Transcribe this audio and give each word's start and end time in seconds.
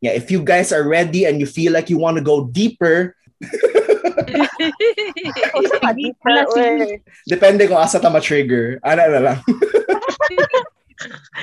yeah, 0.00 0.12
if 0.12 0.30
you 0.30 0.42
guys 0.42 0.72
are 0.72 0.86
ready 0.86 1.24
and 1.24 1.40
you 1.40 1.46
feel 1.46 1.72
like 1.72 1.90
you 1.90 1.98
want 1.98 2.16
to 2.16 2.22
go 2.22 2.46
deeper, 2.46 3.16
Depende 7.28 7.68
kung 7.68 7.76
asa 7.76 8.00
ta 8.00 8.08
ma-trigger. 8.08 8.80
Ano 8.80 9.02
na 9.12 9.20
lang. 9.20 9.38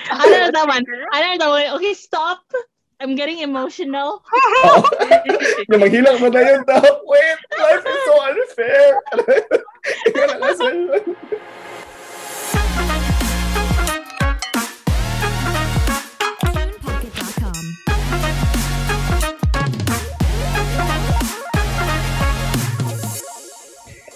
ano 0.09 0.33
na 0.33 0.49
naman? 0.49 0.81
Ano 1.13 1.25
na 1.33 1.37
naman? 1.37 1.77
Okay, 1.77 1.93
stop. 1.93 2.41
I'm 3.03 3.19
getting 3.19 3.43
emotional. 3.43 4.23
na 5.69 5.75
maghilang 5.75 6.23
mo 6.23 6.31
na 6.31 6.39
yun. 6.39 6.63
Wait, 7.03 7.39
life 7.59 7.83
is 7.83 7.99
so 8.07 8.15
unfair. 8.23 8.95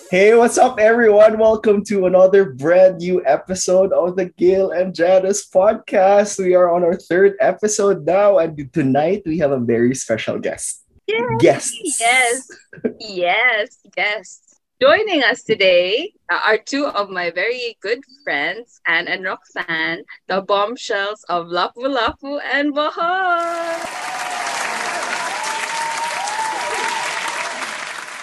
Hey, 0.10 0.34
what's 0.36 0.58
up, 0.58 0.80
everyone? 0.80 1.38
Welcome 1.38 1.84
to 1.86 2.06
another 2.06 2.54
brand 2.54 3.00
new 3.00 3.22
episode 3.26 3.92
of 3.92 4.16
the 4.16 4.32
Gail 4.40 4.72
and 4.72 4.96
Janice 4.96 5.46
podcast. 5.50 6.40
We 6.40 6.56
are 6.56 6.72
on 6.74 6.86
our 6.86 6.96
third 6.96 7.36
episode 7.42 8.06
now, 8.06 8.38
and 8.38 8.72
tonight 8.72 9.24
we 9.26 9.38
have 9.40 9.52
a 9.52 9.60
very 9.60 9.94
special 9.94 10.40
guest. 10.40 10.86
Yes. 11.08 11.74
Yes. 12.00 12.48
yes. 13.02 13.78
Yes. 13.98 14.58
Joining 14.82 15.24
us 15.24 15.44
today 15.44 16.14
are 16.32 16.58
two 16.58 16.86
of 16.88 17.10
my 17.10 17.30
very 17.30 17.76
good 17.82 18.00
friends, 18.24 18.80
Anne 18.88 19.10
and 19.10 19.26
Roxanne, 19.26 20.04
the 20.28 20.42
bombshells 20.42 21.26
of 21.28 21.48
Lapu 21.48 21.84
Lapu 21.84 22.40
and 22.54 22.74
Bohol. 22.74 24.27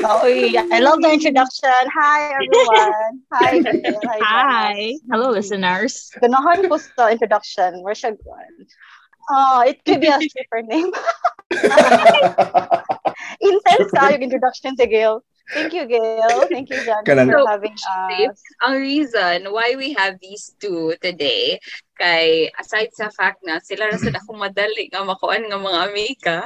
Oh, 0.07 0.27
yeah. 0.27 0.67
I 0.71 0.81
love 0.81 1.01
the 1.01 1.13
introduction. 1.13 1.71
Hi, 1.73 2.37
everyone. 2.37 3.23
Hi. 3.33 3.63
Hi. 3.65 4.19
Hi. 4.21 4.95
Hello, 5.11 5.31
listeners. 5.33 6.13
Ganahan 6.21 6.69
ko 6.69 6.77
sa 6.77 7.09
introduction. 7.09 7.81
Where 7.81 7.97
siya 7.97 8.13
Oh, 9.33 9.65
it 9.65 9.81
could 9.89 10.05
be 10.05 10.13
a 10.13 10.21
stripper 10.21 10.61
name. 10.69 10.93
Intense 13.41 13.91
ka 13.97 14.13
yung 14.13 14.21
introduction 14.21 14.77
to 14.77 14.85
Gail. 14.85 15.25
Thank 15.53 15.73
you, 15.73 15.89
Gail. 15.89 16.49
Thank 16.53 16.69
you, 16.69 16.85
Jan, 16.85 17.05
for 17.05 17.45
having 17.49 17.73
us. 17.73 18.37
Ang 18.65 18.75
reason 18.81 19.53
why 19.53 19.77
we 19.77 19.93
have 19.97 20.21
these 20.21 20.53
two 20.61 20.97
today, 21.01 21.61
kay 22.01 22.53
aside 22.61 22.93
sa 22.97 23.13
fact 23.13 23.45
na 23.45 23.61
sila 23.61 23.93
ra 23.93 23.97
sa 24.01 24.13
akong 24.13 24.41
madali 24.41 24.89
nga 24.89 25.05
makuan 25.05 25.45
nga 25.45 25.61
mga 25.61 25.81
amika, 25.89 26.39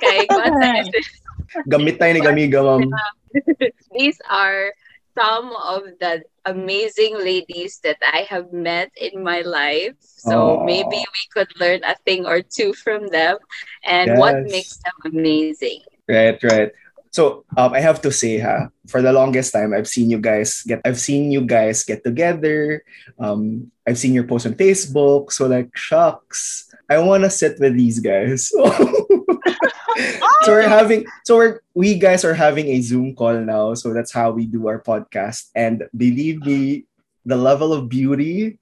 kay 0.00 0.28
Gamit 1.68 1.98
tayo 1.98 2.12
ni 2.14 2.20
Gamiga, 2.20 2.64
ma'am. 2.64 2.90
These 3.96 4.20
are 4.28 4.72
some 5.18 5.52
of 5.56 5.84
the 6.00 6.24
amazing 6.44 7.16
ladies 7.18 7.78
that 7.84 7.98
I 8.00 8.26
have 8.28 8.52
met 8.52 8.90
in 8.96 9.22
my 9.22 9.42
life. 9.42 9.94
So 10.00 10.58
Aww. 10.58 10.66
maybe 10.66 10.96
we 10.96 11.24
could 11.32 11.48
learn 11.60 11.84
a 11.84 11.94
thing 12.04 12.26
or 12.26 12.42
two 12.42 12.72
from 12.72 13.08
them 13.08 13.38
and 13.84 14.08
yes. 14.08 14.18
what 14.18 14.42
makes 14.44 14.76
them 14.78 15.12
amazing. 15.12 15.82
Right, 16.08 16.40
right. 16.42 16.72
So 17.12 17.44
um, 17.60 17.76
I 17.76 17.80
have 17.80 18.00
to 18.02 18.10
say, 18.10 18.40
ha, 18.40 18.72
for 18.88 19.04
the 19.04 19.12
longest 19.12 19.52
time, 19.52 19.76
I've 19.76 19.86
seen 19.86 20.08
you 20.08 20.16
guys 20.16 20.64
get, 20.64 20.80
I've 20.84 20.98
seen 20.98 21.30
you 21.30 21.44
guys 21.44 21.84
get 21.84 22.02
together. 22.02 22.82
Um, 23.20 23.70
I've 23.86 23.98
seen 23.98 24.16
your 24.16 24.24
post 24.24 24.46
on 24.46 24.54
Facebook. 24.56 25.30
So 25.30 25.46
like, 25.46 25.76
shucks, 25.76 26.72
I 26.88 26.98
want 26.98 27.24
to 27.24 27.30
sit 27.30 27.60
with 27.60 27.76
these 27.76 28.00
guys. 28.00 28.48
so 28.48 28.64
we're 30.48 30.68
having 30.68 31.04
so 31.24 31.36
we're 31.36 31.60
we 31.74 32.00
guys 32.00 32.24
are 32.24 32.34
having 32.34 32.68
a 32.68 32.80
Zoom 32.80 33.14
call 33.14 33.36
now. 33.40 33.74
So 33.74 33.92
that's 33.92 34.12
how 34.12 34.32
we 34.32 34.46
do 34.46 34.68
our 34.68 34.80
podcast. 34.80 35.52
And 35.54 35.84
believe 35.96 36.40
me, 36.44 36.84
the 37.24 37.36
level 37.36 37.72
of 37.72 37.88
beauty 37.88 38.58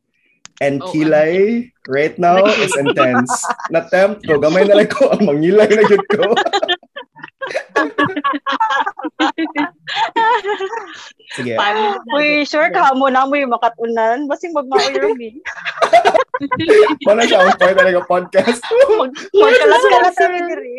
and 0.60 0.82
oh, 0.82 0.92
kilay 0.92 1.70
right 1.88 2.18
now 2.18 2.44
is 2.44 2.76
intense. 2.76 3.30
Na-tempt 3.70 4.26
ko, 4.26 4.42
gamay 4.42 4.68
na 4.68 4.82
lang 4.82 4.90
ko 4.92 5.08
ang 5.08 5.24
mangilay 5.24 5.70
na 5.70 5.84
yun 5.86 6.04
ko. 6.12 6.34
Sige. 11.36 11.54
Uy, 12.10 12.42
sure 12.44 12.70
ka 12.74 12.92
mo 12.94 13.06
na 13.06 13.26
mo 13.26 13.38
yung 13.38 13.54
makatunan. 13.54 14.26
Basing 14.26 14.54
magmao 14.54 14.82
yung 14.90 15.16
me. 15.20 15.38
Wala 17.06 17.22
siya 17.28 17.44
ang 17.44 17.54
part 17.56 17.76
talaga 17.76 18.00
podcast. 18.08 18.62
Magkalas-kalas 19.34 20.16
kami 20.16 20.38
diri. 20.48 20.74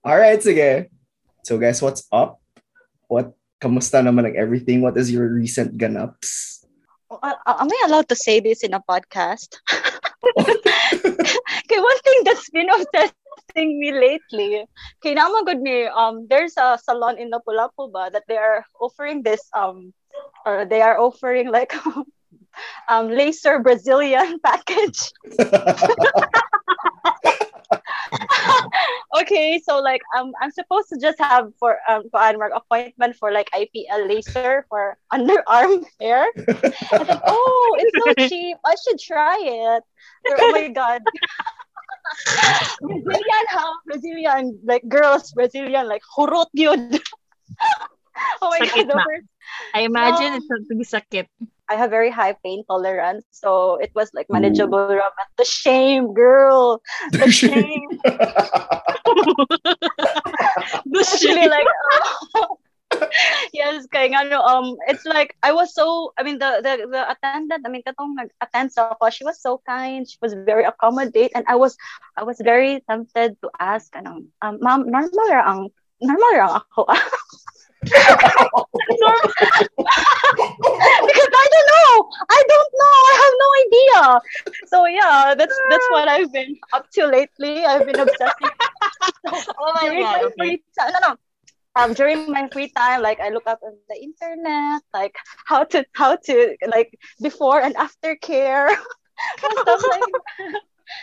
Alright, 0.06 0.42
sige. 0.42 0.90
So 1.44 1.56
guys, 1.56 1.80
what's 1.80 2.04
up? 2.12 2.40
What, 3.08 3.32
kamusta 3.60 4.04
naman 4.04 4.32
ang 4.32 4.36
everything? 4.36 4.80
What 4.80 4.96
is 4.96 5.10
your 5.10 5.28
recent 5.28 5.76
ganaps? 5.76 6.60
Uh, 7.10 7.34
am 7.46 7.66
I 7.66 7.82
allowed 7.90 8.08
to 8.08 8.16
say 8.16 8.38
this 8.38 8.62
in 8.62 8.72
a 8.72 8.80
podcast? 8.80 9.58
okay, 10.38 11.80
one 11.80 12.00
thing 12.04 12.18
that's 12.24 12.48
been 12.50 12.70
obsessed 12.70 13.19
texting 13.50 13.78
me 13.78 13.92
lately. 13.92 14.64
Kay 15.02 15.14
naman 15.14 15.46
good 15.46 15.60
me, 15.60 15.86
um, 15.86 16.26
there's 16.28 16.54
a 16.56 16.78
salon 16.82 17.18
in 17.18 17.30
Lapu-Lapu 17.30 17.92
ba 17.92 18.10
that 18.12 18.24
they 18.28 18.36
are 18.36 18.64
offering 18.80 19.22
this, 19.22 19.40
um, 19.54 19.92
or 20.46 20.64
they 20.64 20.80
are 20.80 20.98
offering 20.98 21.50
like 21.50 21.74
um, 22.88 23.08
laser 23.08 23.58
Brazilian 23.58 24.38
package. 24.44 25.12
okay, 29.20 29.60
so 29.62 29.80
like 29.80 30.00
um, 30.18 30.32
I'm 30.40 30.50
supposed 30.50 30.88
to 30.90 30.98
just 31.00 31.18
have 31.18 31.52
for 31.58 31.78
um 31.88 32.04
for 32.10 32.20
Anwar 32.20 32.50
appointment 32.54 33.16
for 33.16 33.32
like 33.32 33.48
IPL 33.54 34.08
laser 34.08 34.66
for 34.68 34.98
underarm 35.12 35.84
hair. 36.00 36.26
I 36.92 37.04
think, 37.04 37.20
oh, 37.26 37.76
it's 37.78 37.96
so 37.96 38.26
cheap. 38.26 38.56
I 38.64 38.74
should 38.74 38.98
try 38.98 39.38
it. 39.40 39.82
Oh 40.26 40.52
my 40.52 40.68
god. 40.68 41.02
Brazilian 42.80 43.44
ha? 43.50 43.74
Brazilian, 43.86 44.58
like 44.64 44.86
girls, 44.88 45.32
Brazilian, 45.32 45.88
like 45.88 46.02
hurot 46.16 46.48
yun. 46.52 46.90
oh 48.42 48.50
my 48.50 48.60
sakit 48.60 48.88
God. 48.88 49.04
First, 49.04 49.28
I 49.74 49.80
imagine 49.82 50.30
no, 50.30 50.36
it's 50.36 50.46
to 50.46 50.74
be 50.74 50.84
sakit. 50.84 51.26
I 51.70 51.74
have 51.76 51.90
very 51.90 52.10
high 52.10 52.34
pain 52.42 52.64
tolerance, 52.66 53.24
so 53.30 53.76
it 53.76 53.92
was 53.94 54.10
like 54.12 54.26
manageable. 54.28 54.88
But 54.90 55.30
the 55.38 55.44
shame, 55.44 56.14
girl, 56.14 56.82
the, 57.12 57.18
the 57.18 57.30
shame. 57.30 57.88
the 60.84 61.04
shame. 61.06 61.50
like, 61.54 61.66
oh, 62.34 62.58
yes, 63.52 63.86
kaya 63.88 64.08
nga 64.12 64.28
no, 64.28 64.40
um, 64.42 64.76
it's 64.88 65.04
like 65.06 65.36
I 65.42 65.52
was 65.52 65.74
so, 65.74 66.12
I 66.18 66.22
mean, 66.22 66.38
the 66.38 66.60
the 66.62 66.86
the 66.88 67.02
attendant, 67.10 67.64
I 67.66 67.68
mean, 67.70 67.82
katong 67.82 68.16
nag-attend 68.16 68.72
sa 68.72 68.92
ako, 68.92 69.10
she 69.10 69.24
was 69.24 69.40
so 69.40 69.62
kind, 69.66 70.08
she 70.08 70.18
was 70.22 70.34
very 70.34 70.64
accommodate, 70.64 71.32
and 71.34 71.44
I 71.48 71.56
was, 71.56 71.76
I 72.16 72.24
was 72.24 72.40
very 72.42 72.82
tempted 72.88 73.40
to 73.42 73.48
ask, 73.58 73.92
ano, 73.96 74.24
um, 74.42 74.58
ma'am, 74.60 74.86
normal 74.88 75.28
ra 75.30 75.42
ang, 75.46 75.70
normal 76.00 76.32
ra 76.36 76.48
ako. 76.60 76.86
because 77.80 78.00
I 81.32 81.46
don't 81.48 81.68
know, 81.72 81.92
I 82.28 82.40
don't 82.44 82.72
know, 82.76 82.98
I 83.08 83.14
have 83.24 83.34
no 83.40 83.48
idea. 83.64 84.02
So 84.68 84.84
yeah, 84.84 85.32
that's 85.32 85.56
that's 85.70 85.88
what 85.88 86.04
I've 86.04 86.28
been 86.28 86.60
up 86.76 86.92
to 87.00 87.08
lately. 87.08 87.64
I've 87.64 87.88
been 87.88 87.96
obsessing. 87.96 88.52
oh 89.56 89.72
my 89.80 89.88
god! 89.96 90.28
Okay. 90.36 90.60
No, 90.76 90.98
no 91.08 91.16
um 91.76 91.94
during 91.94 92.30
my 92.30 92.48
free 92.52 92.68
time 92.76 93.02
like 93.02 93.20
i 93.20 93.28
look 93.28 93.46
up 93.46 93.60
on 93.62 93.74
the 93.88 93.98
internet 94.02 94.82
like 94.94 95.14
how 95.46 95.62
to 95.64 95.84
how 95.94 96.16
to 96.16 96.56
like 96.66 96.98
before 97.20 97.60
and 97.60 97.76
after 97.76 98.16
care 98.16 98.70
stuff 99.38 99.82
like 99.90 100.54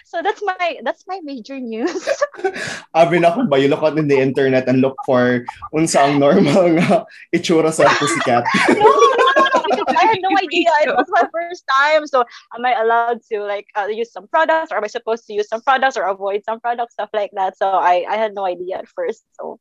so 0.05 0.21
that's 0.21 0.41
my 0.43 0.77
that's 0.83 1.05
my 1.07 1.19
major 1.23 1.59
news. 1.59 2.07
Abi 2.95 3.19
na 3.19 3.33
ko 3.33 3.47
ba 3.47 3.59
you 3.59 3.67
look 3.67 3.83
out 3.83 3.97
in 3.97 4.07
the 4.07 4.19
internet 4.19 4.67
and 4.67 4.83
look 4.83 4.95
for 5.07 5.45
unsa 5.71 6.07
ang 6.07 6.19
normal 6.19 6.75
nga 6.79 7.07
itsura 7.31 7.71
sa 7.71 7.87
pussycat. 7.95 8.43
no, 8.75 8.83
no, 8.83 9.26
I 9.87 10.03
had 10.05 10.19
no 10.21 10.31
idea. 10.41 10.69
It 10.83 10.95
was 10.95 11.07
my 11.09 11.27
first 11.31 11.63
time. 11.79 12.07
So 12.07 12.23
am 12.55 12.65
I 12.65 12.79
allowed 12.79 13.21
to 13.31 13.43
like 13.43 13.67
uh, 13.75 13.87
use 13.87 14.11
some 14.11 14.27
products 14.27 14.71
or 14.71 14.77
am 14.77 14.83
I 14.83 14.87
supposed 14.87 15.25
to 15.27 15.33
use 15.33 15.47
some 15.47 15.61
products 15.61 15.97
or 15.97 16.03
avoid 16.03 16.43
some 16.45 16.59
products, 16.59 16.93
stuff 16.93 17.09
like 17.13 17.31
that. 17.33 17.57
So 17.57 17.67
I, 17.67 18.05
I 18.09 18.15
had 18.15 18.33
no 18.33 18.45
idea 18.45 18.77
at 18.77 18.87
first. 18.89 19.23
So 19.33 19.59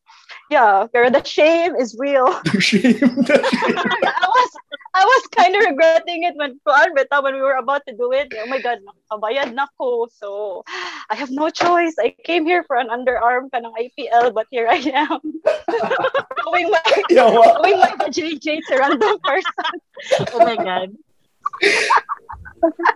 yeah, 0.50 0.86
pero 0.92 1.10
the 1.10 1.24
shame 1.24 1.74
is 1.76 1.96
real. 1.98 2.26
The 2.56 2.60
shame. 2.60 2.98
The 3.26 3.38
shame. 3.50 3.76
I 3.76 4.26
was 4.26 4.50
I 4.96 5.04
was 5.04 5.22
kind 5.28 5.54
of 5.56 5.62
regretting 5.64 6.24
it 6.24 6.34
when 6.36 6.58
when 6.64 7.34
we 7.34 7.42
were 7.42 7.60
about 7.60 7.82
to 7.86 7.94
do 7.94 8.12
it. 8.12 8.32
Oh 8.32 8.46
my 8.48 8.60
God, 8.60 8.78
nakabayad 8.80 9.52
na 9.52 9.66
ko. 9.76 10.08
So 10.08 10.64
I 11.10 11.14
have 11.14 11.30
no 11.30 11.50
choice. 11.50 11.94
I 12.00 12.16
came 12.24 12.46
here 12.46 12.64
for 12.64 12.76
an 12.76 12.88
underarm 12.88 13.52
kanang 13.52 13.76
IPL, 13.76 14.32
but 14.32 14.46
here 14.50 14.68
I 14.70 14.80
am. 14.96 15.20
going 16.44 16.70
my, 16.70 16.80
going 17.12 17.78
my 17.78 18.08
JJ 18.08 18.64
to 18.68 18.74
random 18.78 19.18
person 19.20 19.76
oh 20.32 20.40
my 20.44 20.56
god. 20.56 20.90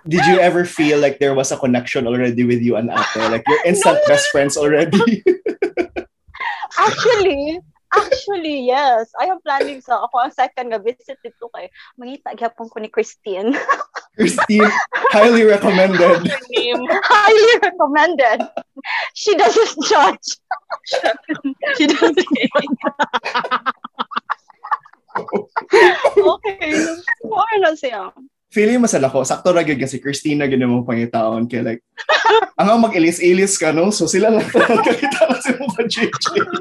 did 0.09 0.25
you 0.27 0.39
ever 0.39 0.65
feel 0.65 0.99
like 0.99 1.19
there 1.19 1.35
was 1.35 1.53
a 1.53 1.57
connection 1.57 2.07
already 2.07 2.45
with 2.45 2.61
you 2.63 2.77
and 2.77 2.91
Ate? 2.91 3.31
Like 3.31 3.45
you're 3.47 3.65
instant 3.65 3.99
no. 4.03 4.09
best 4.09 4.29
friends 4.31 4.57
already? 4.57 5.23
Actually, 6.79 7.61
Actually, 7.91 8.67
yes. 8.71 9.11
I 9.19 9.27
am 9.27 9.43
planning 9.43 9.83
sa 9.83 10.07
ako 10.07 10.23
ang 10.23 10.31
second 10.31 10.71
nga 10.71 10.79
visit 10.79 11.19
dito 11.27 11.51
kay 11.51 11.67
mangita 11.99 12.39
gyapon 12.39 12.71
ko 12.71 12.79
ni 12.79 12.87
Christine. 12.87 13.51
Christine, 14.17 14.71
highly 15.11 15.43
recommended. 15.43 16.23
highly 17.11 17.55
recommended. 17.59 18.47
She 19.19 19.35
doesn't 19.35 19.75
judge. 19.91 20.29
she 21.75 21.91
doesn't. 21.91 22.23
okay. 26.37 26.73
More 27.25 27.57
na 27.61 27.77
siya. 27.77 28.13
Feeling 28.51 28.83
masala 28.83 29.07
ko, 29.07 29.23
sakto 29.23 29.55
ra 29.55 29.63
gyud 29.63 29.79
kasi 29.79 30.03
Christina 30.03 30.51
gyud 30.51 30.67
mo 30.67 30.83
pangitaon 30.83 31.47
kay 31.47 31.63
like 31.63 31.83
ang 32.59 32.83
mag-ilis-ilis 32.83 33.57
ka 33.57 33.71
no, 33.71 33.95
so 33.95 34.11
sila 34.11 34.31
lang 34.31 34.45
kakita 34.45 35.31
na 35.31 35.39
sa 35.39 35.55
mo 35.57 35.71
pa 35.71 35.87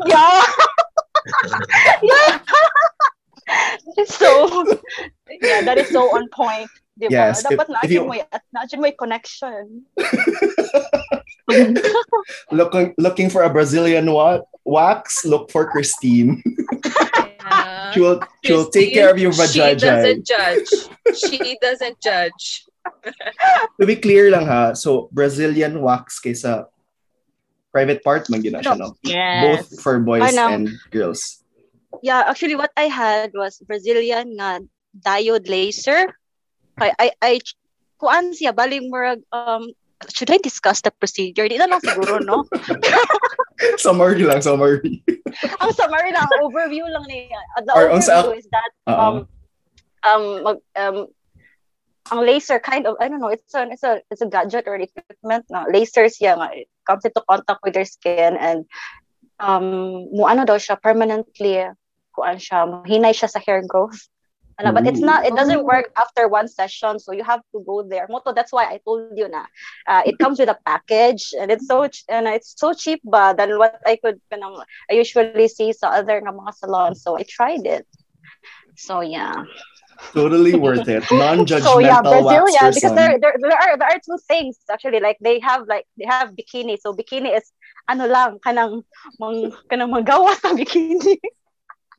Yeah. 0.06 0.42
yeah. 2.06 2.34
so 4.20 4.30
yeah, 5.42 5.62
that 5.66 5.78
is 5.78 5.90
so 5.90 6.06
on 6.16 6.30
point. 6.30 6.70
Diba? 7.00 7.16
Yes. 7.16 7.48
Dapat 7.48 7.72
na 7.72 7.80
you... 7.88 8.04
may 8.04 8.28
na 8.52 8.68
may 8.76 8.92
connection. 8.92 9.88
looking 12.52 12.92
looking 13.00 13.32
for 13.32 13.48
a 13.48 13.50
Brazilian 13.50 14.12
what 14.12 14.52
wax, 14.68 15.24
look 15.24 15.48
for 15.48 15.72
Christine. 15.72 16.44
Yeah. 17.50 17.92
she 17.92 18.00
will 18.00 18.20
she 18.46 18.54
will 18.54 18.70
take 18.70 18.94
care 18.94 19.10
of 19.10 19.18
your 19.18 19.32
vajayjay. 19.34 19.80
She 19.80 19.86
doesn't 19.86 20.22
judge. 20.26 20.70
She 21.18 21.58
doesn't 21.62 21.98
judge. 22.02 22.70
to 23.80 23.86
be 23.86 23.96
clear 23.96 24.32
lang 24.32 24.46
ha, 24.46 24.74
so 24.74 25.10
Brazilian 25.12 25.82
wax 25.82 26.22
kaysa 26.22 26.70
private 27.74 28.02
part 28.04 28.30
man 28.30 28.42
gina 28.42 28.62
siya, 28.62 28.78
no? 28.78 28.96
Yes. 29.04 29.46
Both 29.46 29.82
for 29.82 30.00
boys 30.00 30.34
and 30.34 30.70
girls. 30.90 31.44
Yeah, 32.02 32.26
actually 32.26 32.56
what 32.56 32.72
I 32.78 32.90
had 32.90 33.34
was 33.34 33.62
Brazilian 33.66 34.38
nga 34.38 34.62
diode 34.94 35.50
laser. 35.50 36.14
I 36.78 36.94
I 36.98 37.08
I 37.22 37.34
kuan 38.00 38.32
siya 38.32 38.56
baling 38.56 38.88
murag 38.88 39.22
um 39.34 39.70
should 40.08 40.32
I 40.32 40.40
discuss 40.40 40.82
the 40.82 40.92
procedure? 40.92 41.48
Di 41.48 41.60
na 41.60 41.68
lang 41.68 41.84
siguro, 41.84 42.24
no? 42.24 42.48
summary 43.78 44.24
lang, 44.24 44.40
summary. 44.40 45.04
ang 45.62 45.72
summary 45.76 46.16
lang, 46.16 46.28
overview 46.40 46.88
lang 46.88 47.04
niya. 47.12 47.42
The 47.68 47.74
Or 47.76 47.92
overview 47.92 48.38
is 48.40 48.48
that 48.52 48.72
uh-uh. 48.88 48.96
um 48.96 49.16
um 50.08 50.24
mag, 50.44 50.58
um 50.80 50.98
ang 52.10 52.20
laser 52.26 52.58
kind 52.60 52.88
of 52.88 52.96
I 52.98 53.12
don't 53.12 53.20
know 53.20 53.30
it's 53.30 53.54
a 53.54 53.68
it's 53.70 53.84
a 53.84 54.02
it's 54.10 54.24
a 54.24 54.32
gadget 54.32 54.66
or 54.66 54.80
equipment 54.80 55.46
na 55.52 55.68
lasers 55.68 56.18
yeah 56.18 56.40
nga, 56.40 56.66
it 56.66 56.72
comes 56.88 57.06
into 57.06 57.22
contact 57.28 57.62
with 57.62 57.76
your 57.76 57.86
skin 57.86 58.40
and 58.40 58.66
um 59.38 60.08
mo 60.16 60.26
ano 60.26 60.48
daw 60.48 60.58
siya 60.58 60.80
permanently 60.80 61.70
kuan 62.16 62.40
siya 62.42 62.82
hinay 62.88 63.14
siya 63.14 63.30
sa 63.30 63.44
hair 63.44 63.62
growth 63.68 64.10
but 64.60 64.86
it's 64.86 65.00
not 65.00 65.26
it 65.26 65.36
doesn't 65.36 65.64
work 65.64 65.92
after 65.98 66.28
one 66.28 66.48
session 66.48 67.00
so 67.00 67.12
you 67.12 67.24
have 67.24 67.42
to 67.56 67.64
go 67.66 67.84
there 67.84 68.06
moto 68.10 68.34
that's 68.34 68.52
why 68.52 68.66
I 68.66 68.80
told 68.84 69.16
you 69.16 69.28
na 69.28 69.46
uh, 69.88 70.04
it 70.06 70.20
comes 70.20 70.40
with 70.40 70.50
a 70.50 70.58
package 70.66 71.32
and 71.40 71.52
it's 71.52 71.68
so 71.68 71.88
and 72.10 72.28
it's 72.28 72.54
so 72.58 72.74
cheap 72.74 73.00
ba 73.04 73.34
than 73.38 73.58
what 73.58 73.80
I 73.86 73.96
could 73.96 74.20
I 74.32 74.94
usually 74.94 75.48
see 75.48 75.72
sa 75.72 75.96
other 75.96 76.20
nga 76.20 76.32
mga 76.36 76.54
salons 76.60 77.04
so 77.04 77.18
I 77.18 77.24
tried 77.24 77.66
it 77.66 77.88
so 78.76 79.00
yeah 79.00 79.48
totally 80.14 80.56
worth 80.66 80.88
it. 80.88 81.04
Non-judgmental 81.12 81.64
so 81.64 81.80
yeah, 81.80 82.02
Brazilian 82.02 82.72
because 82.74 82.96
there, 82.96 83.20
there 83.20 83.36
there 83.40 83.52
are 83.52 83.78
there 83.78 83.88
are 83.88 84.00
two 84.00 84.18
things 84.28 84.58
actually. 84.72 85.00
Like 85.00 85.18
they 85.22 85.40
have 85.40 85.68
like 85.68 85.86
they 85.98 86.06
have 86.06 86.32
bikini. 86.32 86.80
So 86.80 86.94
bikini 86.94 87.36
is 87.36 87.52
ano 87.88 88.08
lang 88.08 88.40
kanang 88.40 88.84
mang 89.20 89.52
kanang 89.70 89.92
magawa 89.92 90.36
sa 90.40 90.54
bikini. 90.54 91.20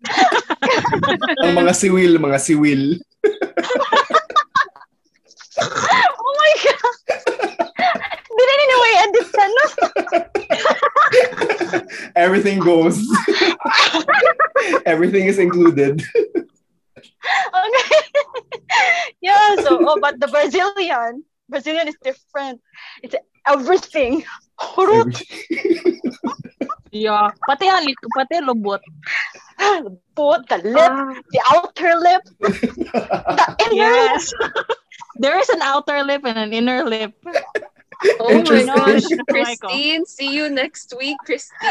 Ang 1.44 1.54
mga 1.56 1.72
siwil, 1.76 2.16
mga 2.16 2.38
siwil. 2.40 2.96
oh 5.60 6.32
my 6.40 6.52
god. 6.64 6.98
Dili 8.30 8.54
ni 8.56 8.76
way 8.80 8.94
edit 9.04 9.26
sa 9.28 9.44
no. 9.44 9.64
Everything 12.24 12.58
goes. 12.60 12.96
Everything 14.88 15.28
is 15.28 15.36
included 15.36 16.00
okay. 17.00 18.00
yeah, 19.20 19.56
so 19.62 19.78
oh, 19.80 19.98
but 20.00 20.18
the 20.20 20.28
Brazilian, 20.28 21.24
Brazilian 21.48 21.88
is 21.88 21.96
different. 22.02 22.60
It's 23.02 23.14
everything. 23.46 24.24
yeah, 26.92 27.30
pati 27.46 27.66
ang 27.68 27.86
pati 28.14 28.40
lubot. 28.44 28.80
Lubot, 29.84 30.46
the 30.48 30.58
lip, 30.64 30.90
ah. 30.90 31.14
the 31.30 31.40
outer 31.52 31.94
lip, 32.00 32.22
the 32.40 33.56
inner 33.68 33.76
yes. 33.76 34.32
there 35.16 35.38
is 35.38 35.48
an 35.50 35.60
outer 35.62 36.02
lip 36.02 36.24
and 36.24 36.38
an 36.38 36.52
inner 36.52 36.84
lip. 36.84 37.12
Oh 38.20 38.40
my 38.40 38.64
gosh, 38.64 39.04
Christine, 39.28 40.06
see 40.06 40.32
you 40.32 40.48
next 40.48 40.94
week, 40.96 41.18
Christine. 41.24 41.68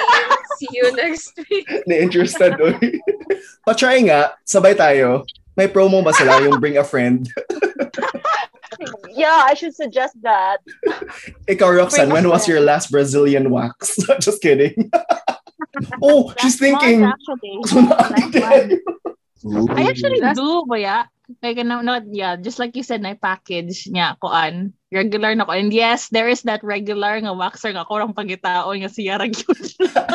See 0.58 0.70
you 0.72 0.96
next 0.96 1.34
week. 1.50 1.66
Na-interested 1.90 2.54
doon. 2.62 2.78
Pa-try 3.66 4.06
nga, 4.06 4.38
sabay 4.46 4.78
tayo. 4.78 5.26
May 5.58 5.66
promo 5.66 6.06
ba 6.06 6.14
sila 6.14 6.38
yung 6.46 6.62
bring 6.62 6.78
a 6.78 6.86
friend? 6.86 7.26
yeah, 9.10 9.50
I 9.50 9.58
should 9.58 9.74
suggest 9.74 10.22
that. 10.22 10.62
Ikaw, 11.50 11.82
Roxanne, 11.82 12.14
when 12.14 12.30
was 12.30 12.46
your 12.46 12.62
last 12.62 12.94
Brazilian 12.94 13.50
wax? 13.50 13.98
Just 14.22 14.46
kidding. 14.46 14.94
oh, 16.02 16.34
she's 16.40 16.58
thinking. 16.60 17.04
I 17.06 17.14
actually 19.88 20.20
do, 20.20 20.64
boya. 20.68 21.08
Like, 21.44 21.62
no, 21.62 21.82
not, 21.82 22.10
yeah, 22.10 22.36
just 22.36 22.58
like 22.58 22.76
you 22.76 22.82
said, 22.82 23.06
na 23.06 23.14
package 23.14 23.86
niya, 23.86 24.18
kuan. 24.18 24.74
Regular 24.90 25.38
na 25.38 25.46
ko. 25.46 25.54
And 25.54 25.70
yes, 25.70 26.10
there 26.10 26.26
is 26.26 26.42
that 26.50 26.66
regular 26.66 27.22
nga 27.22 27.30
waxer 27.30 27.70
nga 27.70 27.86
kurang 27.86 28.18
pagitao 28.18 28.74
nga 28.74 28.90
siya 28.90 29.22
ragyod. 29.22 29.62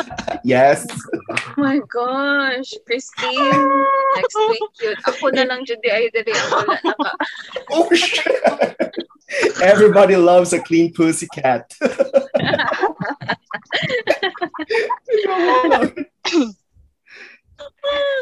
yes. 0.43 0.83
Oh 1.31 1.55
my 1.55 1.79
gosh, 1.87 2.75
Christine. 2.83 3.63
Next 4.19 4.35
week 4.35 4.75
yun. 4.83 4.97
Ako 5.07 5.31
na 5.31 5.47
lang 5.47 5.63
di 5.63 5.87
ay 5.87 6.11
ang 6.11 6.51
wala 6.51 6.77
na 6.83 6.91
ka. 6.91 7.11
oh 7.71 7.87
shit. 7.95 8.27
Everybody 9.63 10.19
loves 10.19 10.51
a 10.51 10.59
clean 10.59 10.91
pussy 10.91 11.31
cat. 11.31 11.71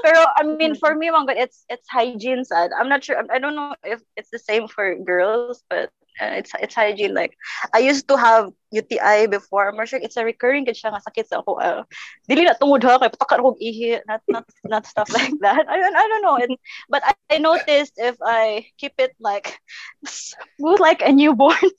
Pero 0.03 0.19
I 0.37 0.43
mean, 0.43 0.75
for 0.75 0.95
me, 0.95 1.09
it's 1.39 1.65
it's 1.69 1.87
hygiene 1.89 2.43
side. 2.43 2.71
I'm 2.77 2.89
not 2.89 3.03
sure. 3.03 3.17
I 3.31 3.39
don't 3.39 3.55
know 3.55 3.75
if 3.83 4.01
it's 4.17 4.29
the 4.29 4.39
same 4.39 4.67
for 4.67 4.95
girls, 4.99 5.63
but 5.69 5.89
uh, 6.21 6.37
it's 6.37 6.51
it's 6.59 6.75
hygiene. 6.75 7.13
Like 7.13 7.37
I 7.73 7.79
used 7.79 8.07
to 8.09 8.17
have 8.17 8.51
UTI 8.71 9.27
before. 9.27 9.69
I'm 9.69 9.85
sure 9.85 9.99
it's 10.03 10.17
a 10.17 10.25
recurring 10.25 10.65
kasi 10.65 10.85
nga 10.85 11.01
sakit 11.01 11.31
sa 11.31 11.39
ako. 11.39 11.57
Uh, 11.57 11.81
dili 12.27 12.45
na 12.45 12.53
tungod 12.59 12.83
ha 12.83 12.99
kay 12.99 13.09
patakar 13.09 13.39
og 13.41 13.57
ihi, 13.57 14.03
not 14.05 14.21
not 14.27 14.45
not 14.67 14.83
stuff 14.85 15.09
like 15.17 15.33
that. 15.41 15.65
I 15.65 15.75
don't 15.79 15.95
I 15.95 16.05
don't 16.05 16.23
know. 16.23 16.37
And, 16.37 16.53
but 16.91 17.01
I, 17.07 17.13
I 17.31 17.37
noticed 17.39 17.97
if 17.97 18.19
I 18.21 18.67
keep 18.77 18.99
it 18.99 19.15
like 19.23 19.57
smooth 20.05 20.83
like 20.83 21.01
a 21.01 21.11
newborn, 21.15 21.71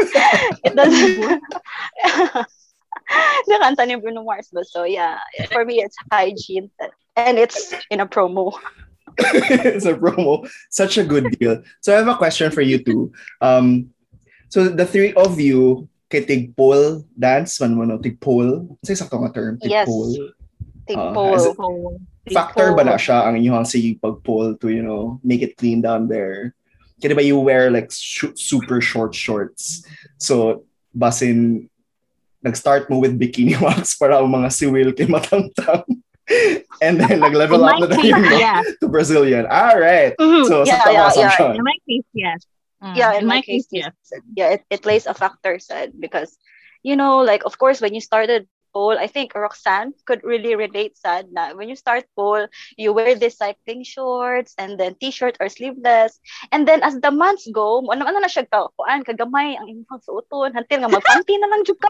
it 0.64 0.72
doesn't. 0.74 1.42
Nakanta 3.48 3.86
ni 3.86 3.96
Bruno 3.96 4.24
Mars 4.24 4.48
but 4.52 4.66
so 4.66 4.84
yeah. 4.84 5.18
For 5.50 5.64
me 5.64 5.82
it's 5.82 5.96
hygiene 6.10 6.70
and 7.16 7.38
it's 7.38 7.74
in 7.90 8.00
a 8.00 8.06
promo. 8.06 8.52
It's 9.18 9.84
a 9.84 9.92
promo. 9.92 10.48
Such 10.70 10.96
a 10.96 11.04
good 11.04 11.36
deal. 11.36 11.60
So 11.84 11.92
I 11.92 12.00
have 12.00 12.08
a 12.08 12.16
question 12.16 12.50
for 12.50 12.62
you 12.62 12.80
too. 12.82 13.12
Um 13.40 13.92
so 14.48 14.68
the 14.68 14.86
three 14.86 15.12
of 15.14 15.40
you 15.40 15.88
kay 16.12 16.24
tig 16.28 16.52
pole 16.52 17.00
dance 17.16 17.56
man 17.56 17.72
mo 17.72 17.88
no 17.88 17.96
tig 17.96 18.20
pole 18.20 18.68
say 18.84 18.92
sakto 18.92 19.16
nga 19.24 19.32
term? 19.32 19.56
Tig 19.56 19.72
yes. 19.72 19.88
pole 19.88 20.36
tig 20.84 21.00
uh, 21.00 21.12
pole 21.16 21.96
factor 22.28 22.76
ba 22.76 22.84
na 22.84 23.00
siya 23.00 23.24
ang 23.24 23.40
inyong 23.40 23.64
sige 23.64 23.96
pag 23.96 24.20
pole 24.20 24.52
to 24.60 24.68
you 24.68 24.84
know 24.84 25.16
make 25.24 25.40
it 25.40 25.56
clean 25.56 25.80
down 25.80 26.06
there? 26.12 26.52
Kaya 27.00 27.16
ba 27.16 27.24
you 27.24 27.40
wear 27.40 27.72
like 27.72 27.88
sh- 27.88 28.36
super 28.36 28.84
short 28.84 29.16
shorts? 29.16 29.82
So 30.20 30.62
basin 30.92 31.71
nag-start 32.42 32.90
mo 32.90 32.98
with 32.98 33.14
bikini 33.18 33.54
wax 33.62 33.94
para 33.94 34.18
ang 34.18 34.30
mga 34.30 34.48
siwil 34.50 34.90
kay 34.92 35.06
matangtang. 35.06 35.86
And 36.82 36.98
then 36.98 37.20
nag-level 37.22 37.62
up 37.62 37.78
na 37.78 37.86
tayo 37.86 38.14
yeah. 38.38 38.62
to 38.82 38.86
Brazilian. 38.90 39.46
All 39.46 39.78
right. 39.78 40.14
Mm-hmm. 40.18 40.46
So, 40.50 40.66
yeah, 40.66 40.82
yeah, 40.90 41.10
yeah. 41.14 41.54
In 41.54 41.62
my 41.62 41.78
case, 41.86 42.08
yes. 42.14 42.40
Mm. 42.82 42.96
Yeah, 42.96 43.10
in, 43.14 43.22
in 43.22 43.26
my, 43.26 43.38
my 43.38 43.42
case, 43.42 43.66
case, 43.70 43.86
yes. 43.86 43.94
Yeah, 44.34 44.48
it, 44.58 44.62
it 44.70 44.82
plays 44.82 45.06
a 45.06 45.14
factor, 45.14 45.58
said, 45.58 45.94
because, 45.98 46.34
you 46.82 46.96
know, 46.96 47.22
like, 47.22 47.46
of 47.46 47.58
course, 47.58 47.80
when 47.80 47.94
you 47.94 48.00
started 48.00 48.48
pole, 48.72 48.98
I 48.98 49.06
think 49.06 49.34
Roxanne 49.34 49.94
could 50.06 50.24
really 50.24 50.56
relate 50.56 50.96
sad 50.98 51.28
na 51.32 51.52
when 51.54 51.68
you 51.68 51.76
start 51.76 52.04
pole, 52.16 52.48
you 52.76 52.92
wear 52.92 53.14
this 53.14 53.36
cycling 53.38 53.84
shorts 53.84 54.54
and 54.58 54.76
then 54.80 54.96
t-shirt 55.00 55.36
or 55.40 55.48
sleeveless. 55.48 56.18
And 56.50 56.66
then 56.66 56.82
as 56.82 56.98
the 57.00 57.10
months 57.10 57.48
go, 57.52 57.84
ano 57.86 58.04
ano 58.08 58.18
na 58.20 58.30
siya 58.30 58.48
ka, 58.48 58.68
kuan 58.76 59.04
kagamay 59.04 59.56
ang 59.56 59.68
imong 59.68 60.02
suoton 60.04 60.56
until 60.56 60.78
nga 60.84 60.90
magpanty 60.90 61.36
na 61.38 61.48
lang 61.52 61.64
jud 61.64 61.78
ka. 61.78 61.88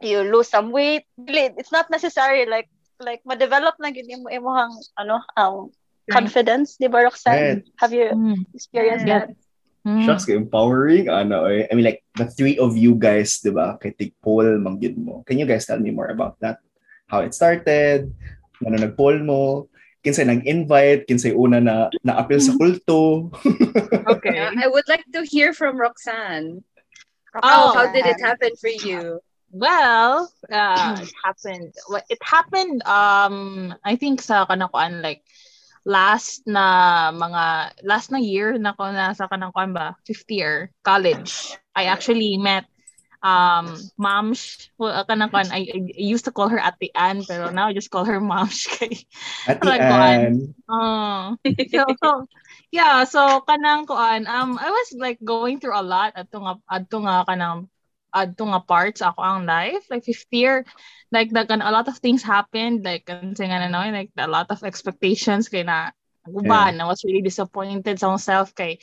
you 0.02 0.22
lose 0.22 0.50
some 0.50 0.72
weight. 0.72 1.06
It's 1.18 1.72
not 1.72 1.90
necessary 1.90 2.46
like 2.46 2.70
like 3.00 3.22
ma-develop 3.26 3.78
na 3.80 3.94
gid 3.94 4.10
mo 4.10 4.30
imong 4.30 4.74
ano 4.98 5.22
um 5.38 5.70
confidence, 6.08 6.80
di 6.80 6.88
ba 6.88 7.04
Roxanne? 7.04 7.62
Right. 7.62 7.64
Have 7.84 7.92
you 7.92 8.08
Mm. 8.16 8.48
experienced 8.56 9.04
Yeah. 9.06 9.28
that? 9.28 9.36
Mm. 9.84 10.04
Shucks, 10.08 10.28
empowering. 10.32 11.12
Ano, 11.12 11.48
eh. 11.52 11.68
I 11.68 11.76
mean, 11.76 11.84
like, 11.84 12.04
the 12.16 12.28
three 12.28 12.56
of 12.60 12.76
you 12.80 12.96
guys, 12.96 13.40
di 13.44 13.52
ba? 13.52 13.76
Kay 13.80 13.92
Tig-Pole, 13.96 14.56
manggid 14.60 14.96
mo. 14.96 15.24
Can 15.28 15.36
you 15.40 15.48
guys 15.48 15.68
tell 15.68 15.80
me 15.80 15.92
more 15.92 16.08
about 16.12 16.40
that? 16.40 16.60
How 17.12 17.24
it 17.24 17.36
started? 17.36 18.12
Ano 18.64 18.76
nag-pole 18.80 19.20
mo? 19.24 19.68
Kinsay 20.04 20.24
nag-invite? 20.28 21.08
Kinsay 21.08 21.36
una 21.36 21.60
na 21.60 21.92
na-appeal 22.04 22.40
sa 22.40 22.56
kulto? 22.56 23.32
Okay. 24.16 24.40
I 24.40 24.68
would 24.72 24.88
like 24.88 25.04
to 25.12 25.28
hear 25.28 25.52
from 25.52 25.76
Roxanne. 25.76 26.64
Oh, 27.44 27.76
how 27.76 27.92
did 27.92 28.08
it 28.08 28.20
happen 28.24 28.56
for 28.56 28.72
you? 28.72 29.20
Well, 29.52 30.30
uh, 30.52 30.96
it 31.02 31.12
happened. 31.24 31.74
It 32.10 32.22
happened. 32.22 32.84
Um, 32.88 33.74
I 33.84 33.96
think 33.96 34.22
sa 34.22 34.46
kanakuan 34.46 35.02
like 35.02 35.24
last 35.88 36.44
na 36.46 37.12
mga 37.16 37.72
last 37.88 38.12
na 38.12 38.20
year 38.20 38.60
na 38.60 38.76
ko 38.76 38.92
na 38.92 39.16
sa 39.16 39.32
kanakuan 39.32 39.72
ba 39.72 39.96
fifth 40.04 40.28
year 40.28 40.72
college. 40.84 41.56
I 41.76 41.88
actually 41.88 42.36
met 42.38 42.68
um 43.24 43.74
Momsh 43.98 44.70
uh, 44.78 45.04
kanakuan 45.08 45.50
I, 45.50 45.66
I 45.74 45.80
used 45.98 46.26
to 46.28 46.36
call 46.36 46.50
her 46.52 46.62
Ate 46.62 46.92
Ann 46.94 47.24
pero 47.26 47.50
now 47.50 47.72
I 47.72 47.74
just 47.74 47.90
call 47.90 48.06
her 48.06 48.20
Momsh 48.22 48.68
kay 48.78 48.94
At 49.48 49.64
kuan. 49.64 50.20
end, 50.22 50.54
Oh. 50.70 51.40
so, 51.72 51.82
so 52.04 52.10
yeah, 52.76 53.08
so 53.08 53.42
kanang 53.48 53.88
kuan 53.88 54.28
um 54.28 54.60
I 54.60 54.70
was 54.70 54.94
like 55.00 55.18
going 55.24 55.64
through 55.64 55.80
a 55.80 55.82
lot 55.86 56.14
adto 56.20 56.44
nga 56.44 56.54
adto 56.68 56.98
nga 57.08 57.24
kanang 57.24 57.72
adto 58.26 58.44
nga 58.50 58.62
parts 58.66 59.02
ako 59.06 59.20
ang 59.22 59.46
life 59.46 59.86
like 59.92 60.04
fifth 60.06 60.30
year 60.34 60.66
like 61.14 61.30
that 61.32 61.48
a 61.52 61.72
lot 61.72 61.88
of 61.88 61.98
things 62.02 62.24
happened 62.26 62.82
like 62.84 63.06
kasi 63.06 63.46
nga 63.46 63.62
na 63.62 63.70
like 63.94 64.12
a 64.18 64.28
lot 64.30 64.50
of 64.50 64.64
expectations 64.66 65.48
kay 65.48 65.62
na 65.64 65.94
guban 66.28 66.80
I 66.82 66.86
was 66.88 67.04
really 67.06 67.24
disappointed 67.24 68.00
sa 68.00 68.12
myself 68.12 68.52
kay 68.58 68.80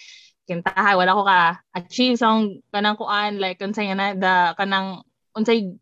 kintahay 0.49 0.97
wala 0.97 1.12
ko 1.17 1.23
ka 1.25 1.41
achieve 1.76 2.17
sa 2.17 2.33
akong 2.33 2.61
kanang 2.73 2.97
kuan 3.00 3.33
like 3.41 3.61
unsay 3.61 3.88
nga 3.88 3.97
na 3.97 4.07
the 4.17 4.35
kanang 4.57 5.00
unsay 5.37 5.73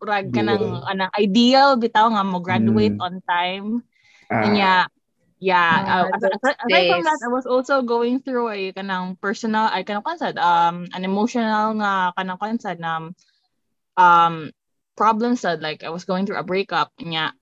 rag 0.00 0.32
kanang 0.32 0.80
Goal. 0.80 0.82
kanang 0.86 1.12
ideal 1.18 1.76
bitaw 1.76 2.08
nga 2.10 2.24
mo 2.24 2.40
graduate 2.40 2.96
Mm. 2.96 3.04
on 3.04 3.14
time 3.26 3.66
ah, 4.30 4.42
and 4.46 4.54
yeah, 5.40 5.80
yeah. 5.80 5.88
Ah, 5.88 6.04
uh, 6.04 6.06
aside, 6.12 6.56
aside 6.60 6.86
from 6.92 7.02
that, 7.08 7.20
I 7.24 7.32
was 7.32 7.46
also 7.48 7.82
going 7.82 8.20
through 8.20 8.52
a 8.52 8.72
kanang 8.76 9.16
personal, 9.20 9.66
I 9.72 9.82
kanang 9.82 10.04
kansad, 10.04 10.36
um, 10.36 10.86
an 10.92 11.02
emotional 11.04 11.74
nga 11.80 12.12
kanang 12.12 12.38
kansad 12.38 12.78
na 12.78 13.08
um 13.96 14.52
problems 15.00 15.42
that 15.42 15.64
like 15.64 15.82
I 15.82 15.90
was 15.90 16.04
going 16.04 16.28
through 16.28 16.38
a 16.38 16.44
breakup 16.44 16.92
niya. 17.00 17.32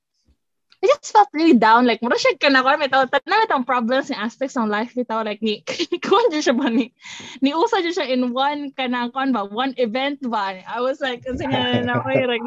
I 0.79 0.87
just 0.87 1.11
felt 1.11 1.27
really 1.35 1.59
down 1.59 1.91
like 1.91 1.99
mura 2.07 2.15
siya 2.15 2.39
kana 2.39 2.63
ko 2.63 2.71
bitaw 2.79 3.11
tanan 3.11 3.51
itong 3.51 3.67
problems 3.67 4.15
and 4.15 4.23
aspects 4.23 4.55
ng 4.55 4.71
life 4.71 4.95
bitaw 4.95 5.27
like 5.27 5.43
ni 5.43 5.67
kuan 6.07 6.31
siya 6.31 6.55
ba 6.55 6.71
ni 6.71 6.95
ni 7.43 7.51
usa 7.51 7.83
siya 7.83 8.07
in 8.07 8.31
one 8.31 8.71
kanang 8.79 9.11
kuan 9.11 9.35
ba 9.35 9.43
one 9.43 9.75
event 9.75 10.23
ba 10.23 10.55
I 10.63 10.79
was 10.79 11.03
like 11.03 11.27
kasi 11.27 11.51
nga 11.51 11.83
na 11.87 11.99
ko 11.99 12.15
like 12.31 12.47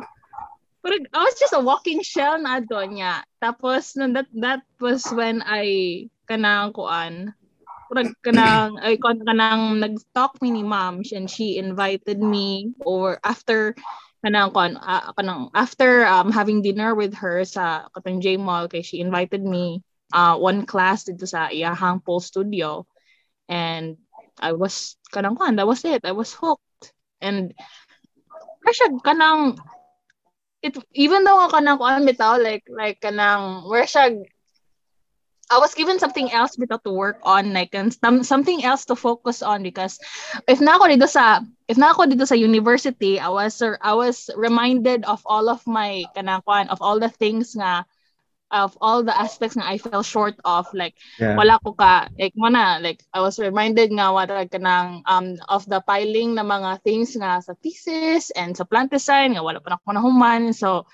Parang, 0.82 1.06
I 1.14 1.22
was 1.22 1.38
just 1.38 1.54
a 1.54 1.62
walking 1.62 2.02
shell 2.02 2.42
na 2.42 2.58
doon 2.58 2.98
niya. 2.98 3.22
Tapos, 3.38 3.94
no, 3.94 4.10
that, 4.18 4.26
that 4.42 4.66
was 4.82 5.06
when 5.14 5.46
I, 5.46 6.10
kanang 6.26 6.74
kuan, 6.74 7.38
parang 7.86 8.18
kanang, 8.26 8.82
ay, 8.82 8.98
kan- 8.98 9.22
kanang 9.22 9.78
nag-talk 9.78 10.42
me 10.42 10.50
ni 10.50 10.66
mom 10.66 11.06
and 11.14 11.30
she 11.30 11.62
invited 11.62 12.18
me 12.18 12.74
or 12.82 13.22
after, 13.22 13.78
kanang 14.26 14.50
kuan, 14.50 14.74
ah, 14.82 15.14
kanang, 15.14 15.54
after 15.54 16.02
um, 16.10 16.34
having 16.34 16.66
dinner 16.66 16.98
with 16.98 17.14
her 17.22 17.46
sa 17.46 17.86
katang 17.94 18.18
J 18.18 18.42
Mall, 18.42 18.66
kay 18.66 18.82
she 18.82 19.06
invited 19.06 19.46
me 19.46 19.86
uh, 20.18 20.34
one 20.42 20.66
class 20.66 21.06
dito 21.06 21.30
sa 21.30 21.54
iyahang 21.54 22.02
pole 22.02 22.26
studio. 22.26 22.90
And 23.46 24.02
I 24.42 24.58
was, 24.58 24.98
kanang 25.14 25.38
kuan, 25.38 25.62
that 25.62 25.70
was 25.70 25.86
it. 25.86 26.02
I 26.10 26.18
was 26.18 26.34
hooked. 26.34 26.90
And, 27.22 27.54
siya 28.72 28.98
kanang 29.04 29.60
it 30.62 30.78
even 30.94 31.26
though 31.26 31.42
ako 31.42 31.58
kanang 31.58 31.78
kuan 31.82 32.06
bitaw 32.06 32.38
like 32.38 32.66
like 32.70 33.02
kanang 33.02 33.66
where 33.66 33.86
siya 33.86 34.22
I 35.52 35.60
was 35.60 35.76
given 35.76 36.00
something 36.00 36.32
else 36.32 36.56
bitaw 36.56 36.80
to 36.88 36.94
work 36.96 37.20
on 37.28 37.52
like 37.52 37.76
and 37.76 37.92
some, 37.92 38.24
something 38.24 38.64
else 38.64 38.88
to 38.88 38.96
focus 38.96 39.44
on 39.44 39.68
because 39.68 40.00
if 40.48 40.64
na 40.64 40.80
ako 40.80 40.88
dito 40.88 41.10
sa 41.10 41.44
if 41.68 41.76
na 41.76 41.92
ako 41.92 42.08
dito 42.08 42.24
sa 42.24 42.40
university 42.40 43.20
I 43.20 43.28
was 43.28 43.60
I 43.60 43.94
was 43.98 44.32
reminded 44.38 45.04
of 45.04 45.20
all 45.28 45.50
of 45.52 45.66
my 45.68 46.08
kanang 46.16 46.46
kuan 46.48 46.72
of 46.72 46.80
all 46.80 47.02
the 47.02 47.12
things 47.12 47.58
nga 47.58 47.84
of 48.52 48.78
all 48.84 49.02
the 49.02 49.16
aspects 49.16 49.56
nga 49.56 49.66
I 49.66 49.80
fell 49.80 50.04
short 50.04 50.36
of 50.44 50.68
like 50.76 51.00
yeah. 51.18 51.40
wala 51.40 51.58
ko 51.64 51.72
ka 51.72 52.12
like 52.20 52.36
mo 52.36 52.52
na 52.52 52.84
like 52.84 53.00
I 53.16 53.24
was 53.24 53.40
reminded 53.40 53.90
nga 53.96 54.12
wala 54.12 54.44
ka 54.46 54.60
ng 54.60 55.08
um 55.08 55.40
of 55.48 55.64
the 55.72 55.80
piling 55.88 56.36
na 56.36 56.44
mga 56.44 56.84
things 56.84 57.16
nga 57.16 57.40
sa 57.40 57.56
thesis 57.64 58.30
and 58.36 58.54
sa 58.54 58.68
plant 58.68 58.92
design 58.92 59.34
nga 59.34 59.44
wala 59.44 59.64
pa 59.64 59.74
na 59.74 59.78
ako 59.80 59.90
nahuman. 59.96 60.52
So 60.52 60.86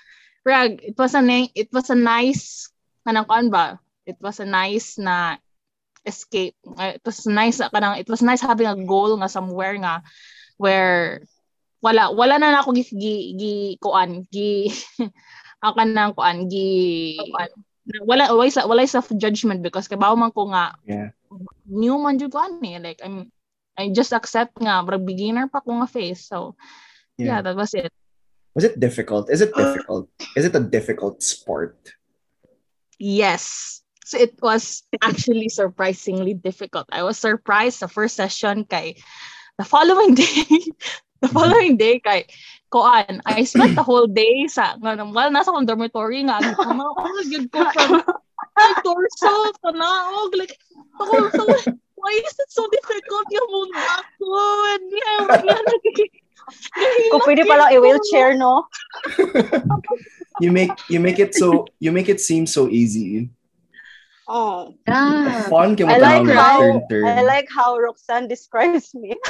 rag 0.46 0.78
it 0.80 0.94
was 0.94 1.18
a 1.18 1.22
ni- 1.22 1.52
it 1.58 1.68
was 1.74 1.90
a 1.90 1.98
nice 1.98 2.70
kanang 3.02 3.26
kuan 3.26 3.50
ba? 3.50 3.82
It 4.06 4.16
was 4.22 4.38
a 4.40 4.48
nice 4.48 4.96
na 4.96 5.36
escape. 6.06 6.56
Uh, 6.64 6.96
it 6.96 7.04
was 7.04 7.26
nice 7.26 7.58
kanang 7.58 7.98
it 7.98 8.08
was 8.08 8.22
nice 8.22 8.40
having 8.40 8.70
a 8.70 8.78
goal 8.86 9.18
nga 9.18 9.28
somewhere 9.28 9.74
nga 9.76 10.06
where 10.56 11.26
wala 11.78 12.10
wala 12.10 12.38
na 12.38 12.50
na 12.50 12.60
ako 12.62 12.74
gi 12.74 12.84
gi, 12.90 13.14
gi 13.38 13.54
kuan 13.78 14.26
gi 14.34 14.74
ako 15.62 15.74
kanang 15.78 16.14
kuan 16.14 16.46
gi 16.46 17.18
wala 18.04 18.30
wala 18.30 18.50
sa 18.52 18.68
wala 18.68 18.84
sa 18.86 19.02
judgment 19.16 19.64
because 19.64 19.88
kabaw 19.88 20.14
man 20.14 20.30
ko 20.30 20.50
nga 20.52 20.76
Yeah. 20.84 21.10
new 21.68 21.96
man 22.00 22.16
jud 22.16 22.32
ko 22.32 22.40
ani 22.40 22.78
like 22.80 23.00
I'm 23.04 23.28
I 23.78 23.94
just 23.94 24.10
accept 24.16 24.58
nga 24.58 24.82
brag 24.82 25.06
beginner 25.06 25.46
pa 25.46 25.62
ko 25.62 25.78
nga 25.82 25.88
face 25.90 26.26
so 26.26 26.54
yeah, 27.18 27.38
Yeah. 27.38 27.40
that 27.44 27.56
was 27.56 27.74
it 27.74 27.92
Was 28.58 28.66
it 28.66 28.80
difficult? 28.80 29.30
Is 29.30 29.38
it 29.38 29.54
uh, 29.54 29.60
difficult? 29.62 30.10
Is 30.34 30.42
it 30.42 30.54
a 30.56 30.62
difficult 30.64 31.22
sport? 31.22 31.78
yes 32.98 33.78
so 34.02 34.18
it 34.18 34.34
was 34.42 34.82
actually 35.06 35.46
surprisingly 35.46 36.34
difficult 36.34 36.90
I 36.90 37.06
was 37.06 37.14
surprised 37.14 37.78
the 37.78 37.86
first 37.86 38.18
session 38.18 38.66
kay 38.66 38.98
the 39.54 39.62
following 39.62 40.14
day 40.18 40.34
the 41.20 41.28
following 41.28 41.76
day 41.76 41.98
kay 41.98 42.26
koan 42.68 43.20
I 43.24 43.44
spent 43.44 43.74
the 43.74 43.86
whole 43.86 44.06
day 44.06 44.46
sa 44.46 44.76
nga 44.78 44.98
well 45.04 45.30
nasa 45.32 45.50
akong 45.50 45.68
dormitory 45.68 46.22
nga 46.26 46.38
gitama 46.42 46.84
ko 46.94 47.02
gyud 47.26 47.46
ko 47.48 47.64
from 47.72 47.90
my 48.54 48.70
torso 48.84 49.32
tanaog 49.64 50.32
like 50.36 50.54
ako 51.00 51.32
so 51.32 51.42
why 51.98 52.12
is 52.14 52.36
it 52.36 52.50
so 52.50 52.62
difficult 52.70 53.26
yung 53.32 53.48
muna 53.50 53.82
ako 54.04 54.30
and 54.76 54.84
yeah 54.92 55.22
Kung 57.12 57.22
pwede 57.28 57.44
palang 57.44 57.76
i-wheelchair, 57.76 58.32
no? 58.32 58.64
You 60.40 60.54
make 60.54 60.72
you 60.88 61.02
make 61.02 61.18
it 61.18 61.34
so 61.34 61.66
you 61.82 61.90
make 61.92 62.08
it 62.08 62.22
seem 62.22 62.46
so 62.46 62.70
easy. 62.70 63.28
Oh. 64.28 64.76
Ah, 64.86 65.48
Fun 65.48 65.74
kay 65.74 65.88
I 65.88 65.96
like 65.96 66.28
how 66.28 66.60
turn 66.60 66.84
turn. 66.88 67.08
I 67.08 67.22
like 67.22 67.48
how 67.48 67.78
Roxanne 67.80 68.28
describes 68.28 68.92
me. 68.92 69.16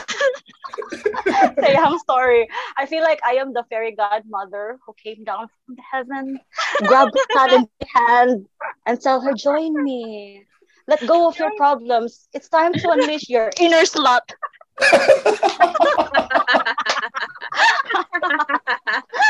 Sa 1.62 1.66
iyang 1.70 1.94
story. 2.02 2.50
I 2.74 2.86
feel 2.86 3.06
like 3.06 3.22
I 3.22 3.38
am 3.38 3.54
the 3.54 3.62
fairy 3.70 3.94
godmother 3.94 4.82
who 4.82 4.90
came 4.98 5.22
down 5.22 5.46
from 5.46 5.78
the 5.78 5.86
heaven, 5.86 6.42
grabbed 6.82 7.14
her 7.14 7.46
in 7.54 7.70
the 7.78 7.86
hand, 7.94 8.46
and 8.86 9.00
tell 9.00 9.22
her, 9.22 9.34
join 9.38 9.70
me. 9.86 10.42
Let 10.90 11.06
go 11.06 11.30
of 11.30 11.38
your 11.38 11.54
problems. 11.54 12.26
It's 12.34 12.48
time 12.48 12.74
to 12.74 12.90
unleash 12.90 13.30
your 13.30 13.54
inner 13.60 13.86
slut. 13.86 14.26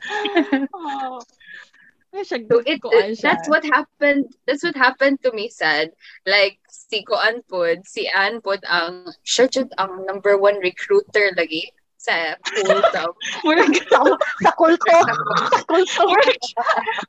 Oh. 0.74 1.20
So 2.24 2.34
it, 2.66 2.80
it 2.82 3.20
that's 3.22 3.48
what 3.48 3.62
happened. 3.64 4.34
That's 4.46 4.64
what 4.64 4.74
happened 4.74 5.22
to 5.22 5.30
me. 5.32 5.48
Sad, 5.48 5.92
like 6.26 6.58
si 6.68 7.04
Koan 7.06 7.46
pod, 7.46 7.86
si 7.86 8.08
Ann 8.10 8.40
pod 8.42 8.64
ang 8.66 9.06
siya 9.22 9.46
jud 9.46 9.70
ang 9.78 10.06
number 10.10 10.34
one 10.34 10.58
recruiter 10.58 11.30
lagi 11.38 11.70
sa 12.00 12.32
kulto. 12.40 13.12
Murag 13.44 13.76
sa, 13.92 14.00
sa 14.40 14.50
kulto. 14.56 14.88
Sa 14.88 15.64
kulto. 15.68 16.02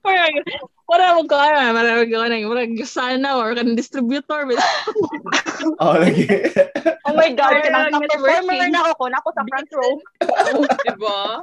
Murag, 0.03 0.35
para 0.83 1.15
mo 1.15 1.23
ko 1.23 1.39
ano, 1.39 1.71
marami 1.71 2.11
ko 2.11 2.19
nang 2.27 2.43
murag 2.51 2.75
sana 2.83 3.39
or 3.39 3.55
kan 3.55 3.71
distributor. 3.79 4.43
oh, 5.79 5.95
lagi. 5.95 6.27
oh 7.07 7.15
my 7.15 7.31
God, 7.31 7.63
kanang 7.63 8.03
performer 8.11 8.67
na 8.67 8.91
ako, 8.91 9.07
nako 9.07 9.31
sa 9.31 9.47
front 9.47 9.69
row. 9.71 9.93
diba? 10.83 11.39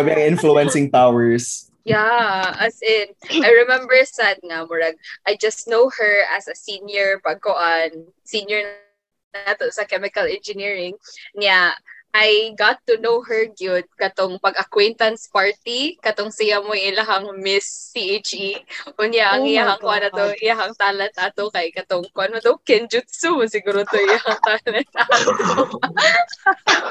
Kami 0.00 0.08
ang 0.16 0.24
influencing 0.32 0.88
powers. 0.88 1.68
Yeah, 1.84 2.56
as 2.64 2.80
in, 2.80 3.12
I 3.44 3.52
remember 3.52 3.92
sad 4.08 4.40
nga, 4.40 4.64
murag, 4.64 4.96
I 5.28 5.36
just 5.36 5.68
know 5.68 5.92
her 5.92 6.24
as 6.32 6.48
a 6.48 6.56
senior 6.56 7.20
pagkoan, 7.20 8.08
senior 8.24 8.80
na 9.36 9.52
to 9.60 9.68
sa 9.68 9.84
chemical 9.84 10.24
engineering. 10.24 10.96
Niya, 11.36 11.76
I 12.14 12.54
got 12.54 12.78
to 12.86 12.94
know 13.02 13.26
her 13.26 13.50
gyud 13.50 13.90
katong 13.98 14.38
pag-acquaintance 14.38 15.26
party 15.34 15.98
katong 15.98 16.30
siya 16.30 16.62
mo 16.62 16.70
ilahang 16.70 17.34
Miss 17.42 17.90
CHE 17.90 18.62
unya 19.02 19.34
ang 19.34 19.42
oh 19.42 19.50
iyahang 19.50 19.82
kuan 19.82 20.06
to 20.14 20.26
iyahang 20.38 20.78
talent 20.78 21.10
ato 21.18 21.50
kay 21.50 21.74
katong 21.74 22.06
kuan 22.14 22.30
mo 22.30 22.38
to 22.38 22.54
kenjutsu 22.62 23.42
siguro 23.50 23.82
to 23.82 23.98
iyahang 23.98 24.38
talent 24.46 24.90
ato 24.94 25.18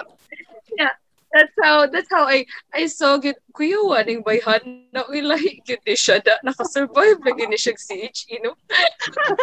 yeah 0.79 0.91
that's 1.33 1.55
how 1.63 1.87
that's 1.87 2.11
how 2.11 2.27
I 2.27 2.43
I 2.75 2.91
saw 2.91 3.15
gid 3.15 3.39
kuya 3.55 3.79
waning 3.79 4.27
bayhan 4.27 4.91
na 4.91 5.07
ilahi 5.07 5.63
gid 5.63 5.81
ni 5.87 5.95
siya 5.95 6.19
da 6.19 6.35
naka-survive 6.43 7.23
lagi 7.23 7.47
ni 7.47 7.57
siya 7.57 7.73
CHE 7.79 8.43
no? 8.45 8.59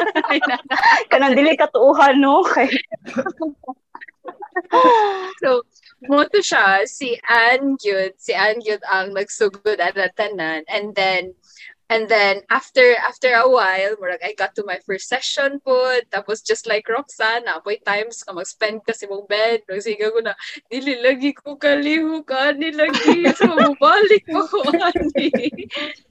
Kanang 1.10 1.34
dili 1.34 1.58
katuuhan 1.58 2.20
no? 2.22 2.46
Kay 2.46 2.70
so, 5.42 5.62
mo 6.08 6.24
to 6.24 6.40
siya, 6.40 6.88
si 6.88 7.20
Ann 7.28 7.76
Gyud, 7.76 8.16
si 8.16 8.32
Ann 8.32 8.60
Gyud 8.64 8.80
ang 8.88 9.12
nagsugod 9.12 9.80
at 9.80 9.96
tanan. 10.16 10.64
And 10.68 10.94
then, 10.96 11.36
and 11.90 12.08
then 12.08 12.40
after 12.48 12.96
after 13.04 13.34
a 13.34 13.44
while, 13.44 13.98
murag 14.00 14.24
I 14.24 14.32
got 14.38 14.54
to 14.56 14.64
my 14.64 14.78
first 14.86 15.10
session 15.10 15.60
po. 15.60 15.76
Tapos 16.08 16.40
just 16.40 16.64
like 16.64 16.88
Roxanne, 16.88 17.50
apoy 17.50 17.82
times 17.84 18.22
ka 18.24 18.32
mag-spend 18.32 18.86
ka 18.86 18.96
sa 18.96 19.10
mong 19.10 19.28
bed. 19.28 19.66
Nagsiga 19.68 20.08
ko 20.08 20.24
na, 20.24 20.32
dili 20.70 20.96
lagi 21.02 21.36
ko 21.36 21.58
kaliho 21.58 22.24
ka, 22.24 22.56
lagi. 22.56 23.28
So, 23.36 23.50
mabalik 23.52 24.24
ko 24.24 24.46
ani. 24.88 25.28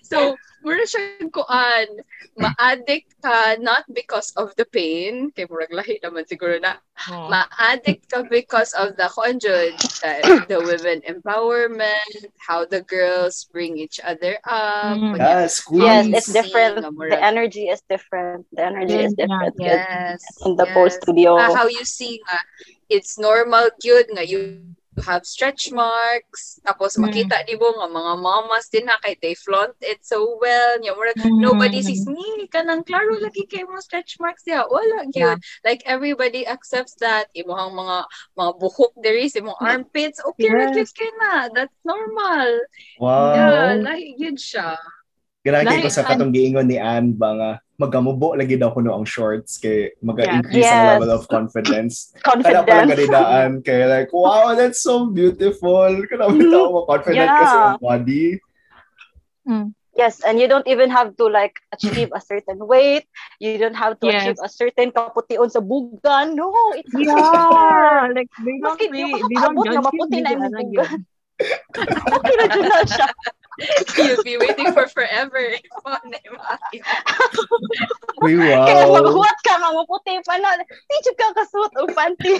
So, 0.09 0.35
mura 0.65 0.83
siya 0.83 1.29
kuan, 1.31 1.87
ma-addict 2.35 3.21
ka 3.21 3.55
not 3.61 3.85
because 3.93 4.33
of 4.35 4.51
the 4.57 4.65
pain, 4.65 5.31
kay 5.31 5.45
murag 5.45 5.71
lahi 5.71 6.01
naman 6.01 6.25
siguro 6.25 6.57
na, 6.57 6.81
oh. 7.13 7.29
ma-addict 7.29 8.09
ka 8.09 8.25
because 8.27 8.73
of 8.73 8.97
the 8.97 9.07
conjud, 9.13 9.77
the, 10.01 10.13
the 10.51 10.59
women 10.59 10.99
empowerment, 11.05 12.13
how 12.41 12.65
the 12.65 12.81
girls 12.89 13.47
bring 13.53 13.77
each 13.77 14.01
other 14.03 14.41
up. 14.43 14.97
Mm. 14.97 15.17
Yes, 15.17 15.63
yes, 15.71 16.09
it's 16.09 16.31
different. 16.33 16.81
The 16.81 17.21
energy 17.21 17.69
is 17.69 17.85
different. 17.85 18.49
The 18.51 18.65
energy 18.65 18.99
is 19.05 19.13
different. 19.13 19.55
Yes. 19.61 20.25
In 20.45 20.55
the 20.57 20.65
yes. 20.65 20.73
post 20.73 20.95
studio. 21.03 21.37
Uh, 21.37 21.53
how 21.53 21.67
you 21.67 21.85
see 21.85 22.19
uh, 22.33 22.43
it's 22.89 23.21
normal 23.21 23.69
good 23.79 24.09
nga 24.09 24.25
you 24.25 24.73
have 25.01 25.25
stretch 25.25 25.71
marks. 25.71 26.59
Tapos 26.63 26.95
mm. 26.95 27.07
makita 27.07 27.43
ni 27.47 27.55
mo 27.55 27.73
nga 27.75 27.87
mga 27.87 28.13
mamas 28.19 28.67
din 28.69 28.85
na 28.85 28.99
kay 29.01 29.15
they 29.19 29.35
flaunt 29.35 29.75
it 29.81 30.03
so 30.05 30.37
well. 30.37 30.77
Nya 30.79 30.93
murag 30.95 31.19
mm. 31.19 31.39
nobody 31.39 31.79
sees 31.81 32.05
ni 32.05 32.47
kanang 32.51 32.85
klaro 32.85 33.17
lagi 33.19 33.47
kay 33.47 33.63
mo 33.63 33.79
stretch 33.79 34.19
marks 34.19 34.43
ya. 34.45 34.67
Wala 34.67 35.07
gyud. 35.09 35.39
Yeah. 35.39 35.63
Like 35.63 35.83
everybody 35.87 36.43
accepts 36.45 36.99
that 36.99 37.31
imong 37.33 37.75
mga 37.75 37.97
mga 38.35 38.51
buhok 38.59 38.93
diri 38.99 39.31
sa 39.31 39.41
imong 39.41 39.59
armpits. 39.59 40.19
Okay 40.35 40.51
yes. 40.51 40.55
ra 40.55 40.67
kay 40.73 41.11
na. 41.19 41.33
That's 41.51 41.77
normal. 41.81 42.49
Wow. 42.99 43.33
Yeah, 43.35 43.79
like 43.79 44.15
gyud 44.19 44.37
siya. 44.37 44.77
Ganagi 45.39 45.79
ko 45.79 45.87
sa 45.87 46.03
katong 46.03 46.35
giingon 46.35 46.67
ni 46.67 46.75
Anne 46.75 47.15
ba 47.15 47.31
nga 47.31 47.49
magamubo 47.79 48.35
lagi 48.35 48.59
daw 48.59 48.75
kuno 48.75 48.91
ang 48.91 49.07
shorts 49.07 49.55
kay 49.55 49.95
maga-increase 50.03 50.67
yes. 50.67 50.75
ang 50.75 50.99
level 50.99 51.15
of 51.15 51.23
confidence. 51.31 52.11
confidence. 52.27 52.67
Kana 52.67 52.67
pala 52.67 52.91
ganidaan 52.91 53.49
kay 53.63 53.87
like 53.87 54.11
wow 54.11 54.51
that's 54.51 54.83
so 54.83 55.07
beautiful. 55.07 55.87
Kana 56.11 56.27
daw 56.27 56.65
mo 56.75 56.83
confident 56.83 57.23
yeah. 57.23 57.39
kasi 57.39 57.55
ang 57.55 57.79
body. 57.79 58.25
Mm. 59.47 59.67
Yes, 59.95 60.23
and 60.23 60.39
you 60.39 60.47
don't 60.47 60.67
even 60.67 60.87
have 60.91 61.15
to 61.19 61.27
like 61.27 61.59
achieve 61.75 62.11
a 62.15 62.21
certain 62.23 62.59
weight. 62.63 63.03
You 63.39 63.59
don't 63.59 63.75
have 63.75 63.99
to 63.99 64.07
yes. 64.07 64.23
achieve 64.23 64.39
a 64.43 64.49
certain 64.51 64.91
kapution 64.95 65.51
sa 65.51 65.59
bugan. 65.59 66.39
No, 66.39 66.51
it's 66.75 66.87
yeah, 66.95 68.07
like 68.15 68.31
they 68.43 68.59
don't, 68.63 68.79
they, 68.79 68.87
they 68.91 69.35
don't 69.39 69.59
judge 69.59 69.83
maputi 69.87 70.19
na 70.23 70.35
yung 70.35 70.51
bugan. 70.51 70.99
okay 72.11 72.33
na 72.35 72.45
dyan 72.47 72.87
siya. 72.87 73.07
You'll 73.97 74.23
be 74.23 74.37
waiting 74.37 74.71
for 74.73 74.87
forever. 74.87 75.39
Uy, 78.23 78.35
wow. 78.39 78.65
Kaya 78.65 78.85
maghuwat 78.87 79.37
ka, 79.43 79.59
mamuputi 79.59 80.19
pa 80.23 80.35
na. 80.39 80.55
Di 80.63 81.11
ka 81.15 81.27
kasuot 81.35 81.73
o 81.79 81.87
panty. 81.91 82.39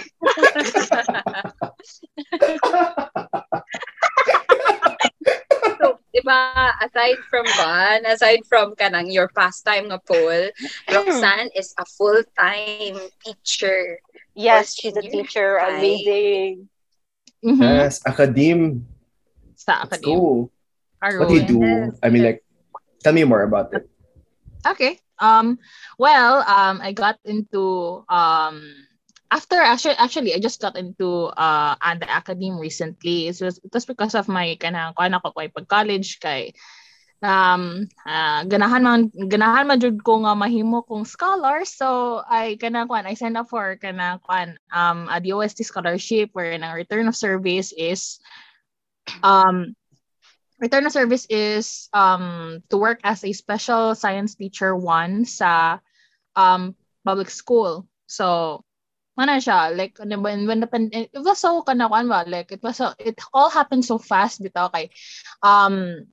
so, 5.80 5.98
diba, 6.12 6.72
aside 6.80 7.20
from 7.28 7.46
one, 7.60 8.02
aside 8.08 8.42
from 8.48 8.74
kanang 8.76 9.12
your 9.12 9.28
pastime 9.36 9.88
na 9.88 9.98
Paul, 10.00 10.50
Roxanne 10.88 11.50
is 11.56 11.74
a 11.76 11.84
full-time 11.84 12.96
teacher. 13.24 14.00
Yes, 14.34 14.74
she's 14.76 14.96
a 14.96 15.02
teacher. 15.04 15.58
Amazing. 15.58 16.68
Mm-hmm. 17.44 17.62
Yes, 17.62 18.00
academe. 18.04 18.84
Sa 19.56 19.84
academe. 21.02 21.20
What 21.20 21.28
do 21.28 21.34
you 21.36 21.46
do? 21.46 21.98
I 22.02 22.08
mean, 22.10 22.24
like, 22.24 22.44
tell 23.02 23.12
me 23.12 23.24
more 23.24 23.42
about 23.42 23.72
it. 23.74 23.88
Okay. 24.66 25.00
Um. 25.18 25.58
Well, 25.98 26.44
um, 26.44 26.80
I 26.80 26.92
got 26.92 27.20
into 27.24 28.04
um 28.08 28.64
after 29.30 29.56
actually 29.62 29.94
actually 29.96 30.34
I 30.34 30.40
just 30.42 30.60
got 30.60 30.76
into 30.76 31.30
uh 31.38 31.76
the 31.96 32.08
academe 32.10 32.58
recently. 32.58 33.28
It 33.28 33.40
was 33.40 33.58
it 33.62 33.72
was 33.72 33.86
because 33.86 34.14
of 34.14 34.28
my 34.28 34.56
kanang 34.58 34.96
kana 34.96 35.20
ko 35.22 35.30
pag 35.32 35.68
college 35.68 36.18
kay 36.20 36.52
um 37.20 37.84
uh, 38.08 38.48
ganahan 38.48 38.80
man 38.80 39.00
ganahan 39.28 39.68
man 39.68 39.80
jud 39.80 40.00
ko 40.00 40.24
nga 40.24 40.32
mahimo 40.32 40.80
kong 40.88 41.04
scholar 41.04 41.68
so 41.68 42.20
I 42.24 42.56
kana 42.56 42.88
kwan 42.88 43.04
I 43.04 43.12
signed 43.12 43.36
up 43.36 43.52
for 43.52 43.76
kana 43.76 44.18
kwan 44.24 44.56
um 44.72 45.04
a 45.12 45.20
DOST 45.20 45.60
scholarship 45.68 46.32
where 46.32 46.56
ang 46.56 46.64
return 46.72 47.12
of 47.12 47.16
service 47.16 47.76
is 47.76 48.18
um 49.20 49.76
return 50.60 50.86
of 50.86 50.92
service 50.92 51.26
is 51.28 51.88
um, 51.92 52.62
to 52.68 52.76
work 52.76 53.00
as 53.02 53.24
a 53.24 53.32
special 53.32 53.96
science 53.96 54.36
teacher 54.36 54.76
one 54.76 55.24
sa 55.24 55.80
um, 56.36 56.76
public 57.04 57.32
school. 57.32 57.88
So, 58.06 58.60
mana 59.16 59.40
siya, 59.40 59.72
like, 59.72 59.96
when, 59.98 60.46
when 60.46 60.60
the 60.60 60.68
pandemic, 60.68 61.10
it 61.12 61.24
was 61.24 61.40
so, 61.40 61.64
kanakuan 61.64 62.12
ba, 62.12 62.28
like, 62.28 62.52
it 62.52 62.62
was 62.62 62.76
so, 62.76 62.92
it 63.00 63.18
all 63.32 63.48
happened 63.48 63.84
so 63.84 63.98
fast, 63.98 64.44
bitaw, 64.44 64.68
kay, 64.68 64.90
um, 65.42 66.06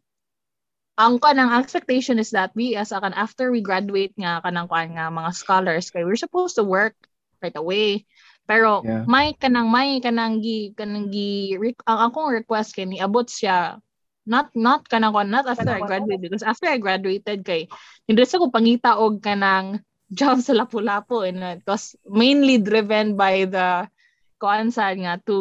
ang 0.98 1.22
kanang 1.22 1.54
expectation 1.54 2.18
is 2.18 2.34
that 2.34 2.50
we 2.58 2.74
as 2.74 2.90
akan 2.90 3.14
after 3.14 3.54
we 3.54 3.62
graduate 3.62 4.18
nga 4.18 4.42
kanang 4.42 4.66
kuan 4.66 4.98
nga 4.98 5.14
mga 5.14 5.32
scholars 5.38 5.94
kay 5.94 6.02
we're 6.02 6.18
supposed 6.18 6.58
to 6.58 6.66
work 6.66 6.98
right 7.38 7.54
away 7.54 8.02
pero 8.50 8.82
yeah. 8.82 9.06
may 9.06 9.38
kanang 9.38 9.70
may 9.70 10.02
kanang 10.02 10.42
gi 10.42 10.74
kanang 10.74 11.14
gi 11.14 11.54
ang 11.86 12.10
akong 12.10 12.34
request 12.34 12.74
kay 12.74 12.90
ni 12.90 12.98
abot 12.98 13.30
siya 13.30 13.78
not 14.28 14.52
not 14.54 14.84
kanang 14.92 15.16
not 15.32 15.48
after 15.48 15.72
I 15.72 15.82
graduated 15.82 16.22
because 16.22 16.44
after 16.44 16.68
I 16.68 16.78
graduated 16.78 17.48
kay 17.48 17.72
sa 18.28 18.38
ko 18.38 18.52
pangita 18.52 19.00
og 19.00 19.24
kanang 19.24 19.82
job 20.12 20.44
sa 20.44 20.56
Lapu-Lapu 20.56 21.24
and 21.28 21.40
it 21.44 21.64
was 21.68 21.96
mainly 22.04 22.60
driven 22.60 23.16
by 23.16 23.48
the 23.48 23.88
kuan 24.38 24.70
nga 24.70 25.20
to 25.26 25.40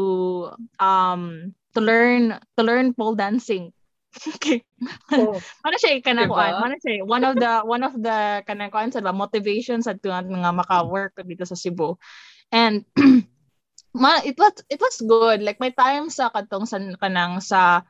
um 0.80 1.52
to 1.74 1.80
learn 1.82 2.38
to 2.56 2.62
learn 2.62 2.94
pole 2.96 3.18
dancing 3.18 3.74
okay. 4.32 4.64
Oh. 5.12 5.36
Mana 5.60 5.76
siya 5.76 6.00
kanang 6.00 6.32
diba? 6.32 6.56
kuan, 6.56 6.72
siya 6.80 7.04
one 7.04 7.20
of 7.20 7.36
the 7.36 7.52
one 7.68 7.84
of 7.84 7.94
the 8.00 8.40
kanang 8.48 8.72
kuan 8.72 8.88
sa 8.88 9.04
motivations 9.12 9.84
at 9.84 10.00
nga 10.00 10.52
maka-work 10.56 11.20
dito 11.20 11.44
sa 11.44 11.58
Cebu. 11.58 12.00
And 12.48 12.88
ma, 13.92 14.20
it 14.24 14.40
was 14.40 14.64
it 14.72 14.80
was 14.80 15.04
good 15.04 15.44
like 15.44 15.60
my 15.60 15.68
time 15.72 16.08
sa 16.08 16.32
katong 16.32 16.64
sa 16.64 16.80
kanang 16.96 17.44
sa 17.44 17.84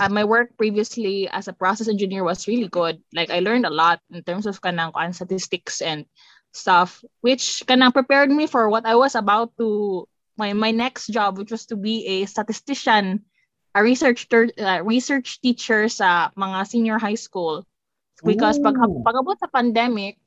uh, 0.00 0.08
my 0.08 0.24
work 0.24 0.56
previously 0.56 1.28
as 1.28 1.46
a 1.46 1.52
process 1.52 1.88
engineer 1.88 2.24
was 2.24 2.48
really 2.48 2.68
good. 2.68 3.00
Like 3.14 3.30
I 3.30 3.40
learned 3.40 3.66
a 3.66 3.70
lot 3.70 4.00
in 4.10 4.24
terms 4.24 4.46
of 4.46 4.60
kanang 4.60 4.96
kan 4.96 5.12
statistics 5.12 5.80
and 5.84 6.06
stuff, 6.52 7.04
which 7.20 7.62
kanang 7.68 7.92
prepared 7.92 8.32
me 8.32 8.48
for 8.48 8.68
what 8.68 8.86
I 8.86 8.96
was 8.96 9.14
about 9.14 9.52
to 9.60 10.08
my 10.40 10.56
my 10.56 10.72
next 10.72 11.12
job, 11.12 11.36
which 11.36 11.52
was 11.52 11.68
to 11.68 11.76
be 11.76 12.06
a 12.06 12.26
statistician, 12.26 13.28
a 13.76 13.84
research 13.84 14.28
ter- 14.32 14.56
uh, 14.56 14.80
research 14.82 15.38
teacher 15.44 15.92
sa 15.92 16.32
mga 16.32 16.66
senior 16.66 16.98
high 16.98 17.20
school. 17.20 17.68
because 18.24 18.60
pag 18.60 18.76
pagabot 18.76 19.36
sa 19.40 19.48
pandemic 19.48 20.20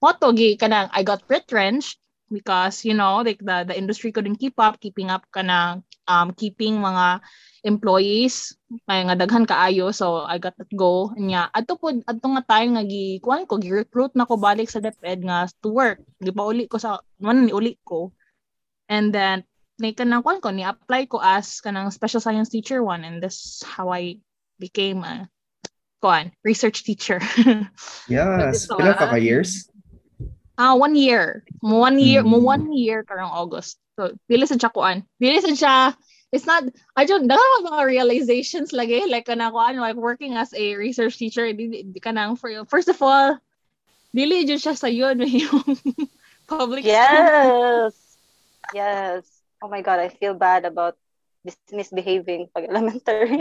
mo 0.00 0.14
to 0.16 0.32
gi 0.32 0.56
kanang 0.56 0.88
I 0.94 1.04
got 1.04 1.24
retrenched 1.28 2.00
because 2.30 2.84
you 2.84 2.92
know 2.92 3.24
like 3.24 3.40
the 3.40 3.64
the 3.68 3.76
industry 3.76 4.12
couldn't 4.12 4.36
keep 4.36 4.56
up 4.60 4.80
keeping 4.80 5.08
up 5.08 5.24
kanang 5.32 5.82
um 6.08 6.32
keeping 6.36 6.80
mga 6.80 7.20
employees 7.64 8.56
kay 8.84 9.00
nga 9.04 9.16
daghan 9.16 9.48
kaayo 9.48 9.90
so 9.90 10.24
I 10.24 10.36
got 10.38 10.56
let 10.60 10.70
go 10.76 11.12
nya 11.16 11.48
adto 11.52 11.80
pod 11.80 12.04
adto 12.04 12.26
nga 12.36 12.44
time 12.44 12.76
nga 12.76 12.84
gi 12.84 13.18
kuan 13.24 13.48
ko 13.48 13.56
gi 13.58 13.72
recruit 13.72 14.12
na 14.14 14.28
ko 14.28 14.36
balik 14.36 14.68
sa 14.68 14.80
DepEd 14.80 15.24
nga 15.24 15.48
to 15.64 15.72
work 15.72 16.00
di 16.20 16.30
pa 16.30 16.44
uli 16.44 16.68
ko 16.68 16.76
sa 16.76 17.00
man 17.18 17.48
ni 17.48 17.52
uli 17.52 17.80
ko 17.82 18.12
and 18.88 19.10
then 19.10 19.42
ni 19.80 19.96
kanang 19.96 20.22
kuan 20.22 20.40
ko 20.44 20.52
ni 20.52 20.62
apply 20.62 21.08
ko 21.08 21.18
as 21.18 21.60
kanang 21.64 21.88
special 21.90 22.20
science 22.20 22.52
teacher 22.52 22.84
one 22.84 23.02
and 23.02 23.24
this 23.24 23.64
how 23.64 23.88
I 23.88 24.20
became 24.60 25.02
a 25.02 25.26
kuan 25.98 26.30
research 26.44 26.84
teacher 26.84 27.18
Yes. 28.12 28.68
Ito, 28.68 28.78
Pila 28.78 28.94
ka 28.94 29.06
ah. 29.08 29.10
ka 29.12 29.18
years? 29.18 29.66
Ah, 30.58 30.74
one 30.74 30.98
year. 30.98 31.46
Mo 31.62 31.78
one 31.78 32.02
year, 32.02 32.26
mo 32.26 32.42
Mm. 32.42 32.42
one 32.42 32.66
year 32.74 33.06
karong 33.06 33.30
August. 33.30 33.78
So, 33.94 34.10
dili 34.26 34.42
sa 34.44 34.58
siya 34.58 34.74
kuan. 34.74 35.06
Dili 35.22 35.38
sa 35.38 35.54
siya 35.54 35.74
It's 36.28 36.44
not, 36.44 36.60
I 36.92 37.08
don't, 37.08 37.24
dahil 37.24 37.64
mga 37.64 37.88
realizations 37.88 38.76
lagi, 38.76 39.00
like, 39.08 39.24
kana 39.24 39.48
ko, 39.48 39.64
ano, 39.64 39.80
like, 39.80 39.96
working 39.96 40.36
as 40.36 40.52
a 40.52 40.76
research 40.76 41.16
teacher, 41.16 41.48
di, 41.56 41.88
di, 41.88 42.00
kanang, 42.04 42.36
for, 42.36 42.52
first 42.68 42.92
of 42.92 43.00
all, 43.00 43.40
dili 44.12 44.44
dyan 44.44 44.60
siya 44.60 44.76
sa 44.76 44.92
yun, 44.92 45.24
yung 45.24 45.64
public 46.44 46.84
Yes. 46.84 47.96
Yes. 48.76 49.24
Oh 49.64 49.72
my 49.72 49.80
God, 49.80 50.04
I 50.04 50.12
feel 50.12 50.36
bad 50.36 50.68
about 50.68 51.00
mis- 51.48 51.72
misbehaving 51.72 52.52
pag 52.52 52.68
elementary. 52.68 53.40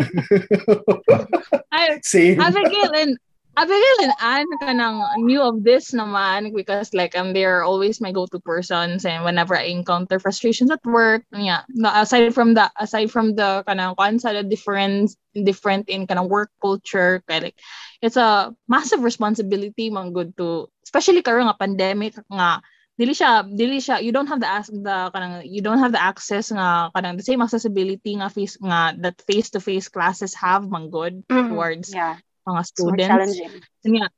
Ay, 1.76 2.00
Same. 2.08 2.40
Abigail 2.40 2.92
and 2.96 3.20
Abigail 3.58 4.06
and 4.06 4.14
Anne 4.22 4.54
kanang 4.62 5.02
knew 5.18 5.42
of 5.42 5.66
this 5.66 5.90
naman 5.90 6.54
because 6.54 6.94
like 6.94 7.18
um 7.18 7.34
they're 7.34 7.66
always 7.66 7.98
my 7.98 8.14
go-to 8.14 8.38
persons 8.38 9.02
and 9.02 9.26
whenever 9.26 9.58
I 9.58 9.74
encounter 9.74 10.22
frustrations 10.22 10.70
at 10.70 10.86
work 10.86 11.26
yeah 11.34 11.66
no, 11.74 11.90
aside 11.90 12.38
from 12.38 12.54
the 12.54 12.70
aside 12.78 13.10
from 13.10 13.34
the 13.34 13.66
kanang 13.66 13.98
kwan 13.98 14.22
sa 14.22 14.38
the 14.38 14.46
difference 14.46 15.18
different 15.34 15.90
in 15.90 16.06
kanang 16.06 16.30
work 16.30 16.54
culture 16.62 17.26
kaya 17.26 17.50
like 17.50 17.58
it's 18.06 18.22
a 18.22 18.54
massive 18.70 19.02
responsibility 19.02 19.90
man 19.90 20.14
good 20.14 20.38
to 20.38 20.70
especially 20.86 21.26
karon 21.26 21.50
nga 21.50 21.58
pandemic 21.58 22.14
nga 22.30 22.62
dili 22.94 23.18
siya 23.18 23.42
dili 23.42 23.82
siya 23.82 24.06
you 24.06 24.14
don't 24.14 24.30
have 24.30 24.38
the 24.38 24.50
the 24.86 24.98
kanang 25.18 25.42
you 25.42 25.66
don't 25.66 25.82
have 25.82 25.98
the 25.98 26.02
access 26.02 26.54
nga 26.54 26.94
kanang 26.94 27.18
the 27.18 27.26
same 27.26 27.42
accessibility 27.42 28.22
nga 28.22 28.30
face 28.30 28.54
nga 28.62 28.94
that 29.02 29.18
face 29.26 29.50
to 29.50 29.58
face 29.58 29.90
classes 29.90 30.38
have 30.38 30.70
man 30.70 30.94
good 30.94 31.26
towards 31.26 31.90
yeah. 31.90 32.22
Mga 32.48 32.62
It's 32.64 32.72
more 32.80 32.96
students. 32.96 33.08
challenging. 33.08 33.54
Yeah. 33.84 34.12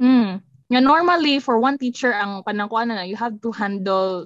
Mm. 0.00 0.42
Yeah, 0.68 0.80
normally 0.80 1.40
for 1.40 1.60
one 1.60 1.76
teacher 1.76 2.12
ang 2.12 2.44
panangkuan 2.44 2.88
na 2.88 3.04
you 3.04 3.16
have 3.16 3.40
to 3.44 3.52
handle 3.52 4.24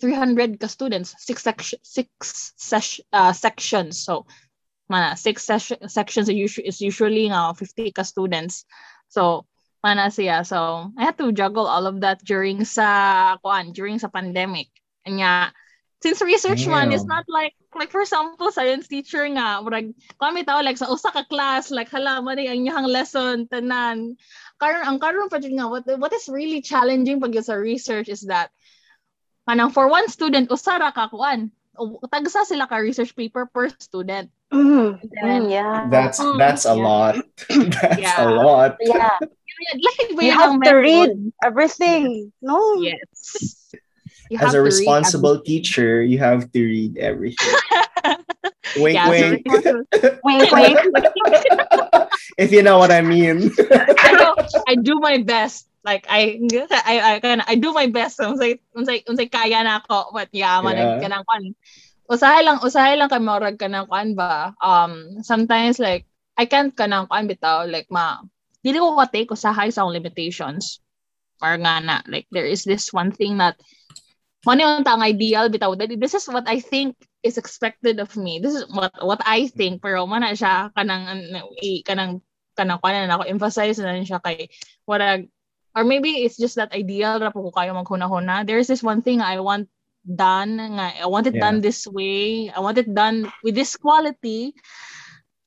300 0.00 0.56
ka 0.56 0.64
students, 0.64 1.12
six 1.20 1.44
section 1.44 1.78
six 1.84 2.08
sesh, 2.56 3.00
uh, 3.12 3.32
sections. 3.32 4.00
So 4.00 4.24
mana 4.88 5.16
six 5.16 5.44
sesh, 5.44 5.72
sections 5.88 6.28
is 6.32 6.36
usually, 6.36 6.66
is 6.68 6.80
usually 6.80 7.28
nga 7.28 7.52
50 7.52 7.92
ka 7.92 8.02
students. 8.02 8.64
So 9.12 9.44
mana 9.84 10.08
siya. 10.08 10.40
So 10.40 10.88
I 10.96 11.04
had 11.04 11.20
to 11.20 11.32
juggle 11.36 11.68
all 11.68 11.84
of 11.84 12.00
that 12.00 12.24
during 12.24 12.64
sa 12.64 13.36
kuan, 13.44 13.76
during 13.76 14.00
sa 14.00 14.08
pandemic. 14.08 14.72
And 15.04 15.20
yeah, 15.20 15.52
since 16.00 16.24
research 16.24 16.64
man 16.64 16.92
is 16.96 17.04
Damn. 17.04 17.20
not 17.20 17.24
like 17.28 17.52
like 17.78 17.90
for 17.94 18.02
example 18.02 18.50
science 18.50 18.90
teacher 18.90 19.22
nga 19.30 19.62
murag 19.62 19.94
kami 20.18 20.42
tao 20.42 20.58
like 20.62 20.74
sa 20.78 20.90
usa 20.90 21.10
ka 21.14 21.22
class 21.30 21.70
like 21.70 21.86
hala 21.90 22.18
man 22.18 22.38
ang 22.42 22.66
inyong 22.66 22.88
lesson 22.90 23.46
tanan 23.46 24.18
karon 24.58 24.82
ang 24.82 24.98
karon 24.98 25.30
pa 25.30 25.38
jud 25.38 25.54
nga 25.54 25.70
what 25.70 25.86
what 26.02 26.10
is 26.12 26.26
really 26.26 26.58
challenging 26.58 27.22
pag 27.22 27.34
sa 27.42 27.54
research 27.54 28.10
is 28.10 28.26
that 28.26 28.50
kanang 29.46 29.70
for 29.70 29.86
one 29.86 30.06
student 30.10 30.50
usa 30.50 30.82
ra 30.82 30.90
ka 30.90 31.06
kuan 31.10 31.50
o- 31.78 32.02
tagsa 32.10 32.42
sila 32.42 32.66
ka 32.66 32.82
research 32.82 33.14
paper 33.14 33.46
per 33.46 33.70
student 33.78 34.26
Mm. 34.50 34.98
then- 35.14 35.46
Mm, 35.46 35.54
yeah. 35.54 35.86
That's 35.86 36.18
Mm, 36.18 36.34
that's 36.34 36.66
a 36.66 36.74
yeah. 36.74 36.82
lot. 36.82 37.14
that's 37.70 38.02
Yeah. 38.02 38.18
a 38.18 38.26
lot. 38.34 38.74
yeah. 38.82 39.14
like 39.78 40.10
You 40.18 40.34
have 40.34 40.58
to 40.58 40.74
method? 40.74 40.74
read 40.82 41.10
everything. 41.38 42.34
No. 42.42 42.58
yes 42.82 43.70
you 44.30 44.38
As 44.38 44.54
a 44.54 44.58
to 44.58 44.62
read 44.62 44.70
responsible 44.70 45.42
teacher, 45.42 46.02
you 46.02 46.18
have 46.22 46.46
to 46.54 46.60
read 46.62 46.96
everything. 46.98 47.54
wink, 48.78 48.94
yeah, 48.94 49.04
so 49.04 49.10
wink. 49.10 49.42
responsible- 49.44 49.86
Wink, 50.22 50.50
wink. 50.54 50.78
if 52.38 52.48
you 52.54 52.62
know 52.62 52.78
what 52.78 52.94
I 52.94 53.02
mean. 53.02 53.50
I 53.98 54.10
know, 54.14 54.34
I 54.70 54.74
do 54.78 54.98
my 55.02 55.18
best. 55.26 55.66
Like 55.82 56.04
I 56.12 56.36
I 56.70 57.16
I 57.16 57.20
kind 57.24 57.40
I 57.48 57.56
do 57.56 57.72
my 57.72 57.88
best. 57.88 58.20
Unsay 58.20 58.60
unsay 58.76 59.00
unsay 59.08 59.32
kaya 59.32 59.64
na 59.64 59.80
ako 59.80 60.12
but 60.12 60.28
yeah, 60.30 60.60
man 60.60 60.76
Yeah. 60.76 61.00
kanang 61.00 61.24
kwan. 61.24 61.56
Usahay 62.04 62.44
lang 62.44 62.60
usahay 62.60 63.00
lang 63.00 63.08
kay 63.08 63.16
morag 63.18 63.56
kanang 63.56 63.88
kwan 63.88 64.12
ba. 64.12 64.52
Um 64.60 65.24
sometimes 65.24 65.80
like 65.80 66.04
I 66.36 66.44
can't 66.44 66.76
kanang 66.76 67.08
kwan 67.08 67.24
bitaw 67.32 67.64
like 67.64 67.88
ma 67.88 68.20
dili 68.60 68.76
ko 68.76 68.92
ka 68.92 69.08
take 69.08 69.32
usahay 69.32 69.72
sa 69.72 69.88
akong 69.88 69.96
limitations. 69.96 70.84
Or 71.40 71.56
nga 71.56 71.80
na 71.80 72.04
like 72.12 72.28
there 72.28 72.44
is 72.44 72.60
this 72.68 72.92
one 72.92 73.08
thing 73.08 73.40
that 73.40 73.56
Mani 74.40 74.64
yung 74.64 74.80
tang 74.84 75.04
ideal 75.04 75.52
bitaw 75.52 75.76
that 75.76 75.92
this 76.00 76.16
is 76.16 76.24
what 76.24 76.48
I 76.48 76.60
think 76.64 76.96
is 77.20 77.36
expected 77.36 78.00
of 78.00 78.16
me. 78.16 78.40
This 78.40 78.56
is 78.56 78.64
what 78.72 78.88
what 79.04 79.20
I 79.28 79.52
think 79.52 79.84
pero 79.84 80.08
mana 80.08 80.32
siya 80.32 80.72
kanang 80.72 81.04
ano, 81.12 81.52
i- 81.60 81.84
kanang 81.84 82.24
kanang 82.56 82.80
kuan 82.80 83.04
na 83.04 83.20
ako 83.20 83.28
emphasize 83.28 83.76
na 83.76 84.00
siya 84.00 84.16
kay 84.24 84.48
wala 84.88 85.20
or 85.76 85.84
maybe 85.84 86.24
it's 86.24 86.40
just 86.40 86.56
that 86.56 86.72
ideal 86.72 87.20
ra 87.20 87.28
po 87.30 87.44
ko 87.46 87.50
kayo 87.52 87.76
maghuna-huna. 87.76 88.42
There's 88.48 88.66
this 88.66 88.80
one 88.82 89.04
thing 89.04 89.20
I 89.20 89.38
want 89.44 89.68
done 90.02 90.56
nga 90.56 91.04
I 91.04 91.06
want 91.06 91.28
it 91.28 91.36
Yeah. 91.36 91.44
done 91.44 91.60
this 91.60 91.84
way. 91.84 92.48
I 92.48 92.64
want 92.64 92.80
it 92.80 92.88
done 92.88 93.28
with 93.44 93.52
this 93.54 93.76
quality. 93.76 94.56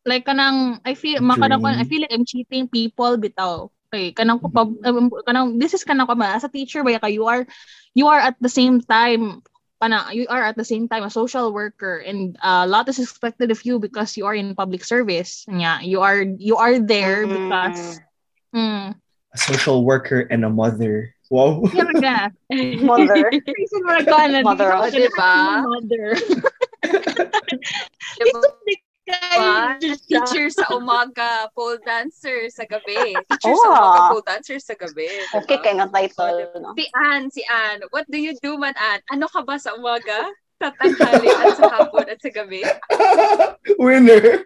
Like 0.06 0.30
kanang 0.30 0.78
I 0.86 0.94
feel 0.94 1.18
makanang. 1.26 1.66
I 1.66 1.84
feel 1.90 2.06
like 2.06 2.14
I'm 2.14 2.30
cheating 2.30 2.70
people 2.70 3.18
bitaw. 3.18 3.74
Okay, 3.94 4.10
kanang 4.10 4.42
ko 4.42 4.50
pa 4.50 4.66
um, 4.66 5.14
kanang 5.22 5.62
this 5.62 5.78
is 5.78 5.86
kanang 5.86 6.10
ko 6.10 6.18
as 6.18 6.42
a 6.42 6.50
teacher 6.50 6.82
ba 6.82 6.98
ka 6.98 7.06
you 7.06 7.30
are 7.30 7.46
you 7.94 8.10
are 8.10 8.18
at 8.18 8.34
the 8.42 8.50
same 8.50 8.82
time 8.82 9.46
kana 9.78 10.10
you 10.10 10.26
are 10.34 10.42
at 10.42 10.58
the 10.58 10.66
same 10.66 10.90
time 10.90 11.06
a 11.06 11.14
social 11.14 11.54
worker 11.54 12.02
and 12.02 12.34
a 12.42 12.66
lot 12.66 12.90
is 12.90 12.98
expected 12.98 13.54
of 13.54 13.62
you 13.62 13.78
because 13.78 14.18
you 14.18 14.26
are 14.26 14.34
in 14.34 14.58
public 14.58 14.82
service. 14.82 15.46
Yeah, 15.46 15.78
you 15.86 16.02
are 16.02 16.26
you 16.26 16.58
are 16.58 16.82
there 16.82 17.30
because 17.30 18.02
mm, 18.50 18.98
A 19.30 19.38
social 19.38 19.86
worker 19.86 20.26
and 20.26 20.42
a 20.42 20.50
mother. 20.50 21.14
Wow. 21.30 21.62
Mother. 21.74 23.30
Na 24.10 24.42
Mother. 24.42 24.74
Oh, 24.74 24.90
diba? 24.90 25.70
Mother. 25.70 26.18
Diba? 29.14 29.78
Kaya, 29.78 29.98
Teacher 30.10 30.48
sa 30.50 30.66
umaga, 30.74 31.50
pole 31.54 31.78
dancer 31.86 32.50
sa 32.50 32.66
gabi. 32.66 33.14
Teacher 33.30 33.54
Oh, 33.54 33.62
sa 33.62 33.68
umaga, 33.70 34.00
pole 34.10 34.26
dancer 34.26 34.58
sa 34.60 34.74
gabi. 34.74 35.10
Okay, 35.44 35.58
diba? 35.58 35.64
kaya 35.64 35.76
nga 35.82 35.90
title. 35.94 36.38
Oh, 36.54 36.60
no? 36.62 36.70
Si 36.78 36.86
Ann, 36.94 37.24
si 37.30 37.42
Ann. 37.46 37.80
What 37.94 38.06
do 38.10 38.18
you 38.18 38.34
do 38.42 38.58
man, 38.58 38.74
Ann? 38.78 39.02
Ano 39.14 39.30
ka 39.30 39.42
ba 39.46 39.58
sa 39.62 39.74
umaga? 39.78 40.30
Sa 40.62 40.70
tanghali 40.80 41.28
at 41.28 41.58
sa 41.60 41.66
hapon 41.68 42.06
at 42.08 42.20
sa 42.22 42.30
gabi? 42.32 42.62
Winner. 43.82 44.46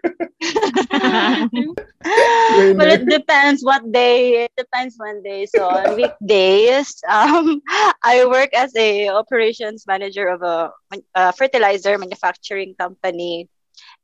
but 2.74 2.88
it 2.88 3.04
depends 3.06 3.62
what 3.62 3.84
day. 3.92 4.48
It 4.48 4.52
depends 4.56 4.96
one 4.98 5.22
day. 5.22 5.46
So 5.46 5.68
on 5.68 5.94
weekdays, 5.94 6.96
um, 7.06 7.60
I 8.02 8.24
work 8.26 8.50
as 8.56 8.74
a 8.74 9.10
operations 9.10 9.84
manager 9.86 10.26
of 10.28 10.42
a, 10.42 10.72
a 11.14 11.32
fertilizer 11.32 11.98
manufacturing 11.98 12.74
company. 12.74 13.46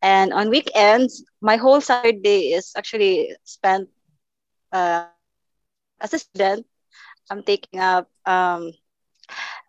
And 0.05 0.37
on 0.37 0.51
weekends, 0.53 1.25
my 1.41 1.57
whole 1.57 1.81
Saturday 1.81 2.53
is 2.53 2.77
actually 2.77 3.33
spent 3.45 3.89
uh, 4.71 5.09
as 5.99 6.13
a 6.13 6.19
student. 6.21 6.67
I'm 7.31 7.43
taking 7.43 7.81
up 7.81 8.05
um, 8.27 8.77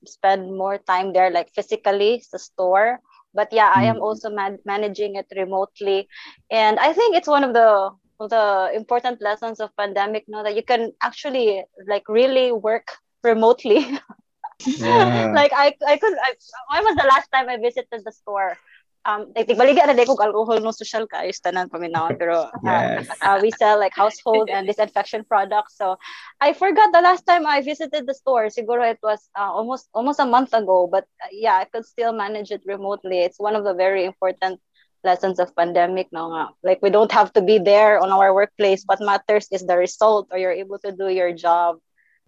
spend 0.06 0.34
more 0.56 0.78
time 0.78 1.14
there, 1.14 1.30
like 1.32 1.50
physically, 1.54 2.24
the 2.32 2.40
store. 2.40 3.00
But 3.34 3.52
yeah, 3.52 3.70
I 3.72 3.84
am 3.84 3.98
Mm. 3.98 4.02
also 4.02 4.30
man- 4.30 4.60
managing 4.66 5.16
it 5.16 5.28
remotely, 5.36 6.08
and 6.50 6.80
I 6.80 6.94
think 6.94 7.16
it's 7.16 7.28
one 7.28 7.44
of 7.44 7.54
the 7.54 7.92
the 8.20 8.72
important 8.74 9.22
lessons 9.22 9.60
of 9.60 9.76
pandemic 9.78 10.26
know 10.28 10.44
that 10.44 10.56
you 10.56 10.64
can 10.64 10.94
actually 11.04 11.64
like 11.88 12.08
really 12.10 12.52
work 12.52 12.98
remotely 13.24 13.84
Yeah. 14.64 15.32
like 15.34 15.52
I 15.54 15.74
I 15.88 15.98
could 15.98 16.14
I, 16.18 16.34
when 16.72 16.84
was 16.84 16.96
the 16.96 17.08
last 17.08 17.30
time 17.32 17.50
I 17.50 17.58
visited 17.58 18.04
the 18.06 18.12
store? 18.12 18.58
Um 19.06 19.30
like 19.36 19.46
tigbaliga 19.48 19.86
na 19.86 19.94
day 19.94 20.06
kog 20.06 20.22
alcohol 20.24 20.58
no 20.64 20.72
social 20.74 21.06
kaayos 21.06 21.38
tanan 21.44 21.70
paminaw 21.70 22.10
pero 22.18 22.50
uh, 22.50 22.86
Yes. 22.98 23.08
uh, 23.22 23.38
we 23.42 23.52
sell 23.52 23.78
like 23.80 23.94
household 23.94 24.50
and 24.50 24.66
disinfection 24.66 25.24
products. 25.26 25.78
So 25.78 25.98
I 26.42 26.54
forgot 26.54 26.90
the 26.92 27.02
last 27.06 27.26
time 27.28 27.46
I 27.46 27.62
visited 27.62 28.08
the 28.08 28.16
store. 28.16 28.48
Siguro 28.50 28.82
it 28.88 29.00
was 29.04 29.30
uh, 29.38 29.52
almost 29.52 29.90
almost 29.94 30.20
a 30.20 30.26
month 30.26 30.54
ago. 30.54 30.88
But 30.90 31.06
uh, 31.22 31.30
yeah 31.32 31.56
I 31.62 31.66
could 31.70 31.86
still 31.86 32.14
manage 32.14 32.50
it 32.52 32.64
remotely. 32.66 33.22
It's 33.22 33.38
one 33.40 33.56
of 33.56 33.64
the 33.64 33.74
very 33.76 34.06
important 34.06 34.60
lessons 35.04 35.38
of 35.40 35.54
pandemic 35.56 36.10
no 36.12 36.34
nga. 36.34 36.46
Like 36.64 36.82
we 36.82 36.90
don't 36.90 37.12
have 37.14 37.30
to 37.38 37.42
be 37.46 37.60
there 37.60 38.00
on 38.02 38.10
our 38.10 38.34
workplace. 38.34 38.84
What 38.90 39.02
matters 39.04 39.48
is 39.52 39.66
the 39.68 39.78
result 39.78 40.30
or 40.32 40.38
you're 40.42 40.56
able 40.56 40.80
to 40.82 40.92
do 40.92 41.10
your 41.10 41.32
job. 41.34 41.78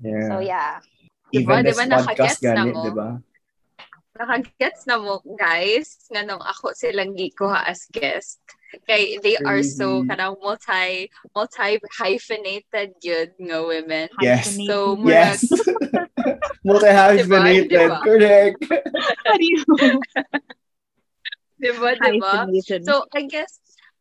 Yeah. 0.01 0.21
so 0.29 0.39
yeah 0.39 0.79
Even 1.31 1.59
Diba? 1.59 1.63
this 1.63 1.77
Diba 1.77 1.87
podcast 1.91 2.39
nakagets 2.39 2.41
na 2.43 2.63
di 2.71 2.91
ba? 2.95 3.09
Nakagets 4.17 4.81
na 4.89 4.95
mo, 4.97 5.21
guys, 5.37 6.07
nga 6.09 6.25
nung 6.25 6.41
ako 6.41 6.73
silang 6.73 7.13
gikuha 7.13 7.67
as 7.69 7.85
guest. 7.93 8.41
Kay 8.83 9.19
they 9.23 9.37
are 9.47 9.63
so 9.63 10.03
Crazy. 10.03 10.09
kanang 10.11 10.35
multi 10.43 11.07
multi 11.31 11.79
hyphenated 11.99 12.91
yun 12.99 13.29
nga 13.39 13.59
women. 13.63 14.07
Yes. 14.19 14.51
So 14.67 14.95
Yes. 14.99 15.43
murag 15.47 15.71
Multi-hyphenated. 16.67 17.71
Diba? 17.71 17.95
Diba? 17.95 17.99
Correct. 18.03 18.59
How 19.23 19.35
do 19.39 19.43
you 19.45 19.63
diba, 21.63 21.89
diba? 21.95 22.33
hyphenated? 22.35 22.81
So 22.85 23.07
I 23.15 23.23
guess 23.23 23.53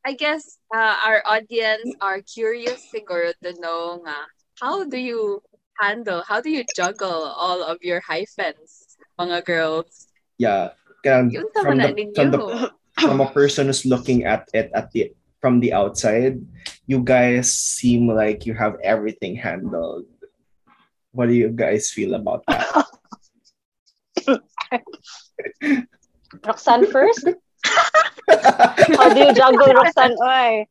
I 0.03 0.13
guess 0.15 0.59
uh, 0.75 0.97
our 1.07 1.23
audience 1.27 1.95
are 2.03 2.23
curious 2.23 2.83
siguro 2.91 3.35
to 3.43 3.55
know 3.63 4.03
nga 4.03 4.19
how 4.59 4.83
do 4.87 4.97
you 4.99 5.43
handle 5.81 6.23
how 6.27 6.41
do 6.41 6.51
you 6.51 6.65
juggle 6.75 7.31
all 7.37 7.63
of 7.63 7.79
your 7.83 8.01
hyphens 8.01 8.97
mga 9.19 9.45
girls 9.45 10.07
Yeah. 10.39 10.77
Kaya 11.05 11.29
from 11.55 11.79
naman 11.79 11.79
na 11.79 11.89
the, 11.93 12.13
from 12.13 12.31
the 12.31 12.41
from 12.99 13.21
a 13.21 13.31
person 13.31 13.67
who's 13.69 13.85
looking 13.87 14.25
at 14.25 14.49
it 14.53 14.71
at 14.75 14.91
the 14.93 15.13
from 15.41 15.61
the 15.61 15.73
outside, 15.73 16.41
you 16.89 17.05
guys 17.05 17.53
seem 17.53 18.09
like 18.09 18.47
you 18.49 18.55
have 18.57 18.81
everything 18.83 19.37
handled. 19.37 20.09
What 21.13 21.29
do 21.29 21.35
you 21.37 21.53
guys 21.53 21.93
feel 21.93 22.17
about 22.17 22.43
that? 22.49 22.67
Roxanne 26.45 26.91
first 26.91 27.29
How 28.29 29.15
do 29.15 29.21
you 29.21 29.33
juggle 29.33 29.71
Roxanne? 29.73 30.17
Oy. 30.19 30.67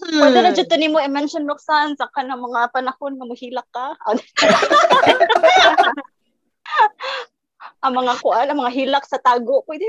Pwede 0.00 0.38
na 0.42 0.52
dyan 0.52 0.80
ni 0.80 0.88
mo 0.92 1.00
i-mention 1.00 1.48
Roxanne 1.48 1.96
sa 1.96 2.08
ka 2.12 2.22
ng 2.22 2.38
mga 2.38 2.72
panahon 2.72 3.16
nga 3.16 3.26
mohilak 3.26 3.68
ka. 3.72 3.96
ang 7.84 7.94
mga 7.94 8.14
kuan, 8.20 8.50
ang 8.50 8.60
mga 8.60 8.74
hilak 8.74 9.04
sa 9.08 9.18
tago. 9.22 9.64
Pwede. 9.64 9.86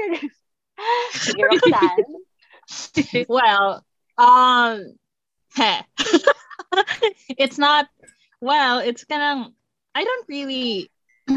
Sige, 1.11 1.43
Roxanne. 1.43 2.23
well, 3.31 3.83
um, 4.17 4.95
heh. 5.57 5.81
it's 7.37 7.57
not. 7.57 7.87
Well, 8.41 8.79
it's 8.79 9.05
kind 9.05 9.23
of. 9.23 9.53
I 9.95 10.03
don't 10.03 10.27
really. 10.27 10.91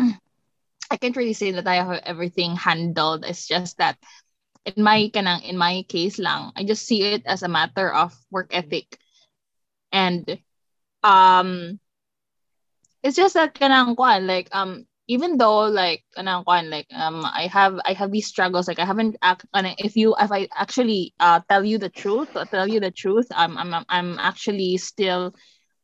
I 0.91 0.97
can't 0.99 1.17
really 1.17 1.39
say 1.39 1.53
that 1.53 1.69
I 1.69 1.77
have 1.77 2.03
everything 2.03 2.57
handled. 2.57 3.25
It's 3.25 3.47
just 3.47 3.79
that 3.79 3.97
in 4.67 4.83
my 4.83 5.11
kanang 5.13 5.43
in 5.45 5.57
my 5.59 5.83
case 5.89 6.19
lang, 6.19 6.53
I 6.57 6.65
just 6.65 6.87
see 6.87 7.03
it 7.03 7.23
as 7.27 7.43
a 7.43 7.49
matter 7.49 7.93
of 7.93 8.13
work 8.31 8.49
ethic, 8.55 8.99
and 9.93 10.39
um, 11.03 11.79
it's 13.03 13.17
just 13.17 13.35
that 13.35 13.55
kanang 13.55 13.97
kuan 13.97 14.27
like 14.27 14.49
um 14.53 14.87
even 15.09 15.37
though 15.39 15.67
like 15.67 16.05
kanang 16.17 16.45
kuan 16.45 16.71
like 16.71 16.87
um 16.95 17.25
I 17.25 17.47
have 17.49 17.81
I 17.85 17.93
have 17.95 18.11
these 18.13 18.27
struggles 18.27 18.69
like 18.69 18.79
I 18.79 18.85
haven't 18.85 19.17
act 19.23 19.47
if 19.79 19.97
you 19.97 20.15
if 20.19 20.31
I 20.33 20.49
actually 20.55 21.15
uh 21.21 21.41
tell 21.49 21.65
you 21.65 21.79
the 21.79 21.89
truth 21.91 22.37
tell 22.51 22.69
you 22.69 22.81
the 22.81 22.91
truth 22.91 23.27
I'm 23.35 23.57
I'm 23.59 23.85
I'm 23.89 24.19
actually 24.19 24.77
still 24.79 25.35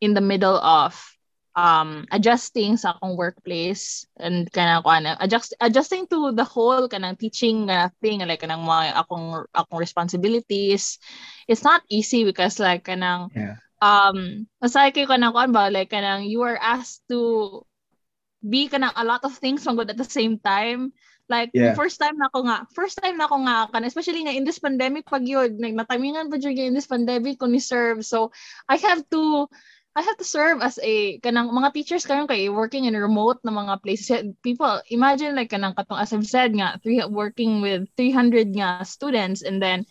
in 0.01 0.15
the 0.15 0.21
middle 0.21 0.57
of 0.57 1.16
um 1.57 2.05
adjusting 2.13 2.77
sa 2.77 2.93
akong 2.95 3.17
workplace 3.17 4.05
and 4.21 4.53
kanang 4.53 4.85
kuan 4.85 5.09
adjust 5.25 5.57
adjusting 5.65 6.05
to 6.05 6.31
the 6.37 6.45
whole 6.45 6.85
kanang 6.87 7.17
teaching 7.17 7.67
uh, 7.73 7.89
thing 8.05 8.21
like 8.29 8.45
kanang 8.45 8.61
mga 8.63 8.93
akong 9.01 9.49
akong 9.57 9.81
responsibilities 9.81 11.01
it's 11.49 11.65
not 11.65 11.81
easy 11.89 12.29
because 12.29 12.61
like 12.61 12.85
kanang 12.85 13.33
Yeah. 13.33 13.57
um 13.81 14.45
aside 14.61 14.93
kay 14.93 15.09
kanang 15.09 15.33
kuan 15.33 15.51
ba 15.51 15.73
like 15.73 15.89
kanang 15.89 16.29
you 16.29 16.45
are 16.45 16.61
asked 16.61 17.01
to 17.09 17.65
be 18.45 18.69
kanang 18.69 18.93
a 18.95 19.05
lot 19.05 19.25
of 19.25 19.33
things 19.33 19.65
magud 19.65 19.89
at 19.89 19.97
the 19.97 20.07
same 20.07 20.37
time 20.39 20.93
like 21.27 21.51
Yeah. 21.51 21.75
first 21.75 21.99
time 21.99 22.15
na 22.21 22.31
ako 22.31 22.47
nga 22.47 22.59
first 22.71 23.01
time 23.03 23.19
na 23.19 23.27
ako 23.27 23.43
nga 23.49 23.67
kan 23.75 23.83
especially 23.83 24.23
nga 24.23 24.35
in 24.37 24.47
this 24.47 24.63
pandemic 24.63 25.03
pag 25.09 25.27
yun 25.27 25.59
like 25.59 25.75
natamingan 25.75 26.31
pa 26.31 26.39
jud 26.39 26.55
in 26.55 26.77
this 26.77 26.87
pandemic 26.87 27.41
ko 27.41 27.51
ni 27.51 27.59
serve 27.59 28.07
so 28.07 28.31
I 28.71 28.79
have 28.79 29.03
to 29.11 29.51
I 29.97 30.05
have 30.05 30.21
to 30.21 30.29
serve 30.29 30.61
as 30.61 30.77
a 30.85 31.17
kanang 31.25 31.49
mga 31.49 31.73
teachers 31.73 32.05
karon 32.05 32.29
kay 32.29 32.53
working 32.53 32.85
in 32.85 32.93
remote 32.93 33.41
na 33.41 33.49
mga 33.49 33.81
places. 33.81 34.29
People 34.45 34.69
imagine 34.93 35.33
like 35.33 35.49
kanang 35.49 35.73
katong 35.73 35.97
as 35.97 36.13
I've 36.13 36.29
said 36.29 36.53
nga 36.53 36.77
three, 36.85 37.01
working 37.09 37.65
with 37.65 37.89
300 37.97 38.53
nga 38.53 38.85
students 38.85 39.41
and 39.41 39.57
then 39.57 39.89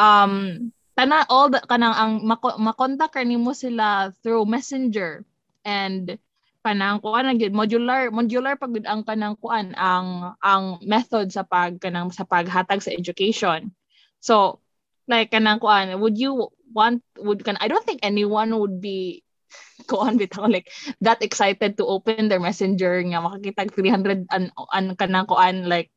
um 0.00 0.72
tana 0.96 1.28
all 1.28 1.52
the 1.52 1.60
kanang 1.68 1.92
ang 1.92 2.24
mako, 2.24 2.56
makontak 2.56 3.12
nimo 3.20 3.52
sila 3.52 4.16
through 4.24 4.48
messenger 4.48 5.28
and 5.60 6.16
kanang 6.64 7.04
kuan 7.04 7.28
ang 7.28 7.36
modular 7.52 8.08
modular 8.08 8.56
pag 8.56 8.72
ang 8.88 9.04
kanang 9.04 9.36
kuan 9.36 9.76
ang 9.76 10.40
ang 10.40 10.80
method 10.80 11.28
sa 11.28 11.44
pag 11.44 11.76
kanang 11.84 12.08
sa 12.08 12.24
paghatag 12.24 12.80
sa 12.80 12.96
education. 12.96 13.76
So 14.24 14.64
like 15.04 15.36
kanang 15.36 15.60
kuan 15.60 15.92
would 16.00 16.16
you 16.16 16.48
want 16.72 17.04
would 17.20 17.44
kan 17.44 17.60
I 17.60 17.68
don't 17.68 17.84
think 17.84 18.00
anyone 18.00 18.56
would 18.56 18.80
be 18.80 19.23
kuan 19.90 20.16
bitaw 20.18 20.46
like 20.50 20.70
that 21.00 21.22
excited 21.22 21.76
to 21.78 21.84
open 21.86 22.26
their 22.28 22.40
messenger 22.42 22.94
nga 23.02 23.20
makakita 23.20 23.62
300 23.72 24.24
an, 24.30 24.50
an 24.72 24.94
kanang 24.96 25.26
kuan 25.28 25.66
like 25.68 25.90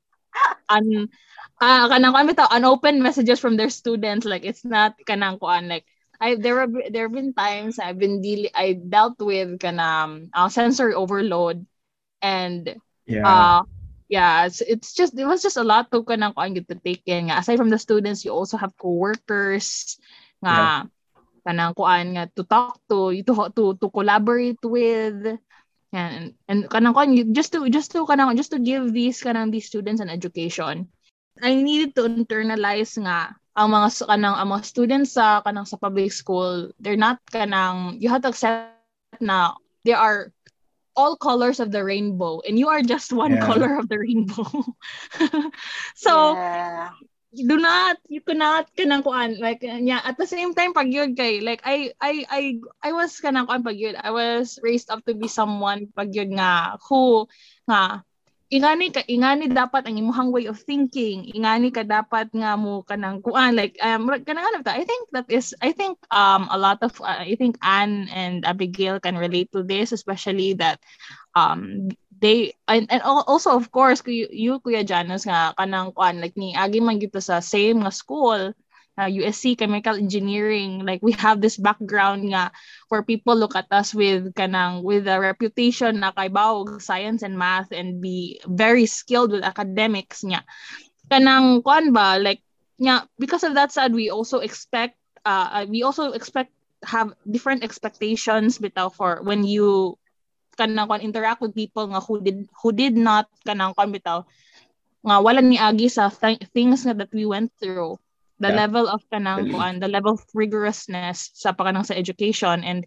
an 0.70 1.08
ah 1.62 1.88
kanang 1.92 2.14
kuan 2.14 2.28
bitaw 2.30 2.48
unopened 2.52 3.02
messages 3.02 3.40
from 3.40 3.56
their 3.58 3.70
students 3.72 4.26
like 4.26 4.44
it's 4.46 4.66
not 4.66 4.94
kanang 5.08 5.40
kuan 5.40 5.68
like 5.70 5.86
I 6.20 6.36
there 6.36 6.62
have 6.66 6.74
there 6.92 7.06
have 7.08 7.14
been 7.16 7.34
times 7.34 7.78
I've 7.80 8.00
been 8.00 8.22
dealing 8.22 8.52
I 8.56 8.78
dealt 8.78 9.20
with 9.22 9.60
kanang 9.62 10.30
uh, 10.34 10.50
sensory 10.50 10.94
overload 10.94 11.66
and 12.22 12.76
Yeah. 13.06 13.24
uh 13.24 13.64
yeah 14.10 14.46
it's, 14.46 14.62
it's 14.62 14.94
just 14.94 15.18
it 15.18 15.26
was 15.26 15.42
just 15.42 15.58
a 15.58 15.66
lot 15.68 15.92
to 15.92 16.04
kanang 16.04 16.34
kuan 16.36 16.56
to 16.56 16.76
take 16.84 17.04
in 17.08 17.30
aside 17.30 17.58
from 17.58 17.70
the 17.72 17.80
students 17.80 18.26
you 18.26 18.32
also 18.32 18.58
have 18.58 18.76
coworkers 18.78 19.98
nga 20.44 20.88
kanang 21.48 21.72
kuan 21.74 22.12
nga 22.20 22.28
to 22.36 22.44
talk 22.44 22.76
to 22.92 23.16
to 23.24 23.34
to, 23.56 23.64
to 23.80 23.88
collaborate 23.88 24.60
with 24.68 25.40
and 25.96 26.36
and 26.52 26.68
kanang 26.68 26.92
kuan 26.94 27.16
you- 27.16 27.32
just 27.32 27.56
to 27.56 27.64
just 27.72 27.96
to 27.96 28.04
kanang 28.04 28.36
just 28.36 28.52
to 28.52 28.60
give 28.60 28.92
these 28.92 29.24
kanang 29.24 29.50
these 29.56 29.68
students 29.72 30.04
an 30.04 30.12
education 30.12 30.88
I 31.40 31.56
needed 31.56 31.96
to 31.96 32.10
internalize 32.10 32.98
nga 33.00 33.32
ang 33.56 33.70
mga 33.72 33.88
s- 33.90 34.04
kanang 34.06 34.36
ang 34.36 34.50
mga 34.52 34.64
students 34.68 35.16
sa 35.16 35.40
kanang 35.42 35.66
sa 35.70 35.80
public 35.80 36.12
school 36.12 36.70
they're 36.84 37.00
not 37.00 37.24
kanang 37.32 37.96
you 38.04 38.12
have 38.12 38.22
to 38.26 38.30
accept 38.34 38.76
na 39.24 39.56
they 39.86 39.96
are 39.96 40.34
all 40.98 41.16
colors 41.16 41.62
of 41.64 41.72
the 41.72 41.82
rainbow 41.82 42.42
and 42.44 42.58
you 42.58 42.68
are 42.68 42.82
just 42.82 43.14
one 43.14 43.38
Yeah. 43.38 43.46
color 43.50 43.78
of 43.80 43.86
the 43.88 43.98
rainbow 44.02 44.50
so 45.96 46.34
yeah. 46.36 46.90
Do 47.36 47.60
not 47.60 48.00
you 48.08 48.24
cannot 48.24 48.72
kanang 48.72 49.04
kuan 49.04 49.36
like 49.44 49.60
yeah 49.62 50.00
at 50.08 50.16
the 50.16 50.28
same 50.28 50.56
time 50.56 50.72
pag 50.72 50.88
yun 50.88 51.12
kay 51.12 51.44
like 51.44 51.60
I 51.68 51.92
I 52.00 52.24
I 52.32 52.44
I 52.80 52.92
was 52.96 53.20
kanang 53.20 53.52
kuan 53.52 53.68
pag 53.68 53.76
yun. 53.76 54.00
I 54.00 54.12
was 54.16 54.60
raised 54.64 54.88
up 54.88 55.04
to 55.06 55.14
be 55.14 55.28
someone 55.28 55.92
pag 55.92 56.16
yun 56.16 56.40
nga 56.40 56.80
who 56.88 57.28
nga 57.68 58.02
ingani 58.48 58.96
ka 58.96 59.04
ingani 59.12 59.52
dapat 59.52 59.84
ang 59.84 60.00
imuhang 60.00 60.32
way 60.32 60.48
of 60.48 60.56
thinking 60.64 61.28
ingani 61.36 61.68
ka 61.68 61.84
dapat 61.84 62.32
nga 62.32 62.56
mo 62.56 62.80
kanang 62.88 63.20
kuan 63.20 63.60
like 63.60 63.76
um 63.84 64.08
kanang 64.24 64.48
ano 64.48 64.64
ta 64.64 64.72
I 64.80 64.88
think 64.88 65.12
that 65.12 65.28
is 65.28 65.52
I 65.60 65.76
think 65.76 66.00
um 66.16 66.48
a 66.48 66.56
lot 66.56 66.80
of 66.80 66.96
uh, 67.04 67.28
I 67.28 67.36
think 67.36 67.60
Anne 67.60 68.08
and 68.08 68.48
Abigail 68.48 69.04
can 69.04 69.20
relate 69.20 69.52
to 69.52 69.68
this 69.68 69.92
especially 69.92 70.56
that 70.64 70.80
um 71.36 71.92
they 72.20 72.54
and, 72.68 72.90
and 72.90 73.02
also 73.04 73.54
of 73.54 73.72
course 73.72 74.02
you, 74.06 74.28
you 74.32 74.60
Kuya 74.60 74.86
Janos 74.86 75.26
nga 75.26 75.54
kanang 75.58 75.94
kuan 75.94 76.22
like 76.22 76.34
ni 76.38 76.58
agi 76.58 76.82
man 76.82 76.98
ta 76.98 77.22
sa 77.22 77.40
same 77.40 77.86
nga 77.86 77.94
school 77.94 78.54
uh, 78.98 79.06
USC 79.06 79.58
chemical 79.58 79.96
engineering. 79.96 80.82
Like 80.84 81.02
we 81.06 81.14
have 81.22 81.40
this 81.40 81.58
background 81.58 82.34
nga 82.34 82.52
where 82.90 83.06
people 83.06 83.38
look 83.38 83.56
at 83.56 83.70
us 83.72 83.94
with 83.94 84.34
kanang 84.34 84.82
with 84.82 85.08
a 85.08 85.22
reputation 85.22 86.02
na 86.02 86.12
kay 86.12 86.28
bawog 86.28 86.82
science 86.82 87.22
and 87.22 87.38
math 87.38 87.70
and 87.72 88.02
be 88.02 88.42
very 88.50 88.90
skilled 88.90 89.32
with 89.32 89.46
academics 89.46 90.26
nya. 90.26 90.42
Kanang 91.08 91.62
kuan 91.62 91.94
ba 91.94 92.18
like 92.18 92.42
nya 92.82 93.06
because 93.22 93.46
of 93.46 93.54
that 93.54 93.72
side 93.72 93.94
we 93.94 94.10
also 94.10 94.42
expect 94.42 94.98
uh, 95.24 95.66
we 95.70 95.86
also 95.86 96.12
expect 96.18 96.52
have 96.86 97.14
different 97.26 97.66
expectations 97.66 98.62
bitaw 98.62 98.90
for 98.94 99.22
when 99.26 99.42
you 99.42 99.98
kanang 100.58 100.90
kon 100.90 101.06
interact 101.06 101.40
with 101.40 101.54
people 101.54 101.86
nga 101.88 102.02
who 102.02 102.18
did 102.20 102.50
who 102.60 102.74
did 102.74 102.98
not 102.98 103.30
kanang 103.46 103.72
kon 103.78 103.94
bitaw 103.94 104.26
nga 105.06 105.22
wala 105.22 105.40
ni 105.40 105.56
agi 105.56 105.88
sa 105.88 106.10
th- 106.10 106.42
things 106.52 106.84
nga 106.84 106.98
that 106.98 107.14
we 107.14 107.24
went 107.24 107.54
through 107.62 107.96
the 108.38 108.50
Yeah. 108.50 108.66
level 108.66 108.86
of 108.90 109.02
kanang 109.10 109.50
kuan 109.50 109.78
the 109.82 109.90
level 109.90 110.14
of 110.14 110.22
rigorousness 110.34 111.34
sa 111.34 111.54
pakanang 111.54 111.86
sa 111.86 111.98
education 111.98 112.62
and 112.62 112.86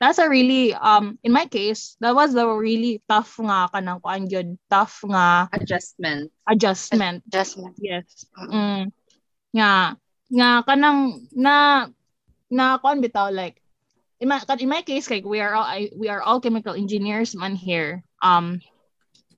that's 0.00 0.20
a 0.20 0.28
really 0.28 0.72
um 0.76 1.16
in 1.24 1.32
my 1.32 1.44
case 1.44 1.96
that 2.00 2.12
was 2.16 2.32
a 2.36 2.44
really 2.48 3.00
tough 3.08 3.36
nga 3.40 3.68
kanang 3.72 4.00
kuan 4.00 4.28
gyud 4.28 4.56
tough 4.72 5.00
nga 5.08 5.48
Adjustment. 5.56 6.28
adjustment 6.48 7.20
Adjustment. 7.28 7.76
Yes. 7.80 8.24
Mm. 8.36 8.92
Nga 9.56 9.72
nga 10.36 10.48
kanang 10.64 11.20
na 11.32 11.88
na 12.50 12.76
kon 12.80 13.00
bitaw 13.00 13.28
like 13.32 13.59
in 14.20 14.28
my 14.28 14.40
in 14.60 14.68
my 14.68 14.82
case 14.82 15.10
like 15.10 15.24
we 15.24 15.40
are 15.40 15.54
all 15.54 15.64
I, 15.64 15.90
we 15.96 16.08
are 16.08 16.20
all 16.22 16.40
chemical 16.40 16.74
engineers 16.74 17.34
man 17.34 17.56
here. 17.56 18.04
Um 18.22 18.60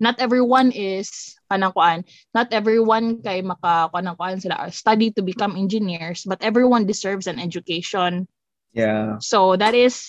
not 0.02 0.18
everyone 0.18 0.74
is 0.74 1.38
kanang 1.46 1.72
kuan 1.72 2.02
not 2.34 2.50
everyone 2.50 3.22
kay 3.22 3.42
maka 3.42 3.86
kanang 3.94 4.18
kuan 4.18 4.42
sila 4.42 4.58
or 4.66 4.70
study 4.74 5.14
to 5.14 5.22
become 5.22 5.54
engineers 5.54 6.26
but 6.26 6.42
everyone 6.42 6.86
deserves 6.86 7.30
an 7.30 7.38
education 7.38 8.26
Yeah. 8.72 9.20
so 9.20 9.54
that 9.54 9.76
is 9.76 10.08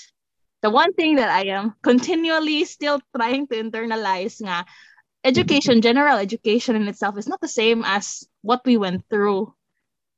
the 0.63 0.71
one 0.71 0.95
thing 0.95 1.19
that 1.19 1.27
I 1.27 1.51
am 1.51 1.75
continually 1.83 2.63
still 2.63 3.03
trying 3.11 3.45
to 3.51 3.59
internalize 3.59 4.39
nga 4.39 4.63
education, 5.23 5.81
general 5.81 6.17
education 6.17 6.75
in 6.75 6.87
itself 6.87 7.17
is 7.17 7.27
not 7.27 7.41
the 7.41 7.51
same 7.51 7.83
as 7.83 8.23
what 8.41 8.63
we 8.65 8.77
went 8.77 9.03
through. 9.09 9.53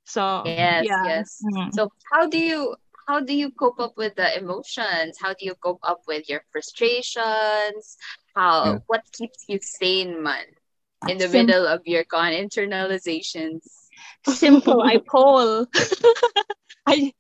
So 0.06 0.46
Yes, 0.46 0.86
yeah. 0.86 1.06
yes. 1.06 1.42
Mhm. 1.42 1.74
So 1.74 1.90
how 2.14 2.30
do 2.30 2.38
you 2.38 2.78
how 3.08 3.20
do 3.22 3.34
you 3.34 3.52
cope 3.52 3.80
up 3.80 3.94
with 3.98 4.16
the 4.16 4.38
emotions? 4.38 5.18
How 5.22 5.34
do 5.34 5.46
you 5.46 5.56
cope 5.56 5.80
up 5.84 6.02
with 6.08 6.28
your 6.30 6.42
frustrations? 6.52 7.98
How 8.36 8.66
Yeah. 8.66 8.80
what 8.88 9.02
keeps 9.14 9.46
you 9.48 9.60
sane, 9.62 10.22
man? 10.24 10.46
In 11.08 11.18
the 11.18 11.28
Sim- 11.30 11.46
middle 11.46 11.68
of 11.68 11.82
your 11.86 12.04
con 12.04 12.32
internalizations. 12.34 13.62
simple. 14.28 14.82
I 14.82 14.98
pole. 15.08 15.68
I 16.88 17.12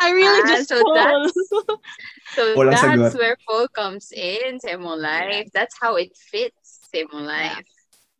I 0.00 0.10
really 0.10 0.42
Ah, 0.44 0.48
just 0.56 0.68
so 0.68 0.82
pole. 0.82 0.94
that's- 0.94 1.32
So 2.34 2.56
Walang 2.56 2.98
that's 2.98 3.14
where 3.14 3.36
pole 3.46 3.68
comes 3.68 4.10
in 4.10 4.58
sa 4.58 4.74
imong 4.74 4.98
life. 4.98 5.48
That's 5.54 5.76
how 5.80 5.94
it 5.96 6.10
fits 6.18 6.80
sa 6.90 7.06
imong 7.06 7.26
life. 7.30 7.62
Yeah. 7.62 7.73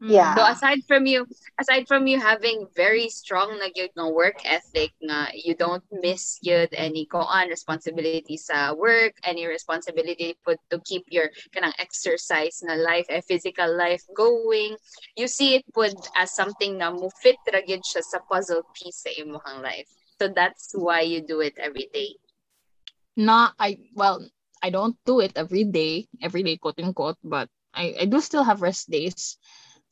Mm. 0.05 0.37
So 0.37 0.45
aside 0.45 0.85
from 0.87 1.07
you, 1.07 1.25
aside 1.59 1.88
from 1.88 2.07
you 2.07 2.21
having 2.21 2.69
very 2.77 3.09
strong 3.09 3.57
na 3.57 3.73
gyud 3.73 3.88
nga 3.97 4.05
work 4.12 4.37
ethic 4.45 4.93
nga 5.01 5.33
you 5.33 5.57
don't 5.57 5.85
miss 6.05 6.37
yun 6.45 6.69
any 6.77 7.09
koan 7.09 7.49
responsibility 7.49 8.37
sa 8.37 8.77
work, 8.77 9.17
any 9.25 9.49
responsibility 9.49 10.37
put 10.45 10.61
to 10.69 10.77
keep 10.85 11.09
your 11.09 11.33
kanang 11.57 11.73
exercise 11.81 12.61
na 12.61 12.77
life, 12.77 13.09
a 13.09 13.25
physical 13.25 13.73
life 13.73 14.05
going. 14.12 14.77
You 15.17 15.25
see 15.25 15.57
it 15.57 15.64
put 15.73 15.97
as 16.12 16.37
something 16.37 16.77
na 16.77 16.93
mo 16.93 17.09
fit 17.25 17.40
ra 17.49 17.64
gyud 17.64 17.81
siya 17.81 18.05
sa 18.05 18.21
puzzle 18.29 18.61
piece 18.77 19.09
sa 19.09 19.11
imong 19.17 19.64
life. 19.64 19.88
So 20.21 20.29
that's 20.29 20.77
why 20.77 21.09
you 21.09 21.25
do 21.25 21.40
it 21.40 21.57
every 21.57 21.88
day. 21.88 22.21
Not 23.17 23.57
I 23.57 23.88
well, 23.97 24.21
I 24.61 24.69
don't 24.69 25.01
do 25.09 25.25
it 25.25 25.33
every 25.33 25.64
day, 25.64 26.12
every 26.21 26.45
day 26.45 26.61
quote 26.61 26.77
unquote, 26.77 27.17
but 27.25 27.49
I, 27.73 27.97
I 28.01 28.05
do 28.05 28.21
still 28.21 28.45
have 28.45 28.61
rest 28.61 28.93
days. 28.93 29.40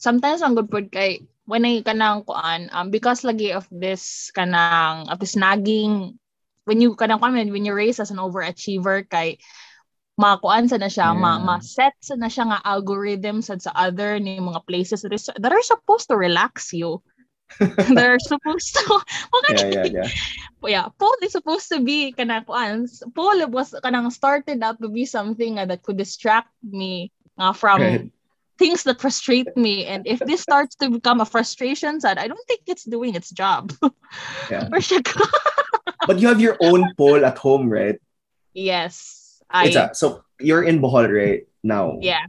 Sometimes 0.03 0.43
ang 0.43 0.59
good 0.59 0.67
pod 0.67 0.91
kay 0.91 1.23
when 1.47 1.63
I 1.63 1.79
kanang 1.87 2.27
kuan 2.27 2.67
um 2.75 2.91
because 2.91 3.23
lagi 3.23 3.55
of 3.55 3.71
this 3.71 4.35
kanang 4.35 5.07
of 5.07 5.23
this 5.23 5.39
nagging 5.39 6.19
when 6.67 6.83
you 6.83 6.99
kanang 6.99 7.23
kuan 7.23 7.39
when 7.39 7.63
you 7.63 7.71
raise 7.71 8.03
as 8.03 8.11
an 8.11 8.19
overachiever 8.19 9.07
kay 9.07 9.39
makuan 10.19 10.69
sa 10.69 10.77
na 10.77 10.91
siya, 10.91 11.17
ma, 11.17 11.39
Yeah. 11.39 11.45
ma-set 11.57 11.95
sa 12.03 12.15
na 12.19 12.29
siya 12.29 12.51
nga 12.51 12.61
algorithm 12.67 13.41
sa 13.41 13.57
sa 13.57 13.73
other 13.75 14.21
ni 14.21 14.37
mga 14.39 14.61
places 14.69 15.03
that, 15.03 15.15
is, 15.15 15.31
that 15.41 15.51
are 15.55 15.65
supposed 15.65 16.07
to 16.11 16.17
relax 16.19 16.71
you. 16.75 17.01
They're 17.97 18.21
supposed 18.21 18.77
to 18.77 18.85
Yeah, 19.53 19.69
yeah, 19.69 19.87
yeah. 19.89 20.09
yeah, 20.65 20.87
Paul 20.97 21.17
is 21.25 21.33
supposed 21.33 21.69
to 21.73 21.81
be 21.81 22.13
kanang 22.13 22.45
kuan. 22.45 22.89
Paul 23.17 23.45
was 23.49 23.73
kanang 23.85 24.13
started 24.13 24.61
out 24.63 24.81
to 24.81 24.89
be 24.89 25.05
something 25.09 25.57
nga 25.57 25.65
that 25.69 25.83
could 25.83 25.97
distract 25.97 26.53
me 26.65 27.13
nga 27.37 27.53
from 27.57 27.81
Right. 27.81 28.09
Things 28.59 28.83
that 28.85 29.01
frustrate 29.01 29.57
me. 29.57 29.87
And 29.87 30.07
if 30.07 30.19
this 30.21 30.41
starts 30.43 30.77
to 30.77 30.91
become 30.91 31.21
a 31.21 31.25
frustration 31.27 32.01
side, 32.01 32.19
I 32.19 32.29
don't 32.29 32.47
think 32.47 32.63
it's 32.67 32.85
doing 32.85 33.15
its 33.15 33.31
job. 33.31 33.73
Yeah. 34.51 34.69
Where? 34.69 34.81
But 36.07 36.19
you 36.21 36.29
have 36.29 36.41
your 36.41 36.57
own 36.61 36.93
pole 36.99 37.25
at 37.25 37.39
home, 37.39 37.71
right? 37.71 37.97
yes. 38.53 39.41
It's 39.55 39.77
I 39.77 39.89
a, 39.89 39.95
so 39.95 40.25
you're 40.41 40.65
in 40.65 40.81
Bohol 40.81 41.09
right 41.09 41.47
now. 41.63 41.99
yeah. 42.03 42.27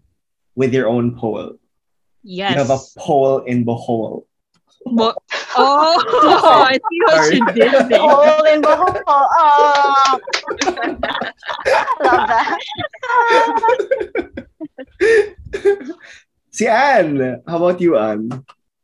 With 0.55 0.73
your 0.73 0.87
own 0.87 1.15
pole. 1.17 1.57
Yes. 2.23 2.51
You 2.51 2.57
have 2.63 2.69
a 2.69 2.79
pole 2.99 3.39
in 3.47 3.65
Bohol. 3.65 4.23
Bo- 4.85 5.15
oh, 5.55 5.99
I 6.67 6.75
see 6.75 6.99
what 7.07 7.33
you 7.33 7.45
did 7.55 7.71
there. 7.89 7.99
All 7.99 8.45
in 8.45 8.61
Bohol. 8.61 9.01
Oh. 9.07 10.19
Love 12.03 12.27
that. 12.27 12.59
Si 16.51 16.67
Anne, 16.67 17.41
how 17.47 17.57
about 17.57 17.81
you, 17.81 17.97
Anne? 17.97 18.29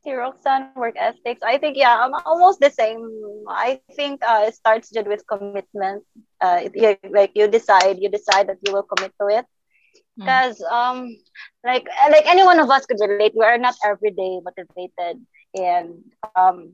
Si 0.03 0.11
Roxanne, 0.13 0.71
work 0.75 0.95
ethics. 0.97 1.41
I 1.43 1.57
think, 1.59 1.77
yeah, 1.77 1.95
I'm 2.05 2.13
almost 2.25 2.59
the 2.59 2.69
same. 2.71 3.03
I 3.49 3.79
think 3.93 4.21
uh, 4.25 4.45
it 4.47 4.55
starts 4.55 4.89
just 4.89 5.07
with 5.07 5.25
commitment. 5.27 6.03
Uh, 6.41 6.61
it- 6.65 6.73
yeah, 6.75 6.95
like 7.11 7.31
you 7.35 7.47
decide, 7.47 7.97
you 7.99 8.09
decide 8.09 8.47
that 8.47 8.57
you 8.65 8.73
will 8.73 8.83
commit 8.83 9.11
to 9.21 9.27
it. 9.27 9.45
Mm. 10.19 10.25
Because, 10.25 10.61
um, 10.71 11.15
like, 11.63 11.87
like 12.09 12.25
any 12.27 12.43
one 12.43 12.59
of 12.59 12.69
us 12.69 12.85
could 12.85 12.99
relate. 13.01 13.33
We 13.35 13.45
are 13.45 13.57
not 13.57 13.75
every 13.83 14.11
day 14.11 14.39
motivated, 14.43 15.25
and 15.55 16.03
um, 16.35 16.73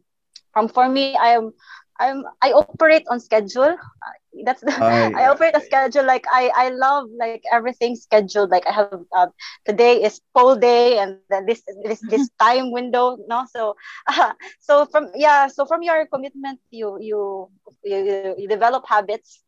um, 0.56 0.68
for 0.68 0.88
me, 0.90 1.16
I'm, 1.20 1.52
I'm, 2.00 2.24
I 2.42 2.54
operate 2.54 3.04
on 3.10 3.20
schedule. 3.20 3.72
Uh, 3.76 4.14
That's 4.46 4.62
the, 4.62 4.72
I 5.16 5.28
operate 5.28 5.56
a 5.56 5.62
schedule 5.62 6.06
like 6.06 6.26
I 6.32 6.52
I 6.56 6.70
love 6.70 7.10
like 7.20 7.44
everything 7.52 7.96
scheduled. 7.96 8.52
Like 8.52 8.68
I 8.68 8.74
have 8.76 8.92
uh, 9.16 9.28
today 9.66 10.04
is 10.04 10.22
pole 10.36 10.56
day 10.56 11.00
and 11.00 11.16
then 11.30 11.46
this 11.46 11.62
this 11.84 12.02
this 12.04 12.30
time 12.40 12.72
window. 12.72 13.18
No, 13.28 13.46
so 13.48 13.76
uh, 14.08 14.34
so 14.60 14.86
from 14.86 15.10
yeah, 15.16 15.48
so 15.48 15.66
from 15.66 15.82
your 15.84 16.06
commitment, 16.08 16.60
you 16.72 16.98
you 17.02 17.50
you, 17.84 18.34
you 18.38 18.48
develop 18.48 18.86
habits 18.88 19.44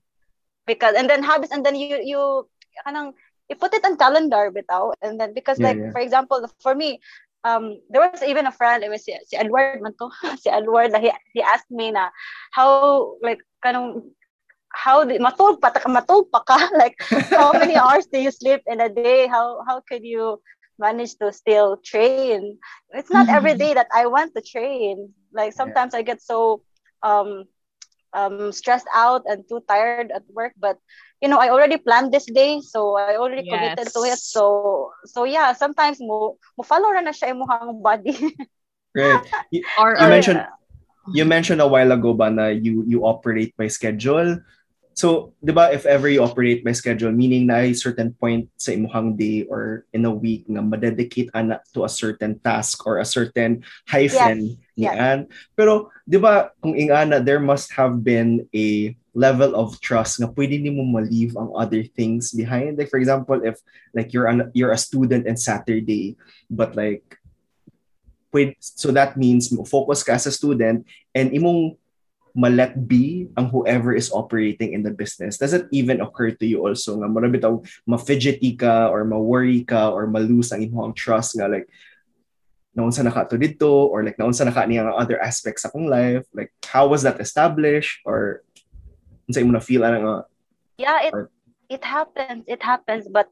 because 0.65 0.95
and 0.95 1.10
then 1.10 1.23
habits 1.23 1.51
and 1.51 1.65
then 1.65 1.75
you 1.75 1.95
you 2.03 2.47
kanang 2.86 3.13
you 3.49 3.55
put 3.55 3.73
it 3.73 3.83
on 3.86 3.97
calendar 3.97 4.51
bitaw 4.51 4.93
and 5.01 5.19
then 5.19 5.33
because 5.33 5.62
Yeah, 5.62 5.71
like 5.71 5.79
yeah. 5.79 5.93
for 5.93 6.01
example 6.01 6.45
for 6.51 6.73
me 6.75 6.99
um 7.43 7.80
there 7.89 8.02
was 8.02 8.15
even 8.23 8.45
a 8.45 8.45
friend 8.45 8.84
it 8.84 8.89
was 8.89 9.04
si, 9.06 9.06
si 9.26 9.34
Edward 9.38 9.73
man 9.73 9.86
to 9.89 10.02
si 10.41 10.50
Edward 10.50 10.91
na 10.91 11.00
he, 11.00 11.12
he 11.34 11.41
asked 11.41 11.69
me 11.71 11.91
na 11.91 12.10
how 12.52 13.13
like 13.21 13.39
kanang 13.63 14.02
how 14.73 15.04
di, 15.04 15.17
matulog 15.17 15.60
pa 15.62 15.69
ta- 15.69 15.88
matulog 15.89 16.30
pa 16.32 16.41
ka? 16.43 16.58
Like 16.82 16.95
how 17.34 17.54
many 17.54 17.78
hours 17.78 18.08
do 18.12 18.19
you 18.19 18.32
sleep 18.32 18.62
in 18.67 18.82
a 18.82 18.89
day? 18.89 19.28
How 19.28 19.62
how 19.67 19.82
could 19.88 20.04
you 20.04 20.41
manage 20.80 21.15
to 21.21 21.32
still 21.34 21.78
train? 21.84 22.58
It's 22.93 23.10
not 23.12 23.28
every 23.30 23.54
Mhm. 23.54 23.60
that 23.73 23.88
i 23.93 24.06
want 24.08 24.34
to 24.36 24.41
train. 24.41 25.13
Like 25.34 25.54
sometimes 25.54 25.93
i 25.95 26.02
get 26.04 26.21
so 26.21 26.62
um 27.04 27.45
um 28.13 28.52
stressed 28.52 28.88
out 28.95 29.23
and 29.26 29.43
too 29.50 29.62
tired 29.67 30.04
at 30.06 30.15
work 30.26 30.47
but 30.58 30.78
you 31.21 31.30
know 31.30 31.39
i 31.39 31.49
already 31.49 31.77
planned 31.77 32.13
this 32.13 32.25
day 32.30 32.62
so 32.62 32.95
i 32.97 33.17
already 33.17 33.47
committed 33.49 33.88
to 33.89 34.01
it 34.06 34.19
so 34.19 34.91
so 35.06 35.23
yeah 35.23 35.53
sometimes 35.53 35.97
mo 35.99 36.38
mo 36.58 36.63
follow 36.63 36.93
ra 36.93 37.01
na 37.01 37.15
siya 37.15 37.34
imong 37.34 37.82
body 37.82 38.13
Right. 38.97 39.21
You, 39.53 39.62
Or, 39.80 39.93
you 39.93 40.06
or 40.06 40.10
mentioned 40.10 40.41
you 41.13 41.23
mentioned 41.23 41.62
a 41.62 41.69
while 41.69 41.93
ago 41.93 42.12
ba 42.17 42.34
na 42.34 42.49
you 42.51 42.84
you 42.89 43.06
operate 43.06 43.53
by 43.56 43.69
schedule. 43.69 44.41
So, 44.97 45.38
'di 45.45 45.53
ba 45.53 45.69
if 45.69 45.86
ever 45.86 46.10
you 46.10 46.25
operate 46.25 46.65
by 46.65 46.73
schedule 46.73 47.13
meaning 47.13 47.45
na 47.45 47.62
ay 47.62 47.77
certain 47.77 48.17
point 48.17 48.49
sa 48.58 48.73
imong 48.73 49.13
day 49.13 49.45
or 49.45 49.86
in 49.93 50.10
a 50.10 50.12
week 50.12 50.49
nga 50.49 50.65
madedicate 50.65 51.30
ana 51.38 51.62
to 51.77 51.86
a 51.86 51.91
certain 51.91 52.41
task 52.41 52.82
or 52.89 52.97
a 52.97 53.06
certain 53.06 53.62
hyphen 53.86 54.58
ni 54.73 54.89
yes. 54.89 54.97
Ann. 54.97 55.19
Pero 55.53 55.93
'di 56.10 56.17
ba 56.17 56.50
kung 56.65 56.73
ingana 56.73 57.21
there 57.21 57.39
must 57.39 57.69
have 57.77 58.02
been 58.02 58.50
a 58.58 58.98
level 59.18 59.58
of 59.58 59.82
trust 59.82 60.22
nga 60.22 60.30
pwede 60.30 60.62
nimo 60.62 60.86
ma-leave 60.86 61.34
ang 61.34 61.50
other 61.58 61.82
things 61.82 62.30
behind. 62.38 62.78
Like 62.78 62.94
for 62.94 63.02
example, 63.02 63.42
if 63.42 63.58
like 63.98 64.13
you're 64.13 64.30
an, 64.30 64.54
you're 64.54 64.78
a 64.78 64.78
student 64.78 65.26
on 65.26 65.42
Saturday 65.42 66.13
but 66.54 66.78
like 66.78 67.18
pwede, 68.30 68.54
so 68.62 68.94
that 68.94 69.18
means 69.18 69.50
focus 69.65 70.06
ka 70.06 70.22
as 70.22 70.30
a 70.30 70.32
student 70.32 70.86
and 71.18 71.34
imong 71.34 71.82
ma-let 72.38 72.78
be 72.86 73.26
ang 73.34 73.50
whoever 73.50 73.98
is 73.98 74.13
operating 74.13 74.78
in 74.78 74.86
the 74.86 74.94
business. 74.94 75.42
Does 75.42 75.58
it 75.58 75.65
even 75.74 76.06
occur 76.06 76.38
to 76.38 76.46
you 76.46 76.62
also 76.62 77.02
nga 77.02 77.10
mura 77.10 77.26
bitaw 77.26 77.58
ma-fidgety 77.90 78.54
ka 78.54 78.94
or 78.94 79.02
ma-worry 79.02 79.65
ka 79.65 79.90
or 79.90 80.06
ma-lose 80.06 80.54
ang 80.54 80.62
imong 80.62 80.94
trust 80.94 81.42
nga 81.42 81.50
like 81.50 81.65
naunsa 82.78 83.02
na 83.02 83.10
ka 83.10 83.26
to 83.26 83.42
dito 83.42 83.90
or 83.90 84.06
like 84.06 84.22
naunsa 84.22 84.46
na 84.46 84.54
ka 84.54 84.70
niya 84.70 84.86
other 84.94 85.18
aspects 85.18 85.65
sa 85.65 85.74
akong 85.74 85.90
life 85.90 86.30
like 86.38 86.54
how 86.70 86.86
was 86.86 87.02
that 87.02 87.18
established 87.18 88.06
or 88.06 88.46
unsa 89.28 89.44
imo 89.44 89.52
na 89.52 89.63
feel 89.63 89.84
ana 89.84 90.00
nga 90.00 90.15
yeah 90.80 91.00
it 91.04 91.13
Or- 91.13 91.30
it 91.69 91.84
happens 91.84 92.44
it 92.48 92.63
happens 92.63 93.08
but 93.12 93.28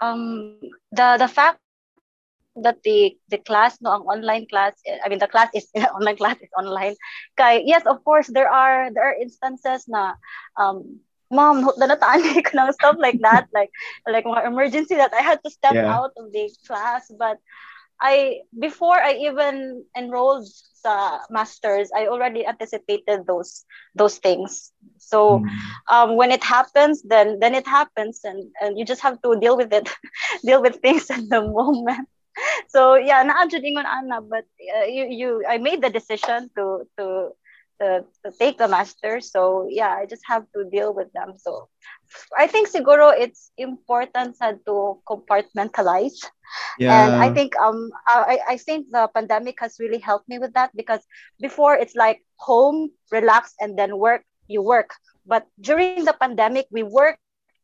um 0.00 0.56
the 0.92 1.16
the 1.20 1.28
fact 1.28 1.60
that 2.56 2.82
the 2.82 3.14
the 3.30 3.38
class 3.38 3.78
no 3.84 3.92
ang 3.94 4.02
online 4.08 4.42
class 4.48 4.74
i 5.04 5.06
mean 5.08 5.20
the 5.22 5.30
class 5.30 5.46
is 5.54 5.68
online 5.96 6.16
class 6.18 6.34
is 6.42 6.50
online. 6.58 6.96
Kay 7.38 7.62
yes 7.66 7.86
of 7.86 8.02
course 8.02 8.26
there 8.26 8.50
are 8.50 8.90
there 8.90 9.04
are 9.04 9.14
instances 9.20 9.86
na 9.86 10.18
um 10.58 10.98
mom 11.30 11.62
na 11.76 11.86
nataan 11.92 12.24
ko 12.46 12.50
ng 12.56 12.72
stuff 12.74 12.96
like 12.98 13.20
that 13.20 13.46
like 13.54 13.70
like 14.08 14.24
mga 14.24 14.48
emergency 14.48 14.96
that 14.96 15.12
i 15.14 15.20
had 15.22 15.38
to 15.44 15.50
step 15.52 15.76
Yeah. 15.76 15.86
out 15.86 16.10
of 16.16 16.32
the 16.32 16.48
class 16.66 17.06
but 17.20 17.36
I 18.00 18.42
before 18.58 18.98
I 19.00 19.12
even 19.28 19.84
enrolled 19.96 20.46
sa 20.48 21.20
masters, 21.30 21.90
I 21.94 22.06
already 22.08 22.46
anticipated 22.46 23.26
those 23.26 23.64
those 23.94 24.18
things. 24.18 24.72
So 24.98 25.42
Hmm. 25.42 25.74
um, 25.90 26.16
when 26.16 26.30
it 26.30 26.44
happens, 26.44 27.02
then 27.02 27.38
then 27.40 27.54
it 27.54 27.66
happens, 27.66 28.20
and 28.24 28.50
and 28.60 28.78
you 28.78 28.84
just 28.84 29.02
have 29.02 29.20
to 29.22 29.38
deal 29.40 29.56
with 29.56 29.72
it, 29.72 29.88
deal 30.44 30.62
with 30.62 30.80
things 30.82 31.10
at 31.14 31.28
the 31.28 31.42
moment. 31.42 32.08
So 32.68 32.94
yeah, 32.96 33.22
naadjud 33.24 33.62
ingon 33.64 33.86
ana, 33.86 34.20
but 34.22 34.44
uh, 34.76 34.86
you 34.86 35.04
you 35.10 35.28
I 35.48 35.58
made 35.58 35.82
the 35.82 35.90
decision 35.90 36.50
to 36.56 36.84
to 36.98 37.30
to, 37.80 38.04
to 38.24 38.32
take 38.38 38.58
the 38.58 38.68
master. 38.68 39.20
So 39.20 39.66
yeah, 39.68 39.90
I 39.94 40.06
just 40.06 40.22
have 40.26 40.44
to 40.54 40.64
deal 40.70 40.94
with 40.94 41.12
them. 41.12 41.34
So 41.38 41.68
I 42.36 42.46
think 42.46 42.68
siguro 42.68 43.12
it's 43.16 43.50
important 43.56 44.36
sad 44.36 44.60
to 44.66 45.00
compartmentalize. 45.08 46.18
Yeah 46.78 47.06
and 47.06 47.14
i 47.16 47.28
think 47.30 47.56
um 47.60 47.90
I, 48.06 48.38
I 48.54 48.56
think 48.56 48.88
the 48.90 49.08
pandemic 49.14 49.58
has 49.60 49.76
really 49.78 49.98
helped 49.98 50.28
me 50.28 50.38
with 50.38 50.54
that 50.54 50.70
because 50.74 51.00
before 51.40 51.74
it's 51.76 51.94
like 51.94 52.24
home 52.38 52.90
relax 53.12 53.54
and 53.60 53.78
then 53.78 53.98
work 53.98 54.24
you 54.48 54.62
work. 54.62 54.94
But 55.26 55.46
during 55.60 55.94
the 55.94 56.02
pandemic 56.04 56.56
we 56.60 56.72
work 56.82 57.08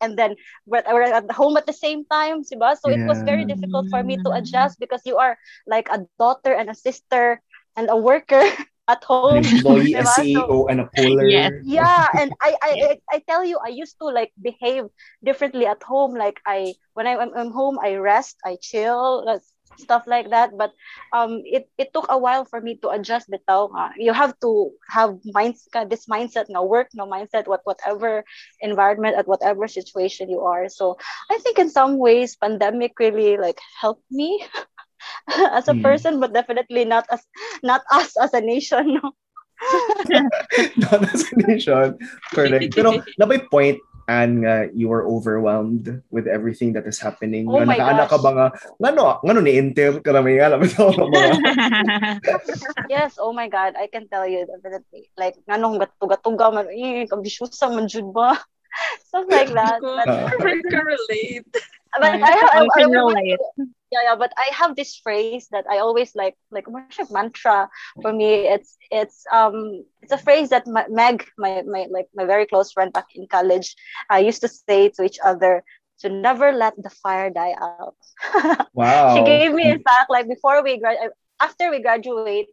and 0.01 0.17
then 0.19 0.37
we're, 0.67 0.83
we're 0.87 1.03
at 1.09 1.31
home 1.31 1.57
at 1.57 1.67
the 1.67 1.73
same 1.73 2.05
time 2.07 2.45
so 2.45 2.89
it 2.89 3.03
was 3.05 3.23
very 3.23 3.45
difficult 3.45 3.87
for 3.91 4.03
me 4.03 4.19
to 4.25 4.31
adjust 4.33 4.79
because 4.79 5.01
you 5.05 5.17
are 5.17 5.37
like 5.67 5.89
a 5.91 6.05
daughter 6.19 6.53
and 6.53 6.69
a 6.71 6.75
sister 6.75 7.41
and 7.77 7.89
a 7.91 7.97
worker 7.97 8.43
at 8.89 9.03
home. 9.05 9.37
An 9.37 9.45
employee 9.45 9.95
a? 9.95 10.05
So- 10.05 10.23
CEO 10.23 10.67
and 10.71 10.81
a 10.81 10.89
polar 10.97 11.27
Yes. 11.29 11.53
yeah 11.65 12.09
and 12.19 12.33
I, 12.43 12.57
I 12.63 12.71
I- 12.91 13.01
i 13.17 13.19
tell 13.27 13.45
you 13.45 13.59
i 13.65 13.69
used 13.73 13.97
to 14.01 14.07
like 14.07 14.33
behave 14.41 14.87
differently 15.25 15.67
at 15.67 15.83
home. 15.83 16.15
Like 16.15 16.41
i 16.47 16.75
when 16.95 17.07
I, 17.07 17.17
am 17.17 17.33
I'm 17.35 17.51
home 17.53 17.79
i 17.83 17.97
rest 17.97 18.37
i 18.45 18.57
chill 18.61 19.25
stuff 19.79 20.05
like 20.07 20.31
that. 20.31 20.55
But 20.57 20.73
um 21.13 21.43
it, 21.45 21.69
it 21.79 21.93
took 21.95 22.07
a 22.09 22.19
while 22.19 22.45
for 22.45 22.61
me 22.61 22.77
to 22.83 22.91
adjust 22.91 23.31
bitaw 23.31 23.71
nga. 23.75 23.91
you 23.97 24.13
have 24.13 24.39
to 24.41 24.71
have 24.91 25.19
minds 25.33 25.67
this 25.89 26.07
mindset 26.07 26.47
na 26.49 26.63
work 26.63 26.89
no 26.95 27.07
mindset 27.07 27.47
what 27.49 27.61
whatever 27.65 28.23
environment 28.61 29.17
at 29.17 29.27
whatever 29.27 29.67
situation 29.67 30.31
you 30.31 30.41
are. 30.47 30.69
So 30.69 30.97
i 31.31 31.39
think 31.39 31.59
in 31.59 31.71
some 31.71 31.99
ways 31.99 32.37
pandemic 32.37 32.95
really 33.01 33.37
like 33.37 33.59
helped 33.81 34.07
me 34.11 34.45
as 35.59 35.69
a 35.69 35.75
Hmm. 35.75 35.83
person 35.83 36.13
but 36.21 36.33
definitely 36.33 36.85
not 36.85 37.05
as 37.11 37.23
not 37.63 37.83
us 37.93 38.15
as 38.21 38.35
a 38.35 38.41
nation 38.43 38.99
no 38.99 39.13
not 40.91 41.01
as 41.15 41.25
a 41.31 41.35
nation. 41.47 41.97
Correct. 42.35 42.75
Pero 42.75 43.01
nabay 43.23 43.47
point 43.49 43.79
and 44.11 44.45
nga 44.45 44.69
you 44.77 44.91
were 44.93 45.07
overwhelmed 45.09 46.03
with 46.13 46.27
everything 46.29 46.75
that 46.77 46.85
is 46.85 47.01
happening. 47.01 47.49
Oh 47.49 47.65
my 47.65 47.73
nakaana 47.79 48.05
ka 48.11 48.19
ba 48.21 48.31
nga, 48.37 48.47
ngano, 48.83 49.25
ngano 49.25 49.41
ni 49.41 49.57
Inter 49.57 50.03
ka 50.05 50.13
na 50.13 50.21
may 50.21 50.37
alam 50.43 50.61
ito 50.61 50.85
mga 50.93 51.41
Yes, 52.93 53.17
oh 53.17 53.33
my 53.33 53.49
God, 53.49 53.79
I 53.81 53.89
can 53.89 54.05
tell 54.13 54.29
you 54.29 54.45
definitely. 54.45 55.09
Like, 55.17 55.41
nganong 55.49 55.81
gatugatuga 55.81 56.53
man, 56.53 56.67
eh, 56.69 57.09
kabisyosa 57.09 57.73
man 57.73 57.89
jud 57.89 58.13
ba? 58.13 58.37
Stuff 59.09 59.25
like 59.31 59.55
that. 59.55 59.81
But, 59.81 60.09
Ah. 60.11 60.29
I 60.35 60.61
can 60.61 60.85
relate. 60.85 61.47
but 61.95 62.11
I, 62.11 62.19
have, 62.19 62.51
I, 62.53 62.67
I 62.67 62.85
I- 62.85 62.91
relate. 62.91 63.45
Yeah, 63.95 64.11
yeah, 64.11 64.17
but 64.17 64.33
I 64.37 64.51
have 64.53 64.75
this 64.75 64.97
phrase 64.99 65.47
that 65.53 65.65
I 65.71 65.79
always 65.79 66.15
like, 66.15 66.35
like 66.51 66.67
worship 66.67 67.11
mantra 67.11 67.71
for 68.03 68.13
me. 68.13 68.49
It's, 68.51 68.77
it's, 68.91 69.25
um, 69.33 69.85
it's 70.03 70.13
a 70.13 70.19
phrase 70.19 70.51
that 70.51 70.67
my, 70.67 70.85
Meg, 70.91 71.25
my, 71.39 71.63
my, 71.63 71.87
like 71.91 72.09
my 72.15 72.25
very 72.25 72.47
close 72.47 72.73
friend 72.73 72.93
back 72.93 73.07
in 73.15 73.27
college, 73.31 73.77
uh, 74.13 74.17
used 74.17 74.43
to 74.43 74.49
say 74.49 74.89
to 74.91 75.05
each 75.05 75.19
other, 75.25 75.63
to 76.01 76.09
never 76.09 76.53
let 76.53 76.75
the 76.77 76.91
fire 76.91 77.31
die 77.31 77.55
out. 77.61 77.97
Wow. 78.75 79.15
she 79.15 79.23
gave 79.23 79.55
me 79.55 79.71
in 79.71 79.81
fact 79.87 80.11
like 80.11 80.27
before 80.27 80.63
we 80.63 80.79
grad 80.83 80.99
after 81.41 81.71
we 81.71 81.79
graduate 81.81 82.49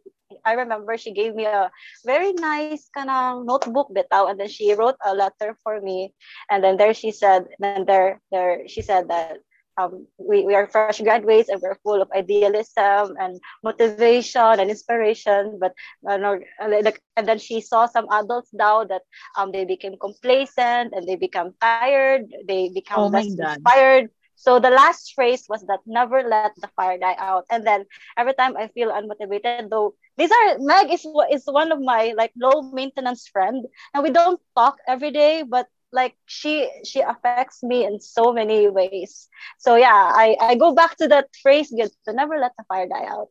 I 0.46 0.54
remember 0.54 0.96
she 0.96 1.12
gave 1.12 1.34
me 1.34 1.44
a 1.44 1.70
very 2.06 2.32
nice 2.32 2.88
kind 2.94 3.10
of 3.10 3.44
notebook 3.44 3.90
bitaw 3.90 4.30
and 4.30 4.38
then 4.38 4.48
she 4.48 4.72
wrote 4.72 4.96
a 5.04 5.12
letter 5.14 5.58
for 5.62 5.80
me 5.80 6.14
and 6.50 6.62
then 6.62 6.76
there 6.78 6.94
she 6.94 7.10
said 7.10 7.50
then 7.58 7.84
there 7.84 8.22
there 8.30 8.68
she 8.68 8.82
said 8.82 9.08
that 9.10 9.42
um, 9.78 10.06
we, 10.18 10.44
we 10.44 10.54
are 10.54 10.66
fresh 10.66 11.00
graduates 11.00 11.48
and 11.48 11.60
we're 11.60 11.76
full 11.82 12.00
of 12.00 12.10
idealism 12.14 13.14
and 13.18 13.40
motivation 13.62 14.58
and 14.60 14.70
inspiration 14.70 15.58
but 15.60 15.72
uh, 16.08 16.16
no, 16.16 16.38
like, 16.68 17.00
and 17.16 17.26
then 17.26 17.38
she 17.38 17.60
saw 17.60 17.86
some 17.86 18.06
adults 18.10 18.50
now 18.52 18.84
that 18.84 19.02
um, 19.36 19.52
they 19.52 19.64
became 19.64 19.94
complacent 20.00 20.92
and 20.94 21.06
they 21.06 21.16
become 21.16 21.52
tired 21.60 22.22
they 22.46 22.68
become 22.72 23.02
Oh 23.02 23.08
less 23.10 23.34
inspired. 23.36 24.10
So 24.36 24.58
the 24.58 24.70
last 24.70 25.14
phrase 25.14 25.44
was 25.48 25.62
that 25.66 25.80
never 25.86 26.22
let 26.22 26.46
the 26.50 26.60
fire 26.68 26.98
die 26.98 27.08
out. 27.10 27.44
And 27.50 27.64
then 27.66 27.84
every 28.16 28.34
time 28.34 28.56
I 28.56 28.68
feel 28.68 28.90
unmotivated, 28.90 29.68
though 29.70 29.94
these 30.16 30.30
are 30.30 30.58
Meg 30.58 30.92
is 30.92 31.06
is 31.30 31.44
one 31.46 31.72
of 31.72 31.80
my 31.80 32.14
like 32.16 32.32
low 32.36 32.62
maintenance 32.62 33.22
friend, 33.28 33.64
and 33.94 34.02
we 34.02 34.10
don't 34.10 34.40
talk 34.56 34.76
every 34.86 35.10
day, 35.10 35.42
but 35.42 35.66
like 35.92 36.16
she 36.24 36.68
she 36.88 37.00
affects 37.04 37.60
me 37.62 37.84
in 37.84 38.00
so 38.00 38.32
many 38.32 38.66
ways. 38.72 39.28
So 39.60 39.76
yeah, 39.76 39.92
I 40.12 40.36
I 40.40 40.54
go 40.56 40.72
back 40.72 40.96
to 40.98 41.06
that 41.12 41.28
phrase 41.44 41.68
good 41.68 41.92
to 42.08 42.16
never 42.16 42.40
let 42.40 42.56
the 42.56 42.64
fire 42.64 42.88
die 42.88 43.04
out, 43.06 43.28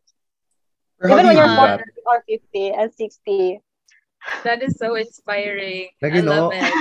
how 1.02 1.18
even 1.18 1.26
when 1.26 1.36
you 1.36 1.42
you're 1.42 1.50
do 1.52 1.58
Uh, 1.58 1.78
that? 1.78 1.82
40 1.82 2.02
or 2.06 2.20
50 2.30 2.70
and 2.78 2.90
60. 2.94 3.62
That 4.46 4.62
is 4.62 4.78
so 4.78 4.94
inspiring. 4.96 5.90
Like, 6.02 6.14
I 6.14 6.22
know, 6.22 6.50
love 6.50 6.54
it. 6.54 6.74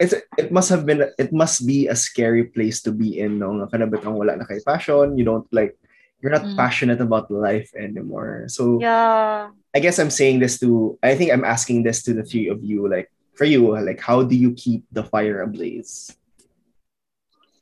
It's, 0.00 0.14
it 0.36 0.48
must 0.52 0.68
have 0.68 0.84
been, 0.84 1.04
it 1.16 1.32
must 1.32 1.64
be 1.68 1.86
a 1.88 1.96
scary 1.96 2.44
place 2.44 2.82
to 2.82 2.92
be 2.92 3.20
in, 3.20 3.38
no? 3.38 3.52
Nga 3.52 3.68
kanabit 3.72 4.04
ang 4.04 4.16
wala 4.16 4.36
na 4.36 4.44
kay 4.48 4.60
passion, 4.64 5.16
you 5.16 5.24
don't 5.24 5.46
like, 5.52 5.76
you're 6.20 6.32
not 6.32 6.44
Mm. 6.48 6.56
passionate 6.56 7.00
about 7.00 7.30
life 7.30 7.70
anymore. 7.76 8.48
So, 8.48 8.80
Yeah. 8.80 9.52
I 9.74 9.78
guess 9.80 9.98
I'm 10.00 10.10
saying 10.12 10.40
this 10.40 10.58
to, 10.60 10.98
I 11.02 11.14
think 11.16 11.32
I'm 11.32 11.44
asking 11.44 11.84
this 11.84 12.02
to 12.04 12.12
the 12.14 12.24
three 12.24 12.48
of 12.48 12.64
you, 12.64 12.88
like, 12.88 13.12
for 13.34 13.44
you, 13.44 13.76
like, 13.78 14.00
how 14.00 14.22
do 14.22 14.36
you 14.36 14.52
keep 14.52 14.84
the 14.92 15.04
fire 15.04 15.42
ablaze? 15.42 16.16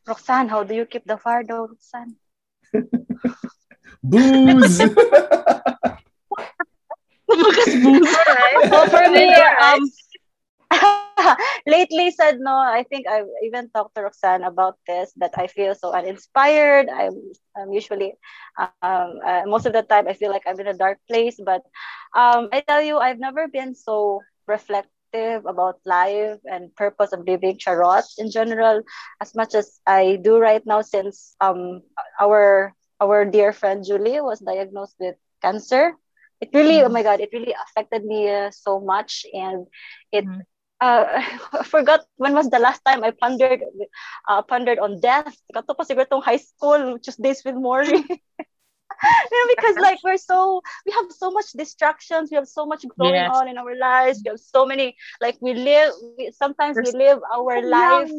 Roxanne, 0.07 0.49
how 0.49 0.65
do 0.65 0.75
you 0.75 0.85
keep 0.87 1.05
the 1.07 1.17
fire 1.17 1.45
though, 1.45 1.69
Roxanne? 1.69 2.17
Booze! 4.03 4.81
Alright. 7.33 8.57
well, 8.71 8.89
for 8.91 9.09
me, 9.11 9.33
Alright. 9.33 9.81
um, 9.81 9.89
lately 11.67 12.11
said 12.11 12.41
no. 12.41 12.57
I 12.57 12.85
think 12.89 13.07
I've 13.07 13.29
even 13.45 13.71
talked 13.71 13.95
to 13.95 14.03
Roxanne 14.03 14.43
about 14.43 14.77
this. 14.87 15.13
That 15.17 15.33
I 15.37 15.47
feel 15.47 15.75
so 15.75 15.93
uninspired. 15.93 16.89
I'm, 16.89 17.15
I'm 17.57 17.73
usually, 17.73 18.15
um, 18.59 19.21
uh, 19.25 19.43
most 19.47 19.67
of 19.67 19.73
the 19.73 19.83
time, 19.83 20.09
I 20.09 20.15
feel 20.15 20.31
like 20.31 20.43
I'm 20.47 20.59
in 20.61 20.67
a 20.67 20.75
dark 20.75 20.99
place. 21.09 21.39
But 21.43 21.63
um, 22.15 22.49
I 22.53 22.61
tell 22.67 22.83
you, 22.83 22.99
I've 22.99 23.21
never 23.21 23.49
been 23.49 23.75
so 23.75 24.21
reflective 24.47 24.91
about 25.13 25.65
life 25.73 26.25
and 26.33 26.63
purpose 26.63 27.01
of 27.03 27.13
living 27.15 27.57
charot 27.59 28.05
in 28.19 28.31
general 28.31 28.83
as 29.21 29.35
much 29.35 29.55
as 29.55 29.81
I 29.87 30.19
do 30.23 30.39
right 30.39 30.63
now 30.67 30.81
since 30.83 31.35
um 31.41 31.83
our 32.21 32.75
our 33.01 33.25
dear 33.25 33.53
friend 33.53 33.85
Julie 33.85 34.21
was 34.21 34.41
diagnosed 34.41 34.97
with 34.99 35.17
cancer. 35.43 35.95
It 36.41 36.51
really 36.55 36.83
oh 36.83 36.89
my 36.89 37.03
god 37.03 37.21
it 37.21 37.31
really 37.33 37.55
affected 37.55 38.05
me 38.05 38.29
uh, 38.31 38.51
so 38.51 38.81
much 38.81 39.25
and 39.33 39.67
it 40.13 40.27
Mhm. 40.27 40.47
uh, 40.81 41.05
I 41.53 41.65
forgot 41.65 42.01
when 42.17 42.35
was 42.35 42.51
the 42.51 42.59
last 42.61 42.83
time 42.85 43.05
I 43.05 43.13
pondered 43.13 43.63
uh, 44.29 44.43
pondered 44.43 44.79
on 44.79 45.01
death. 45.01 45.29
Kato 45.49 45.69
pa 45.69 45.83
siguro 45.85 46.05
tong 46.05 46.19
high 46.23 46.39
school 46.41 46.97
just 46.99 47.19
Tuesdays 47.19 47.43
with 47.45 47.55
Morrie 47.57 48.05
you 49.33 49.37
know, 49.47 49.55
because 49.57 49.77
like 49.79 50.01
we're 50.05 50.17
so 50.19 50.63
we 50.87 50.93
have 50.93 51.11
so 51.11 51.31
much 51.31 51.53
distractions. 51.53 52.31
We 52.31 52.37
have 52.37 52.49
so 52.49 52.67
much 52.67 52.85
going 52.99 53.27
Yes. 53.27 53.29
on 53.29 53.49
in 53.49 53.59
our 53.59 53.77
lives. 53.77 54.23
We 54.25 54.31
have 54.31 54.41
so 54.41 54.67
many 54.67 54.97
like 55.21 55.37
we 55.41 55.55
live 55.55 55.93
we, 56.03 56.31
sometimes 56.33 56.81
we 56.81 56.93
live 56.93 57.19
our 57.35 57.63
life 57.63 58.13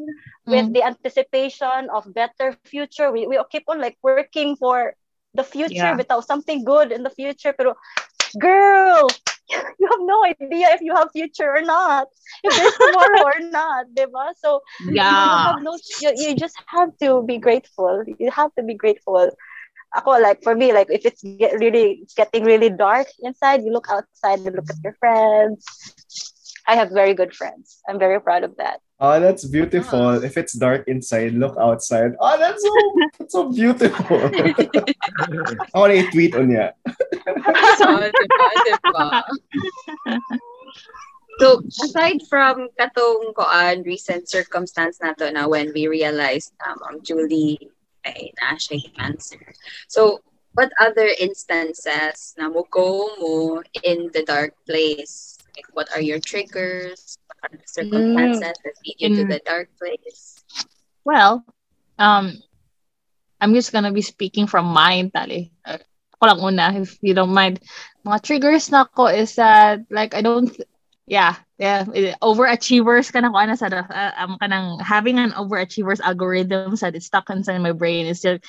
with 0.45 0.67
Mm. 0.67 0.73
the 0.73 0.83
anticipation 0.83 1.89
of 1.93 2.13
better 2.13 2.51
future. 2.53 3.11
We, 3.11 3.27
we 3.27 3.39
keep 3.51 3.59
on 3.61 3.79
like 3.81 3.89
working 4.01 4.55
for 4.55 4.87
the 5.33 5.35
future 5.43 5.89
Yeah. 5.89 5.95
without 5.95 6.25
something 6.25 6.63
good 6.63 6.91
in 6.91 7.03
the 7.03 7.09
future. 7.09 7.53
Pero 7.53 7.75
girl 8.39 9.19
you 9.79 9.87
have 9.91 10.01
no 10.01 10.25
idea 10.25 10.67
if 10.71 10.81
you 10.81 10.93
have 10.95 11.09
future 11.11 11.49
or 11.49 11.61
not. 11.61 12.07
If 12.43 12.55
there's 12.55 12.75
tomorrow 12.75 13.21
or 13.21 13.39
not 13.51 13.85
diba? 13.95 14.33
so 14.35 14.61
yeah, 14.79 15.25
you 15.33 15.37
have 15.43 15.57
no 15.61 15.77
you, 15.99 16.11
you 16.17 16.35
just 16.35 16.57
have 16.67 16.89
to 17.01 17.23
be 17.23 17.37
grateful. 17.39 18.03
You 18.17 18.31
have 18.31 18.53
to 18.55 18.63
be 18.63 18.73
grateful 18.75 19.29
ako 19.95 20.17
like 20.17 20.41
for 20.41 20.55
me 20.55 20.73
like 20.73 20.89
if 20.89 21.05
it's 21.05 21.21
get 21.37 21.53
really 21.59 22.01
it's 22.03 22.13
getting 22.13 22.43
really 22.43 22.69
dark 22.69 23.07
inside 23.21 23.61
you 23.63 23.71
look 23.71 23.87
outside 23.89 24.39
and 24.41 24.55
look 24.55 24.69
at 24.69 24.81
your 24.83 24.93
friends 24.99 25.65
i 26.67 26.75
have 26.75 26.89
very 26.89 27.13
good 27.13 27.33
friends 27.33 27.81
i'm 27.87 27.99
very 27.99 28.19
proud 28.19 28.43
of 28.43 28.55
that 28.57 28.79
Oh, 29.03 29.19
that's 29.19 29.43
beautiful. 29.43 30.23
If 30.23 30.37
it's 30.37 30.53
dark 30.55 30.87
inside, 30.87 31.33
look 31.33 31.57
outside. 31.59 32.15
Oh, 32.23 32.39
that's 32.39 32.63
so, 32.63 32.71
that's 33.19 33.33
so 33.33 33.51
beautiful. 33.51 34.15
I 34.31 35.75
want 35.75 35.91
to 35.91 36.07
tweet 36.07 36.31
on 36.39 36.47
ya. 36.47 36.71
So, 37.75 37.99
diba, 37.99 38.47
diba? 38.63 39.23
So, 41.41 41.59
aside 41.83 42.23
from 42.31 42.71
katong 42.79 43.35
koan 43.35 43.83
recent 43.83 44.31
circumstance 44.31 45.03
nato 45.03 45.27
na 45.27 45.51
when 45.51 45.75
we 45.75 45.91
realized 45.91 46.55
um, 46.63 46.79
um 46.87 46.95
Julie 47.03 47.59
ay 48.05 48.31
na 48.41 48.55
siya 48.59 48.79
cancer. 48.95 49.41
So, 49.87 50.21
what 50.53 50.71
other 50.79 51.09
instances 51.19 52.35
na 52.37 52.49
mo 52.49 52.65
go 52.69 53.09
mo 53.17 53.61
in 53.83 54.09
the 54.13 54.23
dark 54.23 54.53
place? 54.65 55.37
Like, 55.55 55.69
what 55.73 55.89
are 55.93 56.01
your 56.01 56.19
triggers? 56.19 57.17
What 57.27 57.37
are 57.45 57.57
the 57.57 57.67
circumstances 57.67 58.41
that 58.41 58.75
lead 58.85 58.97
you 58.97 59.09
to 59.17 59.23
the 59.25 59.41
dark 59.45 59.69
place? 59.77 60.41
Well, 61.05 61.45
um, 61.99 62.41
I'm 63.41 63.53
just 63.53 63.71
gonna 63.71 63.91
be 63.91 64.01
speaking 64.01 64.47
from 64.47 64.65
mine, 64.71 65.11
tali. 65.11 65.51
Ako 65.67 66.23
lang 66.23 66.39
una, 66.39 66.65
if 66.79 66.97
you 67.03 67.13
don't 67.13 67.33
mind. 67.33 67.59
Mga 68.07 68.19
triggers 68.23 68.71
na 68.71 68.87
ko 68.87 69.07
is 69.11 69.35
that, 69.35 69.83
like, 69.91 70.15
I 70.15 70.21
don't, 70.21 70.49
yeah, 71.07 71.35
yeah, 71.59 71.83
overachievers 72.23 73.11
ka 73.11 73.19
na 73.19 73.31
ko, 73.31 73.37
ano, 73.37 73.55
sa, 73.55 73.67
uh, 73.67 74.13
um, 74.23 74.37
kanang, 74.39 74.79
having 74.81 75.19
an 75.19 75.31
overachievers 75.35 75.99
algorithm 75.99 76.75
sa 76.75 76.91
stuck 76.99 77.29
inside 77.29 77.59
my 77.59 77.73
brain 77.75 78.07
is 78.07 78.21
just 78.21 78.43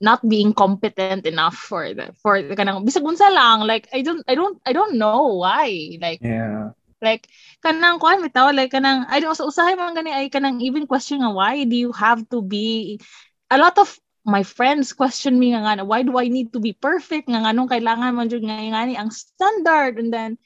not 0.00 0.20
being 0.28 0.52
competent 0.52 1.24
enough 1.24 1.56
for 1.56 1.94
the 1.94 2.12
for 2.20 2.42
the 2.42 2.52
kanang 2.52 2.84
bisag 2.84 3.06
unsa 3.06 3.30
lang 3.32 3.64
like 3.64 3.88
I 3.88 4.02
don't 4.04 4.20
I 4.28 4.34
don't 4.36 4.60
I 4.66 4.76
don't 4.76 5.00
know 5.00 5.40
why 5.40 5.96
like 5.96 6.20
Yeah. 6.20 6.76
like 7.00 7.28
kanang 7.64 8.00
kuan 8.00 8.20
bitaw 8.20 8.52
like 8.52 8.72
kanang 8.72 9.08
I 9.08 9.20
don't 9.24 9.32
usahay 9.32 9.78
man 9.78 9.96
gani 9.96 10.12
ay 10.12 10.28
kanang 10.28 10.60
even 10.60 10.84
question 10.84 11.24
nga 11.24 11.32
why 11.32 11.64
do 11.64 11.76
you 11.76 11.92
have 11.96 12.20
to 12.34 12.44
be 12.44 13.00
a 13.48 13.56
lot 13.56 13.80
of 13.80 13.96
my 14.28 14.44
friends 14.44 14.92
question 14.92 15.40
me 15.40 15.56
nga 15.56 15.64
nga 15.64 15.84
why 15.84 16.04
do 16.04 16.16
I 16.20 16.28
need 16.28 16.52
to 16.52 16.60
be 16.60 16.76
perfect 16.76 17.28
nga 17.28 17.44
nganong 17.44 17.72
kailangan 17.72 18.12
man 18.12 18.28
jud 18.28 18.44
nga 18.44 18.60
ngani 18.60 19.00
ang 19.00 19.08
standard 19.08 19.96
and 19.96 20.12
then 20.12 20.36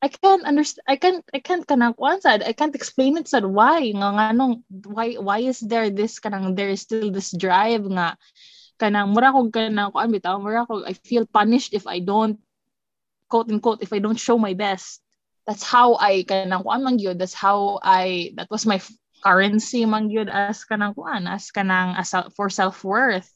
I 0.00 0.08
can't 0.08 0.44
understand 0.48 0.84
I 0.88 0.96
can't 0.96 1.24
I 1.34 1.40
can't 1.44 1.66
kanang 1.68 1.92
kuan 1.96 2.20
sad 2.24 2.40
I 2.40 2.56
can't 2.56 2.74
explain 2.74 3.20
it 3.20 3.28
sad 3.28 3.44
why 3.44 3.84
nga 3.92 4.08
nganong 4.16 4.64
why 4.88 5.20
why 5.20 5.44
is 5.44 5.60
there 5.60 5.92
this 5.92 6.16
kanang 6.16 6.56
there 6.56 6.72
is 6.72 6.80
still 6.80 7.12
this 7.12 7.36
drive 7.36 7.84
nga 7.84 8.16
kanang 8.80 9.12
mura 9.12 9.28
kog 9.28 9.52
kanang 9.52 9.92
kuan 9.92 10.08
bitaw 10.08 10.40
mura 10.40 10.64
kog 10.64 10.88
I 10.88 10.96
feel 10.96 11.28
punished 11.28 11.76
if 11.76 11.84
I 11.84 12.00
don't 12.00 12.40
quote 13.28 13.52
unquote 13.52 13.84
if 13.84 13.92
I 13.92 14.00
don't 14.00 14.18
show 14.20 14.40
my 14.40 14.56
best. 14.56 15.04
That's 15.44 15.64
how 15.64 16.00
I 16.00 16.24
kanang 16.24 16.64
kuan 16.64 16.80
man 16.80 16.96
gyud 16.96 17.20
that's 17.20 17.36
how 17.36 17.76
I 17.84 18.32
that 18.40 18.48
was 18.48 18.64
my 18.64 18.80
f- 18.80 18.92
currency 19.20 19.84
man 19.84 20.08
gyud 20.08 20.32
as 20.32 20.64
kanang 20.64 20.96
kuan 20.96 21.28
as 21.28 21.52
kanang 21.52 21.92
as 21.92 22.16
a, 22.16 22.32
for 22.32 22.48
self-worth. 22.48 23.28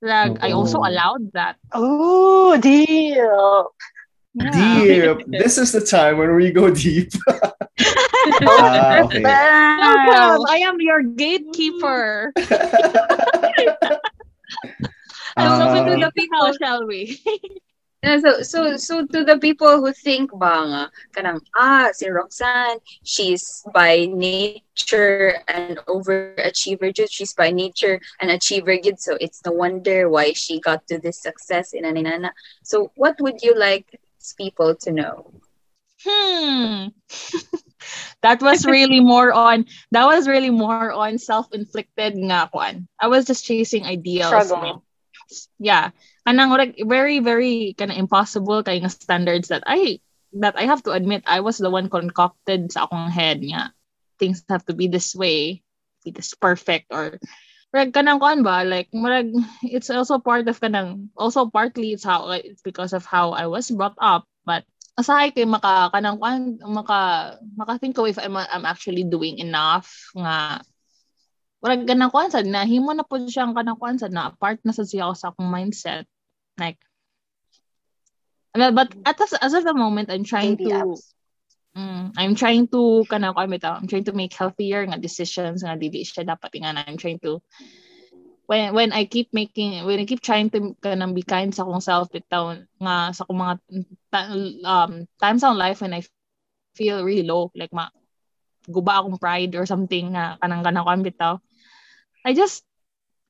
Like 0.00 0.40
I 0.40 0.56
also 0.56 0.80
allowed 0.80 1.36
that. 1.36 1.60
Oh 1.76 2.56
deal 2.56 3.68
yeah. 4.38 5.14
Deep. 5.14 5.26
This 5.26 5.58
is 5.58 5.72
the 5.72 5.80
time 5.80 6.18
when 6.18 6.34
we 6.34 6.50
go 6.50 6.70
deep. 6.70 7.12
Ah, 8.42 8.98
okay. 9.04 9.22
Welcome. 9.22 10.44
I 10.50 10.58
am 10.66 10.80
your 10.80 11.02
gatekeeper. 11.02 12.32
So 15.38 15.54
to 15.84 15.96
the 15.96 16.02
How 16.02 16.10
people 16.10 16.52
shall 16.60 16.86
we? 16.86 17.20
Yeah, 18.02 18.20
so 18.22 18.42
so 18.42 18.76
so 18.76 19.06
to 19.10 19.24
the 19.24 19.42
people 19.42 19.82
who 19.82 19.90
think 19.90 20.30
ba 20.30 20.62
nga 20.70 20.82
kanang 21.10 21.42
ah 21.58 21.90
si 21.90 22.06
Roxanne 22.06 22.78
she's 23.02 23.66
by 23.74 24.06
nature 24.06 25.42
an 25.50 25.82
overachiever 25.90 26.94
jud 26.94 27.10
she's 27.10 27.34
by 27.34 27.50
nature 27.50 27.98
an 28.22 28.30
achiever 28.30 28.78
gid 28.78 29.02
so 29.02 29.18
it's 29.18 29.42
no 29.42 29.50
wonder 29.50 30.06
why 30.06 30.30
she 30.30 30.62
got 30.62 30.86
to 30.86 31.02
this 31.02 31.18
success 31.18 31.74
in 31.74 31.82
aninana 31.82 32.30
so 32.62 32.94
what 32.94 33.18
would 33.18 33.42
you 33.42 33.50
like 33.58 33.90
people 34.34 34.74
to 34.74 34.92
know 34.92 35.32
Hmm. 36.04 36.94
that 38.22 38.38
was 38.40 38.66
really 38.66 39.00
more 39.00 39.32
on 39.32 39.66
that 39.90 40.06
was 40.06 40.28
really 40.28 40.50
more 40.50 40.92
on 40.94 41.18
self-inflicted 41.18 42.14
nga 42.14 42.46
kuan. 42.54 42.86
I 43.02 43.10
was 43.10 43.26
just 43.26 43.42
chasing 43.42 43.82
ideals. 43.82 44.30
Struggle. 44.30 44.86
Yeah. 45.58 45.90
Kanang 46.22 46.54
like, 46.54 46.78
very 46.86 47.18
very 47.18 47.74
kind 47.74 47.90
of 47.90 47.98
impossible 47.98 48.62
kay 48.62 48.78
nga 48.78 48.90
standards 48.94 49.50
that 49.50 49.66
I 49.66 49.98
that 50.38 50.54
I 50.54 50.70
have 50.70 50.86
to 50.86 50.94
admit 50.94 51.26
I 51.26 51.42
was 51.42 51.58
the 51.58 51.70
one 51.72 51.90
concocted 51.90 52.70
sa 52.70 52.86
akong 52.86 53.10
head 53.10 53.42
nga. 53.42 53.74
Things 54.22 54.46
have 54.50 54.62
to 54.70 54.74
be 54.74 54.86
this 54.86 55.18
way, 55.18 55.62
be 56.06 56.14
this 56.14 56.34
perfect 56.34 56.94
or 56.94 57.18
Murag 57.68 57.92
kanang 57.92 58.16
kuan 58.16 58.40
ba? 58.40 58.64
Like 58.64 58.88
murag 58.96 59.28
it's 59.60 59.92
also 59.92 60.16
part 60.16 60.48
of 60.48 60.56
kanang 60.56 61.12
also 61.12 61.48
partly 61.52 61.92
it's 61.92 62.04
how 62.04 62.32
it's 62.32 62.64
because 62.64 62.96
of 62.96 63.04
how 63.04 63.36
I 63.36 63.44
was 63.44 63.68
brought 63.68 63.98
up. 64.00 64.24
But 64.48 64.64
asahay 64.96 65.36
kay 65.36 65.44
maka 65.44 65.92
kanang 65.92 66.16
kuan 66.16 66.56
maka 66.64 67.36
maka 67.56 67.76
think 67.76 67.96
ko 67.96 68.08
if 68.08 68.16
I'm 68.16 68.36
I'm 68.36 68.64
actually 68.64 69.04
doing 69.04 69.36
enough 69.36 69.92
nga. 70.16 70.64
Murag 71.60 71.84
ganang 71.84 72.14
kuan 72.14 72.32
sad 72.32 72.48
na 72.48 72.64
himo 72.64 72.94
na 72.96 73.04
po 73.04 73.20
siyang 73.20 73.52
kanang 73.52 73.76
kuan 73.76 74.00
sad 74.00 74.16
na 74.16 74.32
part 74.32 74.62
na 74.64 74.72
sad 74.72 74.88
siya 74.88 75.12
sa 75.12 75.34
akong 75.34 75.50
mindset. 75.50 76.08
Like 76.56 76.80
but 78.56 78.90
at 79.06 79.20
this, 79.20 79.36
as 79.38 79.54
of 79.54 79.62
the 79.62 79.76
moment 79.76 80.10
I'm 80.10 80.24
trying 80.24 80.56
baby 80.56 80.72
to 80.72 80.82
apps 80.82 81.17
Mm, 81.78 82.10
I'm 82.18 82.34
trying 82.34 82.66
to 82.74 83.06
kana 83.06 83.30
ko. 83.30 83.46
I'm 83.46 83.86
trying 83.86 84.08
to 84.10 84.16
make 84.16 84.34
healthier 84.34 84.82
nga 84.82 84.98
decisions 84.98 85.62
nga 85.62 85.78
dili 85.78 86.02
siya 86.02 86.26
dapat 86.26 86.58
nga 86.58 86.74
I'm 86.74 86.98
trying 86.98 87.22
to 87.22 87.38
when 88.50 88.74
when 88.74 88.90
I 88.90 89.06
keep 89.06 89.30
making 89.30 89.86
when 89.86 90.02
I 90.02 90.08
keep 90.08 90.18
trying 90.18 90.50
to 90.58 90.74
kanang 90.82 91.14
be 91.14 91.22
kind 91.22 91.54
sa 91.54 91.62
akong 91.62 91.84
self 91.84 92.10
bitaw 92.10 92.58
nga 92.82 93.14
sa 93.14 93.22
akong 93.22 93.38
mga 93.38 93.54
um 94.66 95.06
times 95.22 95.46
in 95.46 95.54
life 95.54 95.78
when 95.78 95.94
I 95.94 96.02
feel 96.74 97.06
really 97.06 97.22
low 97.22 97.54
like 97.54 97.70
ma 97.70 97.94
guba 98.66 98.98
akong 98.98 99.22
pride 99.22 99.54
or 99.54 99.62
something 99.62 100.18
nga 100.18 100.34
kanang 100.42 100.66
kanang 100.66 100.82
ko 100.82 100.90
bitaw. 100.98 101.34
I 102.26 102.34
just 102.34 102.66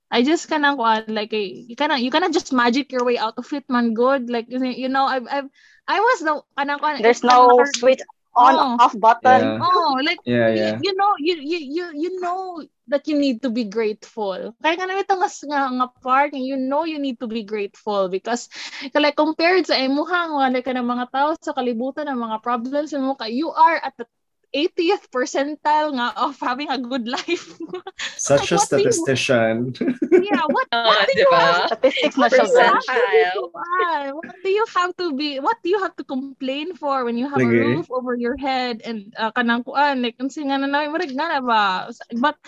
I 0.09 0.25
just 0.25 0.49
kanang 0.49 0.81
kuan 0.81 1.05
like 1.13 1.37
eh, 1.37 1.69
you 1.69 1.77
cannot 1.77 2.01
you 2.01 2.09
cannot 2.09 2.33
just 2.33 2.49
magic 2.57 2.89
your 2.89 3.05
way 3.05 3.21
out 3.21 3.37
of 3.37 3.45
it 3.53 3.69
man 3.69 3.93
good 3.93 4.33
like 4.33 4.49
you 4.49 4.89
know 4.89 5.05
I've 5.05 5.29
I've 5.29 5.51
I 5.85 6.01
was 6.01 6.19
the 6.25 6.35
kanang 6.57 6.81
kuan 6.81 7.05
there's 7.05 7.21
no 7.21 7.61
switch 7.77 8.01
on 8.39 8.55
Oh. 8.55 8.79
off 8.79 8.95
button 8.99 9.59
Yeah. 9.59 9.59
Oh, 9.61 9.99
like 10.01 10.23
Yeah, 10.25 10.49
you- 10.55 10.79
yeah. 10.79 10.79
you 10.81 10.93
know, 10.95 11.13
you 11.19 11.35
you 11.43 11.59
you 11.59 11.85
you 11.95 12.11
know 12.23 12.63
that 12.89 13.05
you 13.11 13.19
need 13.19 13.43
to 13.45 13.51
be 13.53 13.65
grateful. 13.69 14.55
Kaya 14.65 14.75
nga 14.79 14.87
namin 14.89 15.05
ito 15.05 15.15
nga, 15.19 15.29
nga, 15.29 15.61
nga 15.77 15.89
part, 16.01 16.33
you 16.33 16.57
know 16.57 16.87
you 16.89 16.97
need 16.97 17.21
to 17.21 17.29
be 17.29 17.45
grateful 17.45 18.09
because 18.09 18.49
like 18.97 19.19
compared 19.19 19.67
sa 19.69 19.77
imuhang 19.77 20.33
wala 20.33 20.59
ka 20.65 20.73
ng 20.73 20.87
mga 20.89 21.07
tao 21.13 21.31
sa 21.43 21.53
kalibutan 21.53 22.09
ng 22.09 22.17
mga 22.17 22.39
problems 22.41 22.95
mo 22.97 23.13
ka, 23.19 23.29
you 23.29 23.53
are 23.53 23.77
at 23.83 23.93
the 24.01 24.07
80th 24.49 25.13
percentile 25.13 25.93
nga 25.93 26.17
of 26.17 26.35
having 26.41 26.73
a 26.73 26.81
good 26.81 27.05
life. 27.05 27.53
Such 28.17 28.53
a 28.53 28.57
What 28.57 28.69
do 28.71 28.81
you- 28.81 28.89
statistician. 28.89 29.77
yeah, 30.25 30.45
what 30.49 30.65
Ah, 30.73 30.89
what 30.89 31.05
do 31.05 31.13
you 31.21 31.29
have? 31.37 31.69
statistics 31.69 32.17
na 32.17 32.29
siya 32.33 32.49
What 32.49 32.81
do 32.81 33.19
you 33.29 33.45
have? 33.53 34.13
What 34.17 34.37
do 34.41 34.51
you 34.51 34.65
have 34.73 34.93
to 34.97 35.07
be? 35.13 35.29
What 35.41 35.59
do 35.61 35.69
you 35.69 35.81
have 35.85 35.93
to 36.01 36.05
complain 36.05 36.73
for 36.77 37.05
when 37.05 37.21
you 37.21 37.29
have 37.29 37.41
a 37.41 37.45
Sige. 37.45 37.61
roof 37.77 37.89
over 37.93 38.17
your 38.17 38.37
head 38.41 38.81
and 38.89 39.13
uh, 39.21 39.29
kanang 39.37 39.65
kuan 39.69 40.01
like 40.01 40.17
unsa 40.17 40.41
nga 40.49 40.57
na 40.57 40.69
namin 40.69 40.97
marag 40.97 41.13
nga 41.13 41.27
na 41.29 41.41
ba? 41.45 41.93
But 42.17 42.41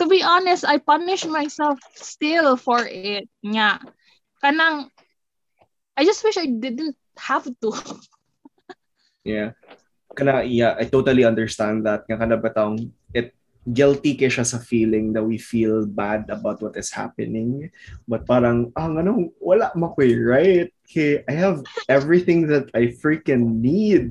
to 0.00 0.08
be 0.08 0.24
honest, 0.24 0.64
I 0.64 0.80
punish 0.80 1.28
myself 1.28 1.76
still 1.92 2.56
for 2.56 2.80
it. 2.88 3.28
Nga. 3.44 3.84
Kanang 4.40 4.88
I 5.92 6.08
just 6.08 6.24
wish 6.24 6.40
I 6.40 6.48
didn't 6.48 6.96
have 7.20 7.44
to. 7.44 7.70
Yeah. 9.28 9.52
Kana, 10.14 10.42
yeah, 10.44 10.76
I 10.78 10.84
totally 10.84 11.24
understand 11.24 11.86
that. 11.86 12.04
Nga 12.08 12.16
kana 12.18 12.36
batang 12.36 12.90
it 13.14 13.34
guilty 13.62 14.18
kay 14.18 14.26
siya 14.26 14.42
sa 14.42 14.58
feeling 14.58 15.14
that 15.14 15.22
we 15.22 15.38
feel 15.38 15.86
bad 15.86 16.26
about 16.28 16.58
what 16.58 16.74
is 16.74 16.90
happening. 16.90 17.70
But 18.10 18.26
parang, 18.26 18.74
ah, 18.74 18.90
ano, 18.90 19.30
wala 19.38 19.70
makoy, 19.78 20.18
right? 20.18 20.68
Okay, 20.88 21.22
I 21.30 21.34
have 21.38 21.62
everything 21.88 22.50
that 22.50 22.68
I 22.74 22.90
freaking 22.98 23.62
need. 23.62 24.10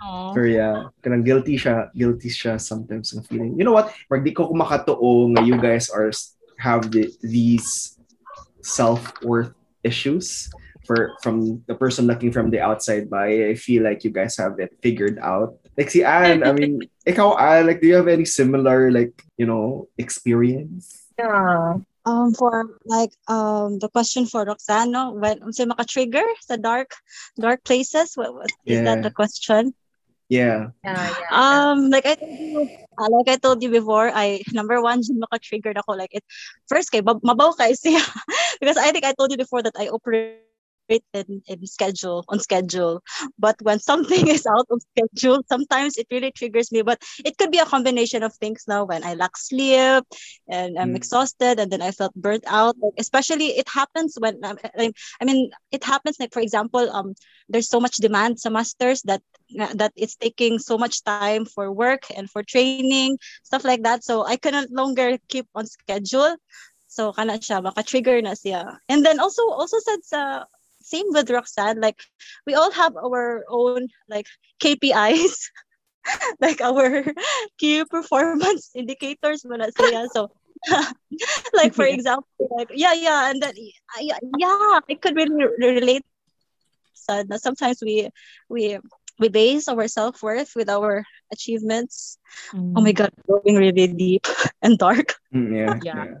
Oh. 0.00 0.30
Pero 0.32 0.46
yeah, 0.46 0.76
kanang 1.02 1.26
guilty 1.26 1.58
siya, 1.58 1.90
guilty 1.92 2.30
siya 2.30 2.60
sometimes 2.60 3.12
ng 3.12 3.26
feeling. 3.26 3.58
You 3.58 3.64
know 3.64 3.74
what? 3.74 3.90
Pag 4.08 4.22
di 4.22 4.32
ko 4.32 4.48
kumakatoo 4.48 5.34
nga 5.34 5.42
you 5.42 5.58
guys 5.58 5.90
are 5.90 6.12
have 6.56 6.88
the, 6.88 7.12
these 7.20 8.00
self-worth 8.64 9.52
issues 9.84 10.48
for 10.86 11.18
from 11.20 11.66
the 11.66 11.74
person 11.74 12.06
looking 12.06 12.30
from 12.30 12.50
the 12.54 12.62
outside 12.62 13.10
by, 13.10 13.50
I 13.50 13.54
feel 13.58 13.82
like 13.82 14.06
you 14.06 14.10
guys 14.14 14.38
have 14.38 14.58
it 14.62 14.78
figured 14.80 15.18
out. 15.18 15.58
Like 15.76 15.90
si 15.90 16.06
Anne, 16.06 16.46
I 16.46 16.54
mean, 16.54 16.86
ikaw 17.10 17.34
Anne, 17.36 17.66
like 17.66 17.82
do 17.82 17.90
you 17.90 17.98
have 17.98 18.08
any 18.08 18.24
similar 18.24 18.90
like, 18.94 19.18
you 19.36 19.44
know, 19.44 19.90
experience? 19.98 21.10
Yeah. 21.18 21.82
um 22.06 22.32
for 22.32 22.78
like 22.86 23.10
um 23.26 23.82
the 23.82 23.90
question 23.90 24.24
for 24.30 24.46
Roxano 24.46 25.12
when 25.12 25.42
um, 25.42 25.50
say 25.50 25.66
maka 25.66 25.82
trigger 25.84 26.22
sa 26.46 26.54
dark 26.54 26.94
dark 27.34 27.66
places 27.66 28.14
what, 28.14 28.32
what 28.32 28.50
is 28.64 28.78
that 28.86 29.02
the 29.02 29.10
question 29.10 29.74
yeah 30.30 30.70
Yeah, 30.86 31.10
yeah. 31.10 31.30
um 31.34 31.90
like 31.90 32.06
I 32.06 32.14
told 32.14 32.38
you 32.38 32.62
uh, 32.94 33.10
like 33.10 33.28
I 33.28 33.36
told 33.42 33.58
you 33.58 33.70
before 33.74 34.14
I 34.14 34.46
number 34.54 34.78
one 34.78 35.02
dyan 35.02 35.18
maka 35.18 35.42
trigger 35.42 35.74
ako 35.74 35.98
like 35.98 36.14
it 36.14 36.22
first 36.70 36.94
kay 36.94 37.02
mab- 37.02 37.26
mabaw 37.26 37.58
kay 37.58 37.74
siya 37.74 37.98
because 38.62 38.78
I 38.78 38.94
think 38.94 39.02
I 39.02 39.10
told 39.18 39.34
you 39.34 39.38
before 39.38 39.66
that 39.66 39.74
I 39.74 39.90
operate 39.90 40.45
in, 40.88 41.18
in 41.24 41.48
schedule 41.48 42.08
on 42.10 42.20
schedule. 42.20 43.02
But 43.38 43.40
when 43.48 43.78
something 43.78 44.08
is 44.28 44.46
out 44.46 44.66
of 44.70 44.80
schedule 44.82 45.42
sometimes 45.48 45.96
it 45.96 46.06
really 46.10 46.30
triggers 46.30 46.70
me. 46.72 46.82
But 46.82 47.00
it 47.24 47.36
could 47.36 47.50
be 47.50 47.58
a 47.58 47.64
combination 47.66 48.22
of 48.22 48.34
things 48.34 48.64
now. 48.66 48.84
When 48.84 49.02
i 49.04 49.14
lack 49.14 49.36
sleep 49.36 50.04
and 50.48 50.78
i'm 50.78 50.94
Mm. 50.94 50.96
exhausted 50.96 51.58
and 51.58 51.70
then 51.70 51.82
i 51.82 51.90
felt 51.90 52.14
burnt 52.14 52.44
out. 52.46 52.76
Like, 52.80 52.94
especially 52.98 53.56
it 53.58 53.68
happens 53.68 54.16
when 54.18 54.38
um, 54.44 54.58
I, 54.64 54.92
I 55.20 55.24
mean 55.24 55.50
it 55.70 55.84
happens 55.84 56.16
like 56.20 56.32
for 56.32 56.40
example 56.40 56.88
um 56.90 57.14
there's 57.48 57.68
so 57.68 57.80
much 57.80 57.96
demand 57.96 58.38
sa 58.40 58.50
masters 58.50 59.02
that 59.02 59.22
that 59.74 59.92
it's 59.96 60.16
taking 60.16 60.58
so 60.58 60.78
much 60.78 61.02
time 61.04 61.44
for 61.44 61.70
work 61.72 62.04
and 62.16 62.30
for 62.30 62.42
training 62.42 63.18
stuff 63.42 63.64
like 63.64 63.82
that. 63.84 64.04
So 64.04 64.24
i 64.26 64.36
cannot 64.36 64.70
longer 64.70 65.18
keep 65.28 65.46
on 65.54 65.66
schedule. 65.66 66.36
So 66.86 67.12
kana 67.12 67.38
siya 67.38 67.62
maka 67.62 67.82
trigger 67.82 68.20
na 68.22 68.32
siya. 68.34 68.78
And 68.88 69.04
then 69.04 69.18
also 69.20 69.42
also 69.50 69.78
said 69.82 70.00
sa 70.04 70.44
same 70.86 71.10
with 71.10 71.30
Roxanne. 71.30 71.82
Like 71.82 71.98
we 72.46 72.54
all 72.54 72.70
have 72.72 72.96
our 72.96 73.44
own 73.50 73.88
like 74.08 74.26
KPIs, 74.62 75.50
like 76.40 76.60
our 76.62 77.04
key 77.58 77.84
performance 77.84 78.70
indicators 78.78 79.42
muna 79.44 79.74
siya. 79.74 80.06
So 80.14 80.30
like 81.54 81.74
for 81.74 81.84
example, 81.84 82.26
like 82.56 82.70
yeah, 82.74 82.94
yeah, 82.94 83.30
and 83.30 83.42
then 83.42 83.54
yeah, 84.00 84.18
yeah, 84.38 84.80
I 84.88 84.94
could 84.94 85.16
really 85.16 85.46
relate. 85.58 86.04
So 86.94 87.22
that 87.22 87.42
sometimes 87.42 87.78
we 87.82 88.10
we 88.48 88.78
we 89.18 89.28
base 89.28 89.68
our 89.68 89.88
self 89.88 90.22
worth 90.22 90.54
with 90.56 90.68
our 90.70 91.04
achievements. 91.32 92.18
Oh 92.76 92.80
my 92.80 92.92
god, 92.92 93.10
going 93.28 93.56
really 93.56 93.88
deep 93.88 94.26
and 94.62 94.78
dark. 94.78 95.16
Mm, 95.34 95.50
yeah, 95.54 95.74
Yeah. 95.82 96.04
yeah. 96.04 96.14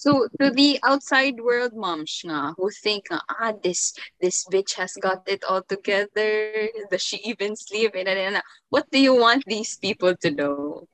So 0.00 0.32
to 0.40 0.48
the 0.48 0.80
outside 0.80 1.36
world 1.44 1.76
moms 1.76 2.24
nga 2.24 2.56
who 2.56 2.72
think 2.72 3.12
ah 3.12 3.52
this 3.52 3.92
this 4.16 4.48
bitch 4.48 4.80
has 4.80 4.96
got 4.96 5.28
it 5.28 5.44
all 5.44 5.60
together, 5.60 6.72
does 6.88 7.04
she 7.04 7.20
even 7.20 7.52
sleep? 7.52 7.92
And, 7.92 8.40
what 8.72 8.88
do 8.88 8.96
you 8.96 9.12
want 9.12 9.44
these 9.44 9.76
people 9.76 10.16
to 10.24 10.32
know? 10.32 10.88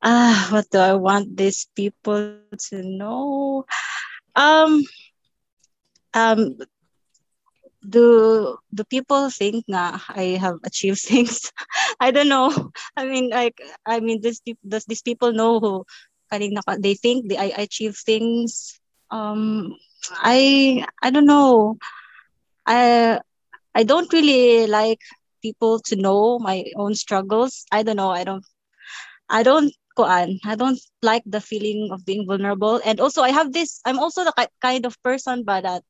Ah, 0.00 0.48
what 0.48 0.72
do 0.72 0.80
I 0.80 0.96
want 0.96 1.36
these 1.36 1.68
people 1.76 2.40
to 2.72 2.76
know? 2.80 3.68
Um, 4.32 4.80
um, 6.16 6.56
do 7.84 8.56
do 8.72 8.82
people 8.88 9.28
think 9.28 9.68
na 9.68 10.00
I 10.08 10.40
have 10.40 10.64
achieved 10.64 11.04
things? 11.04 11.52
I 12.00 12.08
don't 12.08 12.32
know. 12.32 12.72
I 12.96 13.04
mean, 13.04 13.28
like, 13.28 13.60
I 13.84 14.00
mean, 14.00 14.24
this 14.24 14.40
does 14.64 14.88
these 14.88 15.04
people 15.04 15.36
know 15.36 15.60
who 15.60 15.84
naka- 16.38 16.70
they 16.80 16.94
think 16.94 17.28
they 17.28 17.36
I 17.36 17.52
achieve 17.56 17.96
things? 17.96 18.78
Um, 19.10 19.76
I 20.10 20.84
I 21.02 21.10
don't 21.10 21.26
know. 21.26 21.76
I 22.66 23.20
I 23.74 23.82
don't 23.84 24.12
really 24.12 24.66
like 24.66 25.00
people 25.42 25.80
to 25.88 25.96
know 25.96 26.38
my 26.38 26.64
own 26.76 26.94
struggles. 26.94 27.64
I 27.72 27.82
don't 27.82 27.96
know. 27.96 28.10
I 28.10 28.24
don't 28.24 28.44
I 29.28 29.42
don't 29.42 29.72
kuan. 29.96 30.38
I 30.44 30.54
don't 30.54 30.78
like 31.02 31.22
the 31.26 31.40
feeling 31.40 31.90
of 31.92 32.04
being 32.04 32.26
vulnerable. 32.26 32.80
And 32.84 33.00
also 33.00 33.22
I 33.22 33.30
have 33.30 33.52
this 33.52 33.80
I'm 33.84 33.98
also 33.98 34.24
the 34.24 34.34
kind 34.60 34.84
of 34.86 35.00
person 35.02 35.44
but 35.44 35.62
that 35.62 35.82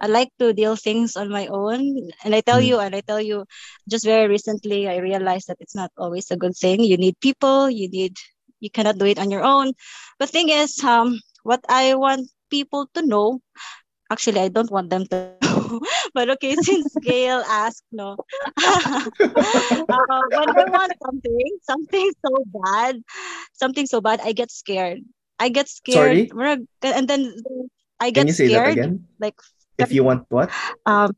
I 0.00 0.06
like 0.08 0.30
to 0.38 0.52
deal 0.52 0.76
things 0.76 1.16
on 1.16 1.28
my 1.30 1.46
own. 1.48 2.10
And 2.24 2.34
I 2.34 2.40
tell 2.40 2.60
Mm. 2.60 2.62
you 2.62 2.78
and 2.80 2.94
I 2.94 3.00
tell 3.00 3.20
you 3.20 3.44
just 3.88 4.04
very 4.04 4.28
recently 4.28 4.88
I 4.88 4.96
realized 4.98 5.48
that 5.48 5.58
it's 5.60 5.74
not 5.76 5.90
always 5.96 6.30
a 6.30 6.36
good 6.36 6.56
thing. 6.56 6.82
You 6.84 6.96
need 6.96 7.18
people, 7.20 7.70
you 7.70 7.88
need 7.88 8.16
you 8.62 8.70
cannot 8.70 8.98
do 8.98 9.06
it 9.10 9.18
on 9.18 9.30
your 9.30 9.42
own. 9.44 9.74
The 10.22 10.26
thing 10.30 10.48
is 10.48 10.78
um 10.86 11.20
what 11.42 11.60
I 11.68 11.94
want 11.98 12.30
people 12.50 12.88
to 12.94 13.02
know 13.04 13.42
actually 14.10 14.40
I 14.40 14.48
don't 14.48 14.70
want 14.70 14.90
them 14.90 15.06
to 15.10 15.18
know. 15.18 15.80
but 16.14 16.30
okay, 16.38 16.56
since 16.56 16.96
Gail 17.00 17.42
asked, 17.48 17.84
no. 17.92 18.18
uh, 18.64 20.24
when 20.32 20.48
I 20.50 20.64
want 20.70 20.92
something, 21.04 21.50
something 21.62 22.10
so 22.24 22.44
bad, 22.46 22.96
something 23.52 23.86
so 23.86 24.00
bad, 24.00 24.20
I 24.22 24.32
get 24.32 24.50
scared. 24.50 25.00
I 25.38 25.48
get 25.48 25.68
scared. 25.68 26.28
Murag- 26.30 26.66
And 26.82 27.08
then 27.08 27.34
I 28.00 28.10
get 28.10 28.28
Can 28.28 28.28
you 28.28 28.32
say 28.34 28.48
that 28.48 28.66
scared. 28.66 28.72
again? 28.72 29.06
Like 29.20 29.36
If 29.78 29.92
you 29.92 30.04
want 30.04 30.26
what? 30.30 30.50
um 30.86 31.12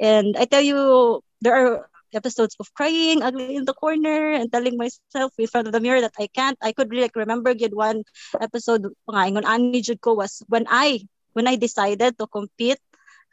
And 0.00 0.34
I 0.36 0.44
tell 0.44 0.62
you, 0.62 1.20
there 1.40 1.54
are 1.54 1.86
episodes 2.14 2.54
of 2.58 2.70
crying 2.74 3.22
ugly 3.22 3.56
in 3.58 3.66
the 3.66 3.74
corner 3.74 4.32
and 4.38 4.50
telling 4.50 4.78
myself 4.78 5.34
in 5.38 5.46
front 5.50 5.66
of 5.66 5.72
the 5.74 5.82
mirror 5.82 6.00
that 6.00 6.14
I 6.18 6.28
can't. 6.30 6.58
I 6.62 6.70
could 6.72 6.90
really 6.90 7.10
like 7.10 7.18
remember 7.18 7.54
good 7.54 7.74
one 7.74 8.06
episode 8.38 8.86
nga 9.10 9.26
ingon 9.26 9.46
ani 9.46 9.82
jud 9.82 9.98
ko 9.98 10.14
was 10.14 10.42
when 10.46 10.66
I 10.70 11.02
when 11.34 11.50
I 11.50 11.58
decided 11.58 12.14
to 12.18 12.26
compete 12.30 12.78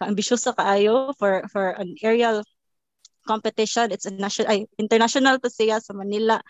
ambitious 0.01 0.49
sa 0.49 0.57
kaayo 0.57 1.13
for 1.17 1.45
for 1.53 1.77
an 1.77 1.93
aerial 2.01 2.41
competition. 3.27 3.93
It's 3.93 4.05
a 4.09 4.13
national 4.13 4.49
ay, 4.49 4.65
international 4.81 5.37
to 5.39 5.49
siya 5.49 5.77
sa 5.77 5.93
Manila. 5.93 6.41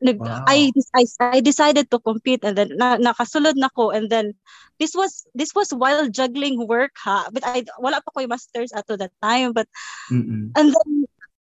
Nag, 0.00 0.22
Wow. 0.22 0.44
I, 0.46 0.70
I 0.94 1.04
I 1.20 1.40
decided 1.40 1.90
to 1.90 1.98
compete 1.98 2.44
and 2.46 2.54
then 2.56 2.70
na, 2.78 2.96
nakasulod 2.96 3.58
na 3.58 3.68
ko 3.68 3.90
and 3.90 4.06
then 4.10 4.34
this 4.78 4.94
was 4.94 5.26
this 5.34 5.50
was 5.54 5.74
while 5.74 6.06
juggling 6.08 6.66
work 6.66 6.94
ha 7.02 7.26
but 7.34 7.42
I 7.42 7.66
wala 7.82 7.98
pa 7.98 8.10
ko 8.14 8.22
yung 8.22 8.30
masters 8.30 8.70
ato 8.70 8.94
that 8.96 9.14
time 9.18 9.50
but 9.52 9.66
Mm-mm. 10.10 10.54
and 10.54 10.70
then 10.70 10.90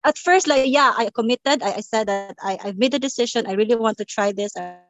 at 0.03 0.19
first 0.19 0.51
like 0.51 0.67
yeah 0.67 0.91
i 0.99 1.11
committed 1.15 1.63
i, 1.63 1.79
I 1.79 1.83
said 1.87 2.11
that 2.11 2.35
I, 2.43 2.59
I 2.59 2.69
made 2.75 2.95
a 2.95 2.99
decision 2.99 3.47
i 3.47 3.55
really 3.55 3.79
want 3.79 3.99
to 3.99 4.05
try 4.05 4.33
this 4.35 4.57
I 4.59 4.83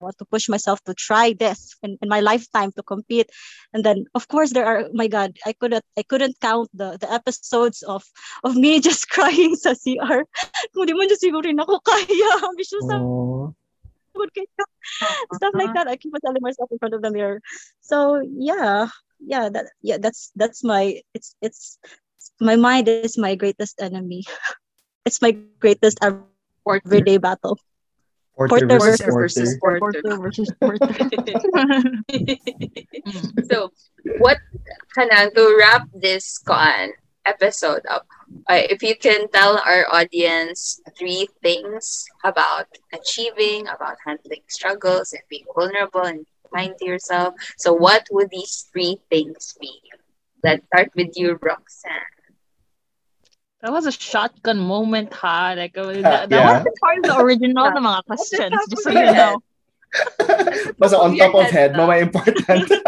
want 0.00 0.18
to 0.18 0.24
push 0.24 0.48
myself 0.48 0.82
to 0.84 0.94
try 0.94 1.34
this 1.38 1.76
in, 1.82 1.98
in 2.02 2.08
my 2.08 2.20
lifetime 2.20 2.72
to 2.76 2.82
compete. 2.82 3.30
And 3.72 3.84
then 3.84 4.04
of 4.14 4.28
course 4.28 4.52
there 4.52 4.66
are 4.66 4.78
oh 4.86 4.90
my 4.94 5.06
god 5.08 5.36
i 5.46 5.52
couldn't 5.52 5.84
i 5.98 6.02
couldn't 6.02 6.40
count 6.40 6.70
the 6.74 6.98
the 7.00 7.10
episodes 7.12 7.82
of 7.82 8.02
of 8.44 8.56
me 8.56 8.80
just 8.88 9.08
crying 9.08 9.54
sa 9.56 9.74
CR 9.74 10.24
kung 10.74 10.86
di 10.86 10.94
mo 10.94 11.04
just 11.06 11.22
siguro 11.22 11.46
ako 11.46 11.78
kaya 11.84 12.30
ambitious 12.50 12.86
Oh. 12.90 13.54
stuff 15.32 15.54
like 15.54 15.72
that 15.74 15.88
i 15.88 15.96
keep 15.96 16.12
on 16.14 16.20
telling 16.20 16.42
myself 16.42 16.68
in 16.72 16.78
front 16.78 16.94
of 16.94 17.02
the 17.02 17.10
mirror. 17.10 17.40
So 17.80 18.20
yeah 18.38 18.88
yeah 19.20 19.48
that 19.48 19.70
yeah 19.82 19.98
that's 20.00 20.32
that's 20.36 20.64
my 20.64 21.00
it's 21.14 21.36
it's 21.40 21.78
my 22.40 22.56
mind 22.56 22.88
is 22.88 23.16
my 23.16 23.34
greatest 23.36 23.80
enemy. 23.80 24.24
It's 25.04 25.20
my 25.22 25.32
greatest 25.60 26.00
everyday 26.02 27.18
battle 27.18 27.58
Porter, 28.48 28.66
Porter 28.66 28.78
versus 28.78 29.14
versus 29.14 29.56
Porter. 29.60 29.78
Porter. 29.78 30.00
Porter 30.00 30.22
versus 30.22 30.50
Porter. 30.60 30.88
So, 33.50 33.72
what 34.18 34.38
kanang 34.96 35.34
to 35.34 35.44
wrap 35.58 35.88
this 35.92 36.40
koan 36.40 36.96
episode 37.26 37.84
up? 37.84 38.06
Uh, 38.48 38.64
if 38.70 38.82
you 38.82 38.96
can 38.96 39.28
tell 39.28 39.58
our 39.58 39.84
audience 39.92 40.80
three 40.96 41.28
things 41.42 42.06
about 42.24 42.66
achieving, 42.94 43.68
about 43.68 43.96
handling 44.06 44.42
struggles, 44.48 45.12
and 45.12 45.22
being 45.28 45.44
vulnerable 45.54 46.02
and 46.08 46.24
kind 46.54 46.72
to 46.78 46.84
yourself. 46.86 47.34
So, 47.58 47.74
what 47.74 48.08
would 48.10 48.30
these 48.30 48.64
three 48.72 49.00
things 49.10 49.54
be? 49.60 49.82
Let's 50.42 50.64
start 50.72 50.90
with 50.96 51.12
you, 51.16 51.38
Roxanne. 51.42 52.19
That 53.62 53.72
was 53.72 53.84
a 53.84 53.92
shotgun 53.92 54.58
moment, 54.58 55.12
ha? 55.12 55.52
Like, 55.56 55.76
uh, 55.76 55.84
Ha, 55.84 56.00
that, 56.00 56.30
that 56.30 56.36
yeah. 56.36 56.64
wasn't 56.64 56.76
part 56.80 56.96
of 56.98 57.04
the 57.04 57.16
original 57.20 57.66
ng 57.68 57.84
mga 57.84 58.00
questions, 58.08 58.56
just 58.72 58.82
so 58.84 58.90
you 58.90 59.12
know. 59.12 59.36
Basta 60.80 60.96
on 60.96 61.16
top 61.16 61.34
of 61.34 61.50
head 61.50 61.76
head, 61.76 61.76
mga 61.76 61.96
important. 62.08 62.68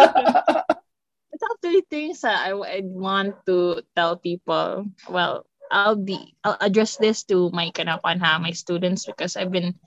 The 1.33 1.41
top 1.41 1.57
three 1.65 1.83
things 1.89 2.21
that 2.23 2.45
I 2.45 2.53
would 2.53 2.93
want 2.93 3.35
to 3.49 3.81
tell 3.97 4.21
people. 4.21 4.85
Well, 5.09 5.49
I'll 5.73 5.97
be 5.97 6.37
I'll 6.45 6.61
address 6.61 7.01
this 7.01 7.25
to 7.33 7.49
my 7.51 7.73
kanakuan 7.73 8.21
ha, 8.21 8.37
my 8.39 8.53
students 8.53 9.09
because 9.09 9.35
I've 9.35 9.51
been 9.51 9.81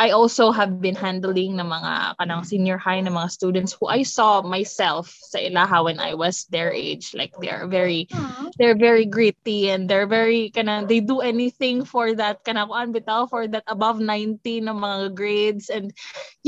I 0.00 0.16
also 0.16 0.48
have 0.48 0.80
been 0.80 0.96
handling 0.96 1.60
ng 1.60 1.68
mga 1.68 2.16
kanang 2.16 2.48
senior 2.48 2.80
high 2.80 3.04
na 3.04 3.12
mga 3.12 3.36
students 3.36 3.76
who 3.76 3.84
I 3.84 4.00
saw 4.00 4.40
myself 4.40 5.12
sa 5.12 5.36
ilaha 5.36 5.84
when 5.84 6.00
I 6.00 6.16
was 6.16 6.48
their 6.48 6.72
age. 6.72 7.12
Like 7.12 7.36
they 7.36 7.52
are 7.52 7.68
very 7.68 8.08
they're 8.56 8.80
very 8.80 9.04
gritty 9.04 9.68
and 9.68 9.84
they're 9.84 10.08
very 10.08 10.48
kana 10.56 10.88
they 10.88 11.04
do 11.04 11.20
anything 11.20 11.84
for 11.84 12.16
that 12.16 12.40
kana 12.48 12.64
kuan 12.64 12.96
bitaw 12.96 13.28
for 13.28 13.44
that 13.52 13.68
above 13.68 14.00
90 14.00 14.40
na 14.64 14.72
mga 14.72 15.12
grades. 15.12 15.68
And 15.68 15.92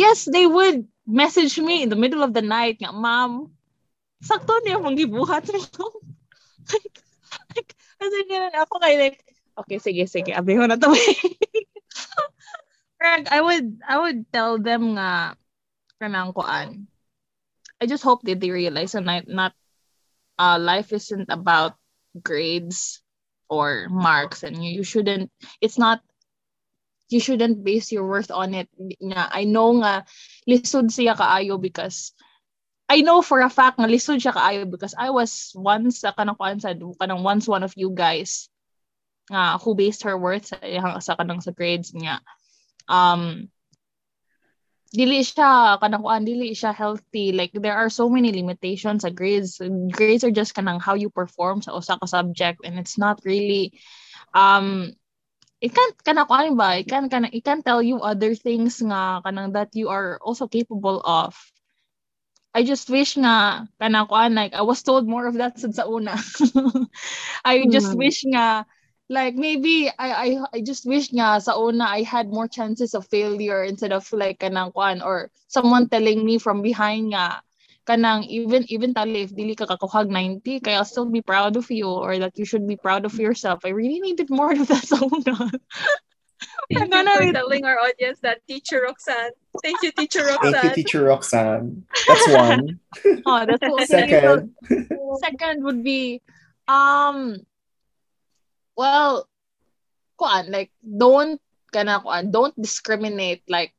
yes 0.01 0.25
they 0.25 0.49
would 0.49 0.89
message 1.05 1.61
me 1.61 1.85
in 1.85 1.93
the 1.93 2.01
middle 2.01 2.25
of 2.25 2.33
the 2.33 2.41
night 2.41 2.81
nga 2.81 2.97
ma'am 2.97 3.53
sakto 4.25 4.65
niya 4.65 4.81
mong 4.81 4.97
gibuhat 4.97 5.45
mo. 5.53 5.61
Like, 6.73 7.05
like 7.59 7.71
kasi 8.01 8.17
ganun 8.31 8.55
ako 8.55 8.79
kay 8.79 8.95
like 8.97 9.19
okay 9.59 9.83
sige 9.83 10.07
sige 10.07 10.31
abi 10.31 10.57
ko 10.57 10.65
na 10.65 10.79
to 10.79 10.89
Greg, 13.03 13.27
I 13.35 13.43
would 13.43 13.83
I 13.83 13.99
would 13.99 14.31
tell 14.31 14.63
them 14.63 14.95
nga 14.95 15.35
kanang 15.99 16.31
kuan 16.31 16.87
I 17.83 17.91
just 17.91 18.07
hope 18.07 18.23
that 18.31 18.39
they 18.39 18.55
realize 18.55 18.95
na 18.95 19.03
not, 19.03 19.27
not 19.27 19.53
uh, 20.39 20.55
life 20.63 20.95
isn't 20.95 21.27
about 21.27 21.75
grades 22.15 23.03
or 23.51 23.91
marks 23.91 24.47
and 24.47 24.55
you, 24.63 24.79
you 24.79 24.85
shouldn't 24.87 25.35
it's 25.59 25.83
not 25.83 25.99
you 27.11 27.19
shouldn't 27.19 27.67
base 27.67 27.91
your 27.91 28.07
worth 28.07 28.31
on 28.31 28.55
it. 28.55 28.71
Nga 28.79 29.35
I 29.35 29.51
know 29.51 29.83
nga 29.83 30.07
lisod 30.47 30.95
siya 30.95 31.19
kaayo 31.19 31.59
because 31.59 32.15
I 32.87 33.03
know 33.03 33.19
for 33.19 33.43
a 33.43 33.51
fact 33.51 33.83
nga 33.83 33.91
lisod 33.91 34.23
siya 34.23 34.31
kaayo 34.31 34.63
because 34.71 34.95
I 34.95 35.11
was 35.11 35.51
once 35.59 36.07
sa 36.07 36.15
kanang 36.15 36.39
kuan 36.39 36.63
sa 36.63 36.71
kanang 37.03 37.27
once 37.27 37.51
one 37.51 37.67
of 37.67 37.75
you 37.75 37.91
guys 37.91 38.47
nga 39.27 39.59
who 39.59 39.75
based 39.75 40.07
her 40.07 40.15
worth 40.15 40.55
sa 40.55 40.63
sa 41.03 41.19
kanang 41.19 41.43
sa 41.43 41.51
grades 41.51 41.91
niya 41.91 42.23
um 42.89 43.49
dili 44.93 45.25
siya 45.25 45.81
kanang 45.81 46.05
kuan 46.05 46.23
dili 46.29 46.53
siya 46.53 46.73
healthy. 46.77 47.33
Like 47.33 47.53
there 47.57 47.77
are 47.77 47.89
so 47.89 48.09
many 48.13 48.31
limitations 48.33 49.03
sa 49.05 49.11
grades. 49.11 49.59
Grades 49.97 50.21
are 50.21 50.35
just 50.35 50.53
kanang 50.53 50.77
how 50.79 50.93
you 50.95 51.09
perform 51.09 51.57
sa 51.59 51.73
usa 51.73 51.97
ka 51.97 52.07
subject 52.07 52.61
and 52.65 52.77
it's 52.77 52.97
not 53.01 53.17
really 53.25 53.73
um 54.37 54.93
it 55.65 55.73
can't 55.73 55.97
kanang 56.05 56.29
kuan 56.29 56.55
ba? 56.61 56.79
It 56.81 56.87
can 56.89 57.09
kanang 57.09 57.33
it 57.33 57.45
can 57.45 57.63
tell 57.65 57.81
you 57.83 58.01
other 58.05 58.35
things 58.37 58.81
nga 58.85 59.25
kanang 59.25 59.53
that 59.57 59.73
you 59.75 59.89
are 59.89 60.21
also 60.21 60.47
capable 60.49 61.01
of. 61.05 61.33
I 62.55 62.63
just 62.65 62.89
wish 62.93 63.17
nga 63.17 63.67
kanang 63.81 64.09
kuan 64.09 64.35
like 64.37 64.53
I 64.53 64.63
was 64.63 64.83
told 64.85 65.09
more 65.09 65.27
of 65.27 65.37
that 65.41 65.57
sa 65.59 65.85
una. 65.89 66.15
I 67.49 67.65
just 67.71 67.93
Hmm. 67.93 67.97
wish 67.97 68.25
nga 68.29 68.65
like 69.13 69.37
maybe 69.37 69.93
I 70.01 70.09
I 70.09 70.29
I 70.57 70.59
just 70.65 70.89
wish 70.89 71.13
nga 71.13 71.37
sa 71.37 71.53
una 71.61 71.85
I 71.85 72.01
had 72.01 72.33
more 72.33 72.49
chances 72.49 72.97
of 72.97 73.05
failure 73.13 73.61
instead 73.69 73.93
of 73.93 74.09
like 74.17 74.41
kanang 74.41 74.73
kuan 74.73 75.05
or 75.05 75.29
someone 75.53 75.93
telling 75.93 76.25
me 76.25 76.41
from 76.41 76.65
behind 76.65 77.13
nga 77.13 77.45
kanang 77.85 78.25
even 78.25 78.65
even 78.73 78.97
tali 78.97 79.29
if 79.29 79.37
dili 79.37 79.53
ka 79.53 79.69
kakuhag 79.69 80.09
90 80.09 80.65
kaya 80.65 80.81
I'll 80.81 80.89
still 80.89 81.11
be 81.13 81.21
proud 81.21 81.61
of 81.61 81.69
you 81.69 81.93
or 81.93 82.17
that 82.25 82.41
you 82.41 82.49
should 82.49 82.65
be 82.65 82.81
proud 82.81 83.05
of 83.05 83.13
yourself. 83.21 83.69
I 83.69 83.77
really 83.77 84.01
needed 84.01 84.33
more 84.33 84.57
of 84.57 84.65
that 84.73 84.87
sa 84.91 84.97
una. 85.05 85.53
Thank 86.73 86.89
I'm 86.89 86.91
you 86.91 87.05
for 87.05 87.21
gonna- 87.21 87.37
telling 87.37 87.63
our 87.69 87.79
audience 87.79 88.19
that, 88.27 88.41
Teacher 88.49 88.83
Roxanne. 88.83 89.31
Thank 89.63 89.83
you, 89.85 89.93
Teacher 89.93 90.25
Roxanne. 90.27 90.53
Thank 90.57 90.65
you, 90.65 90.83
Teacher 90.83 91.03
Roxanne. 91.05 91.85
That's 92.09 92.27
one. 92.33 92.81
oh, 93.29 93.45
that's 93.47 93.63
what 93.63 93.87
Second, 93.87 94.51
second 95.23 95.57
would 95.63 95.85
be 95.85 96.23
um 96.71 97.43
well 98.77 99.27
kuan 100.17 100.49
like 100.49 100.71
don't 100.81 101.41
kana 101.73 102.01
kuan 102.01 102.31
don't 102.31 102.55
discriminate 102.57 103.43
like 103.49 103.73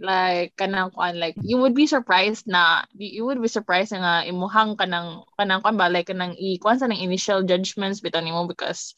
like 0.00 0.56
kanang 0.56 0.88
kuan 0.96 1.20
like 1.20 1.36
you 1.44 1.60
would 1.60 1.76
be 1.76 1.84
surprised 1.84 2.48
na 2.48 2.84
you 2.96 3.28
would 3.28 3.40
be 3.40 3.52
surprised 3.52 3.92
nga 3.92 4.24
imuhang 4.24 4.72
kanang 4.80 5.20
kanang 5.36 5.60
kuan 5.60 5.76
ba 5.76 5.92
like 5.92 6.08
kanang 6.08 6.32
i 6.40 6.56
kuan 6.56 6.80
sa 6.80 6.88
nang 6.88 7.00
initial 7.00 7.44
judgments 7.44 8.00
bitaw 8.00 8.24
nimo 8.24 8.48
because 8.48 8.96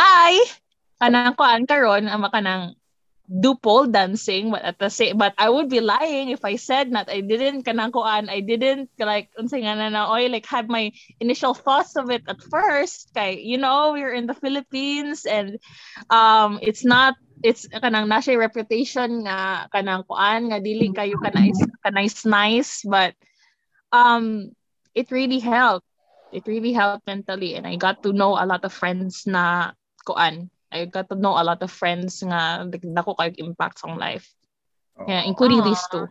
I 0.00 0.42
kanang 0.98 1.38
kuan 1.38 1.68
karon 1.68 2.10
ama 2.10 2.32
kanang 2.32 2.74
do 3.30 3.54
pole 3.54 3.86
dancing 3.86 4.50
but 4.50 4.66
at 4.66 4.78
the 4.82 4.90
same 4.90 5.14
but 5.14 5.30
I 5.38 5.46
would 5.46 5.70
be 5.70 5.78
lying 5.78 6.34
if 6.34 6.42
I 6.42 6.58
said 6.58 6.90
that 6.98 7.06
I 7.06 7.22
didn't 7.22 7.62
kanang 7.62 7.94
kuan 7.94 8.26
I 8.26 8.42
didn't 8.42 8.90
like 8.98 9.30
unsay 9.38 9.62
nga 9.62 9.78
na 9.78 10.10
oy 10.10 10.26
like 10.26 10.50
had 10.50 10.66
my 10.66 10.90
initial 11.22 11.54
thoughts 11.54 11.94
of 11.94 12.10
it 12.10 12.26
at 12.26 12.42
first. 12.42 13.14
Kay 13.14 13.38
you 13.38 13.54
know 13.54 13.94
we're 13.94 14.10
in 14.10 14.26
the 14.26 14.34
Philippines 14.34 15.30
and 15.30 15.62
um 16.10 16.58
it's 16.58 16.82
not 16.82 17.14
it's 17.46 17.70
kanang 17.70 18.10
na 18.10 18.18
siya 18.18 18.34
reputation 18.34 19.22
nga 19.22 19.70
kanang 19.70 20.02
kuan 20.10 20.50
nga 20.50 20.58
dili 20.58 20.90
kayo 20.90 21.14
kanay 21.22 21.54
kanay 21.86 22.10
nice 22.26 22.82
but 22.82 23.14
um 23.94 24.50
it 24.90 25.14
really 25.14 25.38
helped. 25.38 25.86
It 26.34 26.50
really 26.50 26.74
helped 26.74 27.06
mentally 27.06 27.54
and 27.54 27.62
I 27.62 27.78
got 27.78 28.02
to 28.02 28.10
know 28.10 28.34
a 28.34 28.42
lot 28.42 28.66
of 28.66 28.74
friends 28.74 29.22
na 29.22 29.70
kuan 30.02 30.50
I 30.72 30.84
got 30.86 31.08
to 31.10 31.16
know 31.16 31.34
a 31.34 31.44
lot 31.44 31.62
of 31.62 31.70
friends 31.70 32.22
nga 32.22 32.66
like, 32.70 32.82
dako 32.82 33.16
kayo 33.18 33.34
impact 33.38 33.80
sa 33.82 33.90
life. 33.94 34.30
Yeah 35.06 35.22
including 35.26 35.62
these 35.64 35.82
two. 35.90 36.06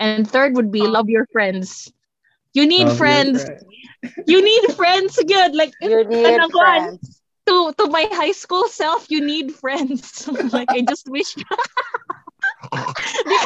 And 0.00 0.26
third 0.26 0.54
would 0.56 0.72
be 0.72 0.86
love 0.86 1.08
your 1.08 1.26
friends. 1.32 1.92
You 2.54 2.66
need 2.66 2.88
Love 2.88 2.98
friends. 2.98 3.44
friend. 3.44 3.64
you 4.26 4.42
need 4.42 4.64
friends 4.74 5.16
good. 5.22 5.54
Like 5.54 5.72
You 5.80 6.04
need 6.04 6.40
friends. 6.52 7.20
to 7.46 7.72
to 7.78 7.84
my 7.90 8.06
high 8.12 8.32
school 8.32 8.68
self 8.68 9.10
you 9.10 9.20
need 9.24 9.52
friends. 9.54 10.28
Like 10.54 10.70
i 10.70 10.80
just 10.82 11.08
wish. 11.10 11.34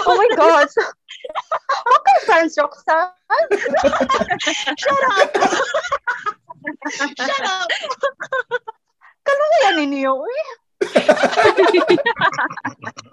Oh 0.07 0.15
my 0.17 0.29
God. 0.37 0.69
How 1.87 1.99
can 2.07 2.19
friends, 2.27 2.55
Roxanne? 2.59 3.11
shut 4.79 5.03
up. 5.17 5.31
Shut 7.17 7.45
up 7.45 7.71
Kano 9.27 9.45
kaya 9.51 9.71
ninyo? 9.83 10.13
Eh? 10.23 10.23
Uy, 10.23 10.39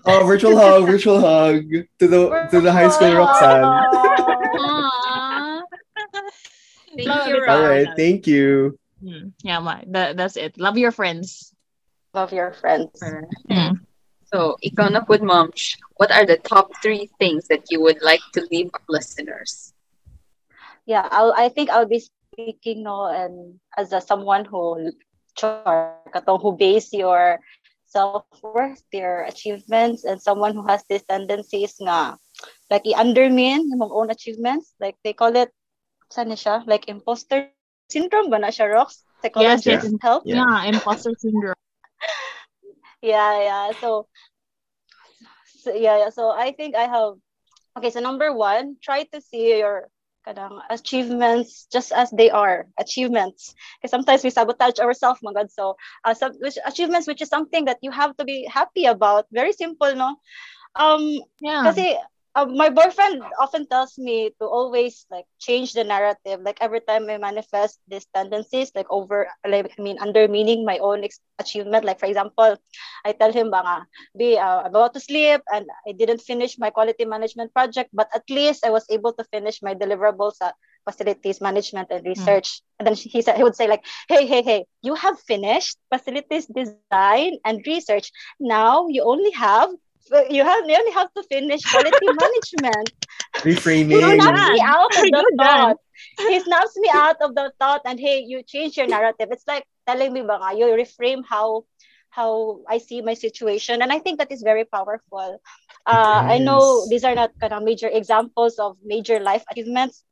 Oh, 0.05 0.27
virtual 0.27 0.55
hug, 0.59 0.85
virtual 0.85 1.19
hug 1.19 1.63
to 1.97 2.05
the 2.07 2.29
to 2.51 2.59
the 2.61 2.71
high 2.71 2.89
school 2.91 3.15
Roxanne. 3.15 3.63
Aww. 3.63 5.61
Thank 6.93 7.07
Love 7.07 7.27
you, 7.27 7.35
it. 7.39 7.49
All 7.49 7.63
Roxanne. 7.63 7.69
right, 7.71 7.87
thank 7.97 8.27
you. 8.27 8.77
Hmm. 9.03 9.35
Yeah 9.43 9.59
ma, 9.59 9.81
that, 9.91 10.15
that's 10.15 10.37
it 10.37 10.55
love 10.55 10.77
your 10.77 10.91
friends 10.91 11.51
Love 12.13 12.31
your 12.31 12.53
friends. 12.53 12.93
Mm. 13.49 13.81
So, 14.29 14.53
ikaw 14.61 14.85
na 14.93 15.01
po, 15.01 15.17
Mom. 15.17 15.49
What 15.97 16.13
are 16.13 16.29
the 16.29 16.37
top 16.37 16.69
three 16.77 17.09
things 17.17 17.49
that 17.49 17.73
you 17.73 17.81
would 17.81 18.05
like 18.05 18.21
to 18.37 18.45
leave 18.53 18.69
our 18.69 18.85
listeners? 18.85 19.73
Yeah, 20.85 21.09
I'll, 21.09 21.33
I 21.33 21.49
think 21.49 21.73
I'll 21.73 21.89
be 21.89 22.05
speaking 22.05 22.85
no 22.85 23.09
and 23.09 23.57
as 23.77 23.93
a 23.93 24.01
someone 24.01 24.45
who 24.45 24.93
char, 25.35 26.01
katong 26.13 26.41
who 26.41 26.55
base 26.55 26.93
your 26.93 27.39
self-worth, 27.87 28.81
your 28.91 29.23
achievements, 29.23 30.03
and 30.03 30.21
someone 30.21 30.53
who 30.53 30.65
has 30.67 30.83
these 30.89 31.03
tendencies 31.05 31.75
nga 31.81 32.17
like 32.69 32.83
i-undermine 32.85 33.67
yung 33.69 33.81
own 33.91 34.09
achievements. 34.09 34.73
Like 34.79 34.97
they 35.03 35.13
call 35.13 35.35
it, 35.35 35.51
saan 36.09 36.33
siya? 36.33 36.65
Like 36.65 36.89
imposter 36.89 37.49
syndrome 37.89 38.29
ba 38.29 38.39
na 38.39 38.49
siya, 38.49 38.71
Rox? 38.71 39.05
Psychologist 39.21 39.67
Yes, 39.67 39.83
yes. 39.83 40.01
help? 40.01 40.23
Yeah, 40.25 40.65
imposter 40.65 41.13
syndrome. 41.17 41.57
yeah 43.01 43.35
yeah 43.43 43.71
so, 43.79 44.07
so 45.45 45.73
yeah 45.73 45.97
yeah 45.97 46.09
so 46.09 46.31
i 46.31 46.51
think 46.51 46.75
i 46.75 46.83
have 46.87 47.15
okay 47.77 47.89
so 47.89 47.99
number 47.99 48.31
one 48.33 48.75
try 48.81 49.03
to 49.03 49.21
see 49.21 49.59
your 49.59 49.89
kanang 50.25 50.59
achievements 50.69 51.67
just 51.71 51.91
as 51.91 52.09
they 52.11 52.29
are 52.29 52.67
achievements. 52.79 53.53
Because 53.77 53.91
sometimes 53.91 54.23
we 54.23 54.29
sabotage 54.29 54.79
ourselves 54.79 55.19
my 55.23 55.33
god. 55.33 55.51
So 55.51 55.75
uh, 56.05 56.13
some, 56.13 56.33
which 56.39 56.57
achievements 56.65 57.07
which 57.07 57.21
is 57.21 57.29
something 57.29 57.65
that 57.65 57.79
you 57.81 57.91
have 57.91 58.15
to 58.17 58.25
be 58.25 58.47
happy 58.49 58.85
about. 58.85 59.25
Very 59.31 59.53
simple 59.53 59.95
no? 59.95 60.15
Um 60.75 61.21
Yeah. 61.41 61.63
kasi 61.63 61.97
uh, 62.35 62.45
my 62.45 62.69
boyfriend 62.69 63.21
often 63.39 63.67
tells 63.67 63.97
me 63.97 64.31
to 64.39 64.45
always 64.45 65.05
like 65.11 65.25
change 65.39 65.73
the 65.73 65.83
narrative. 65.83 66.41
Like 66.43 66.57
every 66.61 66.81
time 66.81 67.09
I 67.09 67.17
manifest 67.17 67.79
these 67.87 68.05
tendencies, 68.13 68.71
like 68.75 68.87
over, 68.89 69.27
like 69.47 69.71
I 69.77 69.81
mean, 69.81 69.97
undermining 69.99 70.65
my 70.65 70.77
own 70.79 71.03
ex- 71.03 71.19
achievement. 71.39 71.85
Like 71.85 71.99
for 71.99 72.05
example, 72.05 72.57
I 73.05 73.13
tell 73.13 73.31
him, 73.31 73.51
"Banga, 73.51 73.85
be 74.17 74.37
uh, 74.37 74.61
I'm 74.67 74.75
about 74.75 74.93
to 74.93 74.99
sleep 75.01 75.41
and 75.51 75.65
I 75.87 75.91
didn't 75.93 76.21
finish 76.21 76.57
my 76.59 76.69
quality 76.69 77.05
management 77.05 77.53
project, 77.53 77.89
but 77.93 78.07
at 78.13 78.23
least 78.29 78.65
I 78.65 78.69
was 78.71 78.85
able 78.89 79.13
to 79.13 79.23
finish 79.25 79.61
my 79.61 79.73
deliverables 79.75 80.41
at 80.41 80.55
facilities 80.85 81.41
management 81.41 81.89
and 81.91 82.05
research." 82.05 82.61
And 82.79 82.87
then 82.87 82.95
he 82.95 83.21
said 83.21 83.37
he 83.37 83.43
would 83.43 83.55
say 83.55 83.67
like, 83.67 83.85
"Hey, 84.07 84.25
hey, 84.27 84.41
hey, 84.43 84.65
you 84.81 84.95
have 84.95 85.19
finished 85.19 85.77
facilities 85.93 86.47
design 86.47 87.21
and 87.29 87.45
research. 87.65 88.11
Now 88.39 88.87
you 88.87 89.03
only 89.03 89.31
have." 89.31 89.69
You 90.11 90.43
have 90.43 90.67
you 90.67 90.75
only 90.75 90.91
have 90.91 91.13
to 91.15 91.23
finish 91.23 91.65
quality 91.65 92.09
management. 92.21 92.91
He 93.89 94.01
Reframing. 94.01 94.01
snaps 94.01 94.47
me 94.47 94.61
out 94.61 94.91
of 94.95 95.11
the 95.11 95.23
thought. 95.37 95.77
He 96.27 96.39
snaps 96.39 96.77
me 96.77 96.89
out 96.91 97.17
of 97.21 97.35
the 97.35 97.51
thought 97.59 97.81
and 97.85 97.99
hey, 97.99 98.19
you 98.19 98.43
change 98.43 98.77
your 98.77 98.87
narrative. 98.87 99.29
It's 99.31 99.47
like 99.47 99.65
telling 99.87 100.13
me 100.13 100.21
ba 100.21 100.39
nga, 100.41 100.57
you 100.57 100.65
reframe 100.75 101.23
how 101.27 101.65
how 102.09 102.61
I 102.69 102.77
see 102.77 103.01
my 103.01 103.13
situation. 103.13 103.81
And 103.81 103.91
I 103.91 103.99
think 103.99 104.19
that 104.19 104.31
is 104.31 104.41
very 104.43 104.65
powerful. 104.65 105.41
Uh, 105.85 106.21
I 106.27 106.37
know 106.39 106.85
these 106.89 107.03
are 107.03 107.15
not 107.15 107.31
kind 107.39 107.53
of 107.53 107.63
major 107.63 107.89
examples 107.89 108.59
of 108.59 108.77
major 108.83 109.19
life 109.19 109.43
achievements. 109.49 110.03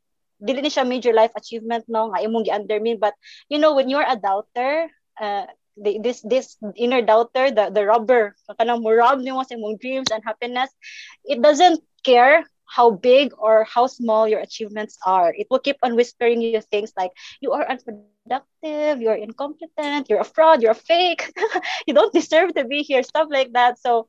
Dili 0.42 0.66
ni 0.66 0.74
siya 0.74 0.88
major 0.88 1.14
life 1.14 1.32
achievement 1.38 1.86
no 1.86 2.10
nga 2.10 2.26
imong 2.26 2.50
gi-undermine 2.50 2.98
but 2.98 3.14
you 3.46 3.62
know 3.62 3.78
when 3.78 3.90
you're 3.94 4.06
a 4.08 4.18
doubter 4.18 4.90
uh, 5.22 5.46
this 5.78 6.22
this 6.22 6.58
inner 6.76 7.02
doubter 7.02 7.50
the 7.52 7.72
the 7.72 7.86
rubber 7.86 8.36
kanang 8.60 8.84
mo 8.84 8.92
rob 8.92 9.20
nimo 9.20 9.42
sa 9.44 9.56
imong 9.56 9.80
dreams 9.80 10.12
and 10.12 10.24
happiness 10.24 10.70
it 11.24 11.42
doesn't 11.42 11.80
care 12.04 12.44
how 12.72 12.90
big 12.92 13.34
or 13.38 13.66
how 13.66 13.86
small 13.86 14.28
your 14.28 14.40
achievements 14.40 14.98
are. 15.06 15.34
It 15.36 15.48
will 15.50 15.60
keep 15.60 15.76
on 15.84 15.96
whispering 15.96 16.42
you 16.42 16.62
things 16.62 16.94
like 16.98 17.12
you 17.42 17.52
are 17.52 17.68
unproductive, 17.68 19.02
you're 19.02 19.20
incompetent, 19.20 20.08
you're 20.10 20.22
a 20.22 20.24
fraud, 20.24 20.62
you're 20.62 20.72
a 20.72 20.86
fake, 20.88 21.32
you 21.88 21.94
don't 21.94 22.14
deserve 22.14 22.54
to 22.56 22.64
be 22.64 22.82
here, 22.82 23.04
stuff 23.04 23.28
like 23.30 23.52
that. 23.54 23.78
So, 23.78 24.08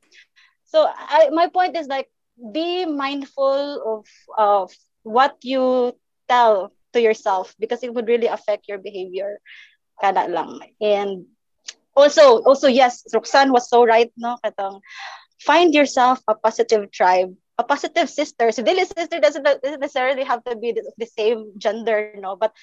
so 0.63 0.87
I, 0.87 1.29
my 1.31 1.47
point 1.47 1.75
is 1.75 1.87
like 1.87 2.07
be 2.53 2.85
mindful 2.85 3.83
of 3.83 4.07
of 4.37 4.71
what 5.03 5.35
you 5.43 5.93
tell 6.29 6.71
to 6.93 7.01
yourself 7.01 7.53
because 7.59 7.83
it 7.83 7.93
would 7.93 8.07
really 8.07 8.27
affect 8.27 8.67
your 8.67 8.77
behavior. 8.77 9.39
Kana 9.99 10.27
lang. 10.27 10.59
And 10.79 11.25
also, 11.95 12.41
also 12.43 12.67
yes, 12.67 13.03
Roxanne 13.13 13.51
was 13.51 13.69
so 13.69 13.85
right, 13.85 14.11
no? 14.17 14.37
Katong, 14.43 14.81
find 15.39 15.73
yourself 15.73 16.21
a 16.27 16.35
positive 16.35 16.91
tribe 16.91 17.35
a 17.57 17.63
positive 17.63 18.09
sister. 18.09 18.51
So 18.51 18.63
daily 18.63 18.85
sister 18.85 19.19
doesn't, 19.19 19.45
necessarily 19.63 20.23
have 20.23 20.43
to 20.45 20.55
be 20.55 20.73
the, 20.73 21.05
same 21.05 21.53
gender, 21.57 22.13
no. 22.17 22.35
But 22.35 22.53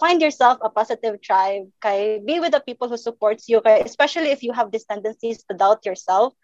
find 0.00 0.20
yourself 0.20 0.58
a 0.62 0.70
positive 0.70 1.20
tribe. 1.20 1.68
Kay 1.82 2.20
be 2.24 2.40
with 2.40 2.52
the 2.52 2.60
people 2.60 2.88
who 2.88 2.96
supports 2.96 3.48
you. 3.48 3.60
Kay, 3.60 3.82
especially 3.84 4.30
if 4.30 4.42
you 4.42 4.52
have 4.52 4.70
these 4.70 4.84
tendencies 4.84 5.44
to 5.44 5.56
doubt 5.56 5.84
yourself. 5.84 6.34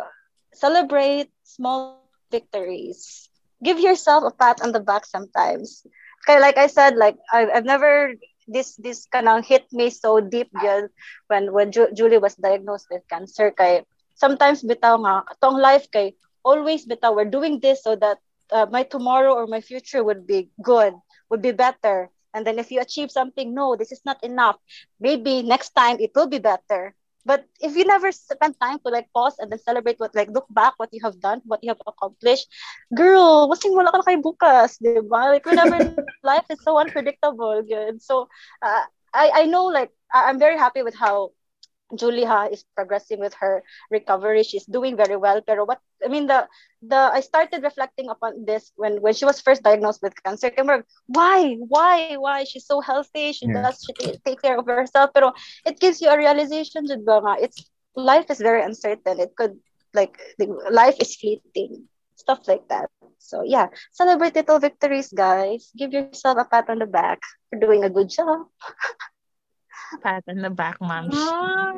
celebrate 0.53 1.30
small 1.43 2.03
victories. 2.32 3.30
Give 3.64 3.80
yourself 3.80 4.24
a 4.26 4.32
pat 4.32 4.62
on 4.62 4.72
the 4.72 4.80
back 4.80 5.05
sometimes. 5.05 5.86
Okay, 6.24 6.40
like 6.40 6.58
I 6.58 6.68
said, 6.68 6.96
like 6.98 7.18
I've, 7.32 7.50
I've 7.54 7.66
never 7.66 8.14
this 8.48 8.76
this 8.78 9.08
of 9.14 9.46
hit 9.46 9.66
me 9.72 9.90
so 9.90 10.20
deep 10.20 10.50
yun 10.62 10.90
when 11.28 11.52
when 11.54 11.72
Ju- 11.72 11.92
Julie 11.94 12.18
was 12.20 12.36
diagnosed 12.36 12.88
with 12.92 13.08
cancer. 13.10 13.52
Kay 13.52 13.86
sometimes 14.16 14.64
bitaw 14.64 14.98
nga 15.02 15.16
atong 15.34 15.58
life 15.60 15.88
kay 15.92 16.16
always 16.44 16.86
bitaw 16.88 17.16
we're 17.16 17.30
doing 17.30 17.60
this 17.60 17.84
so 17.84 17.96
that 17.96 18.18
uh, 18.52 18.66
my 18.70 18.84
tomorrow 18.84 19.34
or 19.34 19.48
my 19.48 19.62
future 19.62 20.04
would 20.04 20.26
be 20.28 20.50
good, 20.62 20.94
would 21.30 21.42
be 21.42 21.52
better. 21.54 22.10
And 22.34 22.46
then 22.48 22.60
if 22.60 22.72
you 22.72 22.80
achieve 22.82 23.12
something, 23.12 23.54
no, 23.54 23.76
this 23.76 23.92
is 23.92 24.02
not 24.06 24.22
enough. 24.24 24.58
Maybe 25.00 25.42
next 25.44 25.72
time 25.76 26.00
it 26.00 26.12
will 26.16 26.28
be 26.28 26.40
better. 26.40 26.96
But 27.26 27.46
if 27.62 27.76
you 27.76 27.86
never 27.86 28.12
spend 28.12 28.56
time 28.60 28.80
to 28.86 28.90
like 28.92 29.08
pause 29.14 29.38
and 29.40 29.52
then 29.52 29.60
celebrate 29.60 30.00
what 30.00 30.16
like 30.16 30.30
look 30.30 30.48
back 30.50 30.74
what 30.78 30.90
you 30.92 31.02
have 31.04 31.20
done, 31.20 31.42
what 31.46 31.64
you 31.64 31.70
have 31.70 31.82
accomplished, 31.86 32.48
girl, 32.96 33.50
wasing 33.50 33.76
wala 33.76 33.92
ka 33.92 34.02
na 34.02 34.08
kay 34.08 34.18
bukas, 34.22 34.78
di 34.82 34.98
ba? 35.04 35.32
Like 35.34 35.46
we 35.46 35.54
never 35.54 35.78
life 36.24 36.48
is 36.50 36.62
so 36.64 36.78
unpredictable, 36.78 37.62
good. 37.64 38.02
So 38.02 38.28
uh, 38.62 38.86
I 39.14 39.44
I 39.44 39.44
know 39.46 39.66
like 39.66 39.92
I'm 40.14 40.40
very 40.40 40.58
happy 40.58 40.82
with 40.84 40.96
how 40.96 41.32
Julia 41.96 42.48
is 42.52 42.64
progressing 42.76 43.20
with 43.20 43.34
her 43.39 43.64
recovery. 43.89 44.44
She's 44.44 44.66
doing 44.66 44.96
very 44.96 45.16
well. 45.16 45.42
Pero 45.42 45.66
what 45.66 45.80
I 46.04 46.08
mean 46.10 46.28
the 46.28 46.48
the 46.82 46.98
I 47.14 47.22
started 47.22 47.64
reflecting 47.64 48.10
upon 48.10 48.46
this 48.46 48.72
when 48.76 49.02
when 49.02 49.14
she 49.14 49.26
was 49.26 49.42
first 49.42 49.64
diagnosed 49.64 50.02
with 50.04 50.16
cancer. 50.24 50.52
And 50.58 50.68
we're, 50.68 50.84
why 51.08 51.56
why 51.70 52.10
why 52.18 52.44
she's 52.44 52.66
so 52.66 52.82
healthy. 52.82 53.34
She 53.34 53.48
Yeah. 53.48 53.54
does 53.54 53.80
she 53.84 53.94
ta- 53.94 54.18
take 54.26 54.42
care 54.42 54.58
of 54.58 54.66
herself. 54.66 55.06
Pero 55.08 55.32
it 55.66 55.76
gives 55.80 56.02
you 56.02 56.10
a 56.10 56.18
realization, 56.18 56.86
jud 56.88 57.04
ba 57.06 57.20
nga, 57.22 57.34
It's 57.42 57.68
life 57.96 58.30
is 58.30 58.39
very 58.39 58.62
uncertain. 58.64 59.20
It 59.20 59.36
could 59.36 59.60
like 59.94 60.18
life 60.72 60.98
is 61.00 61.16
fleeting. 61.16 61.88
Stuff 62.16 62.48
like 62.48 62.68
that. 62.70 62.89
So 63.20 63.44
yeah, 63.44 63.68
celebrate 63.92 64.36
little 64.36 64.60
victories, 64.60 65.12
guys. 65.14 65.72
Give 65.78 65.94
yourself 65.94 66.24
a 66.26 66.32
pat 66.34 66.56
on 66.58 66.68
the 66.68 66.76
back 66.76 67.08
for 67.50 67.60
doing 67.60 67.74
a 67.74 67.89
good 67.89 68.10
job. 68.10 68.48
Pat 70.00 70.24
in 70.28 70.42
the 70.42 70.50
back, 70.50 70.80
ma'am. 70.80 71.10
Ah, 71.12 71.76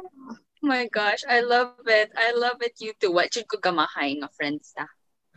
my 0.62 0.88
gosh, 0.94 1.26
I 1.28 1.42
love 1.42 1.74
it. 1.88 2.12
I 2.14 2.32
love 2.38 2.62
it, 2.62 2.78
you 2.80 2.94
too. 3.02 3.12
What 3.12 3.34
should 3.34 3.50
ko 3.50 3.58
gamahay 3.58 4.22
nga 4.22 4.30
friends 4.38 4.74
ta? 4.78 4.86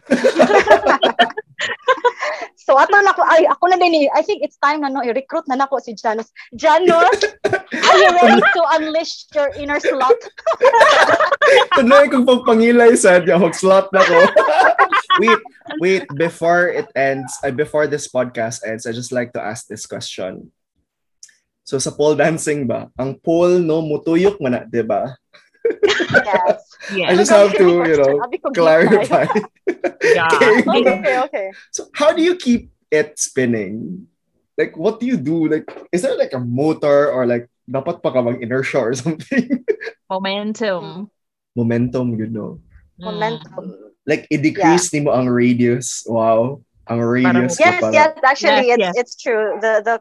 So 2.66 2.74
ato 2.74 2.98
na 2.98 3.14
ko 3.14 3.22
ay 3.22 3.46
ako 3.46 3.70
na 3.70 3.78
din 3.78 3.94
eh. 3.94 4.10
I 4.10 4.26
think 4.26 4.42
it's 4.42 4.58
time 4.58 4.82
na 4.82 4.90
no 4.90 4.98
i-recruit 4.98 5.46
na 5.46 5.54
nako 5.54 5.78
si 5.78 5.94
Janos. 5.94 6.34
Janos, 6.50 7.14
are 7.46 7.98
you 8.02 8.10
ready 8.10 8.42
to 8.42 8.62
unleash 8.74 9.30
your 9.38 9.54
inner 9.54 9.78
slot? 9.78 10.18
Tunoy 11.78 12.10
kong 12.10 12.26
pagpangilay 12.26 12.98
sa 12.98 13.22
diya, 13.22 13.38
mag-slot 13.38 13.94
na 13.94 14.02
ko. 14.02 14.18
wait, 15.22 15.42
wait, 15.78 16.04
before 16.18 16.66
it 16.66 16.90
ends, 16.98 17.30
uh, 17.46 17.54
before 17.54 17.86
this 17.86 18.10
podcast 18.10 18.66
ends, 18.66 18.82
I 18.82 18.90
just 18.90 19.14
like 19.14 19.30
to 19.38 19.40
ask 19.40 19.70
this 19.70 19.86
question. 19.86 20.50
So 21.66 21.82
sa 21.82 21.90
pole 21.90 22.14
dancing 22.14 22.70
ba, 22.70 22.86
ang 22.94 23.18
pole 23.18 23.58
no 23.58 23.82
mutuyok 23.82 24.38
man 24.38 24.54
na, 24.54 24.62
'di 24.62 24.86
ba? 24.86 25.18
Yes. 25.66 26.62
Yeah. 26.94 27.08
I 27.10 27.18
just 27.18 27.34
have 27.34 27.50
to, 27.58 27.82
you 27.82 27.98
know, 27.98 28.22
clarify. 28.54 29.26
yeah. 30.14 30.30
Okay, 30.62 31.18
okay. 31.26 31.46
So 31.74 31.90
how 31.90 32.14
do 32.14 32.22
you 32.22 32.38
keep 32.38 32.70
it 32.94 33.18
spinning? 33.18 34.06
Like 34.54 34.78
what 34.78 35.02
do 35.02 35.10
you 35.10 35.18
do? 35.18 35.50
Like 35.50 35.66
is 35.90 36.06
there 36.06 36.14
like 36.14 36.32
a 36.32 36.40
motor 36.40 37.10
or 37.10 37.26
like 37.26 37.50
dapat 37.66 37.98
pa 37.98 38.14
ka 38.14 38.22
mag 38.22 38.38
inertia 38.38 38.78
or 38.78 38.94
something? 38.94 39.66
Momentum. 40.06 41.10
Momentum, 41.58 42.14
you 42.14 42.30
know. 42.30 42.62
Mm. 43.02 43.10
Momentum. 43.10 43.64
Like 44.06 44.30
i-decrease 44.30 44.94
nimo 44.94 45.10
ang 45.10 45.26
radius. 45.26 46.06
Wow. 46.06 46.62
Ang 46.86 47.02
radius 47.02 47.58
Yes, 47.58 47.82
ko 47.82 47.90
pala. 47.90 47.92
yes, 47.92 48.10
actually 48.22 48.70
Yes, 48.70 48.78
it's 48.78 48.86
yes. 48.86 48.94
it's 48.94 49.14
true. 49.18 49.58
The 49.58 49.82
the 49.82 49.94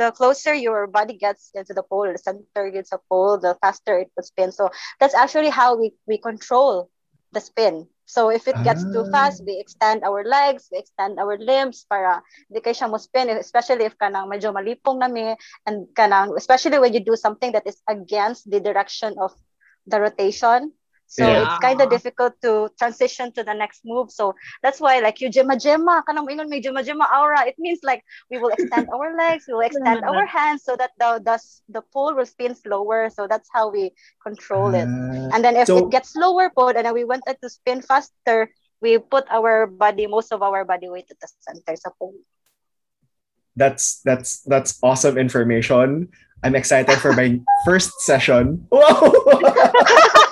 the 0.00 0.10
closer 0.16 0.54
your 0.56 0.88
body 0.88 1.14
gets 1.20 1.52
into 1.54 1.74
the 1.76 1.84
pole, 1.84 2.08
the 2.08 2.18
center 2.18 2.70
gets 2.72 2.92
a 2.92 2.98
pole, 3.12 3.36
the 3.38 3.56
faster 3.60 4.00
it 4.00 4.10
will 4.16 4.24
spin. 4.24 4.52
So 4.52 4.70
that's 5.00 5.14
actually 5.14 5.50
how 5.50 5.76
we, 5.76 5.92
we 6.08 6.18
control 6.18 6.88
the 7.32 7.40
spin. 7.40 7.86
So 8.06 8.30
if 8.30 8.48
it 8.48 8.62
gets 8.64 8.86
too 8.90 9.04
Ah. 9.06 9.10
fast, 9.12 9.44
we 9.46 9.60
extend 9.60 10.02
our 10.02 10.24
legs, 10.24 10.68
we 10.72 10.78
extend 10.78 11.20
our 11.20 11.38
limbs 11.38 11.86
para 11.86 12.22
di 12.50 12.58
kayo 12.58 12.74
siya 12.74 12.90
mo 12.90 12.98
spin, 12.98 13.30
especially 13.38 13.86
if 13.86 13.94
kanang 14.00 14.26
medyo 14.26 14.50
malipong 14.50 14.98
nami 14.98 15.36
and 15.68 15.86
kanang 15.94 16.34
especially 16.34 16.78
when 16.82 16.92
you 16.92 17.02
do 17.04 17.14
something 17.14 17.52
that 17.54 17.66
is 17.68 17.78
against 17.86 18.50
the 18.50 18.58
direction 18.58 19.14
of 19.22 19.30
the 19.86 20.00
rotation. 20.00 20.74
So 21.10 21.26
Yeah. 21.26 21.42
it's 21.42 21.58
kind 21.58 21.82
of 21.82 21.90
difficult 21.90 22.38
to 22.46 22.70
transition 22.78 23.34
to 23.34 23.42
the 23.42 23.50
next 23.50 23.82
move. 23.82 24.14
So 24.14 24.38
that's 24.62 24.78
why 24.78 25.02
like 25.02 25.18
you 25.18 25.26
jema 25.26 25.58
jema, 25.58 26.06
kanang 26.06 26.22
moingon 26.22 26.46
may 26.46 26.62
jema 26.62 26.86
jema 26.86 27.10
aura. 27.10 27.42
It 27.50 27.58
means 27.58 27.82
like 27.82 28.06
we 28.30 28.38
will 28.38 28.54
extend 28.54 28.86
our 28.94 29.10
legs, 29.22 29.50
we 29.50 29.58
will 29.58 29.66
extend 29.66 30.06
our 30.06 30.22
hands 30.22 30.62
so 30.62 30.78
that 30.78 30.94
the 31.02 31.18
the 31.18 31.34
the 31.66 31.82
pole 31.90 32.14
will 32.14 32.30
spin 32.30 32.54
slower. 32.54 33.10
So 33.10 33.26
that's 33.26 33.50
how 33.50 33.74
we 33.74 33.90
control 34.22 34.70
it. 34.70 34.86
Ah, 34.86 35.34
And 35.34 35.42
then 35.42 35.58
if 35.58 35.66
So- 35.66 35.82
it 35.82 35.90
gets 35.90 36.14
slower 36.14 36.46
po, 36.54 36.70
and 36.70 36.86
then 36.86 36.94
we 36.94 37.02
wanted 37.02 37.42
to 37.42 37.50
spin 37.50 37.82
faster, 37.82 38.54
we 38.78 39.02
put 39.02 39.26
our 39.34 39.66
body, 39.66 40.06
most 40.06 40.30
of 40.30 40.46
our 40.46 40.62
body 40.62 40.86
weight 40.86 41.10
at 41.10 41.18
the 41.18 41.26
center 41.42 41.74
sa 41.74 41.90
pole. 41.98 42.14
that's 43.58 43.98
that's 44.06 44.46
that's 44.46 44.78
awesome 44.80 45.18
information. 45.18 46.06
I'm 46.46 46.54
excited 46.54 46.96
for 47.02 47.12
my 47.12 47.42
first 47.66 47.92
session. 48.06 48.64
Wow! 48.70 49.10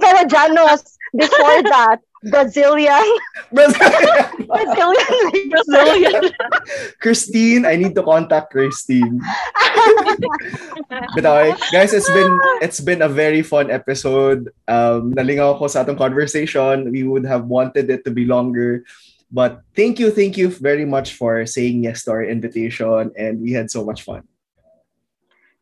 Pero 0.00 0.18
Janos, 0.28 0.98
before 1.16 1.62
that, 1.70 2.00
Brazilian, 2.30 3.04
Brazilian. 3.52 4.24
Brazilian, 4.48 5.50
Brazilian. 5.50 6.24
Christine, 7.00 7.66
I 7.66 7.76
need 7.76 7.94
to 7.94 8.02
contact 8.02 8.50
Christine. 8.50 9.20
But 11.14 11.24
okay, 11.26 11.52
guys, 11.72 11.92
it's 11.92 12.10
been 12.10 12.40
it's 12.62 12.80
been 12.80 13.02
a 13.02 13.08
very 13.08 13.42
fun 13.42 13.70
episode. 13.70 14.48
Um, 14.66 15.12
nalingaw 15.12 15.58
ko 15.58 15.68
sa 15.68 15.84
atong 15.84 16.00
conversation. 16.00 16.90
We 16.90 17.04
would 17.04 17.26
have 17.26 17.44
wanted 17.44 17.90
it 17.90 18.04
to 18.04 18.10
be 18.10 18.24
longer. 18.24 18.84
But 19.34 19.66
thank 19.74 19.98
you, 19.98 20.10
thank 20.10 20.38
you 20.38 20.48
very 20.48 20.84
much 20.86 21.18
for 21.18 21.44
saying 21.44 21.82
yes 21.82 22.04
to 22.04 22.12
our 22.12 22.24
invitation. 22.24 23.10
And 23.18 23.42
we 23.42 23.52
had 23.52 23.70
so 23.70 23.84
much 23.84 24.06
fun. 24.06 24.22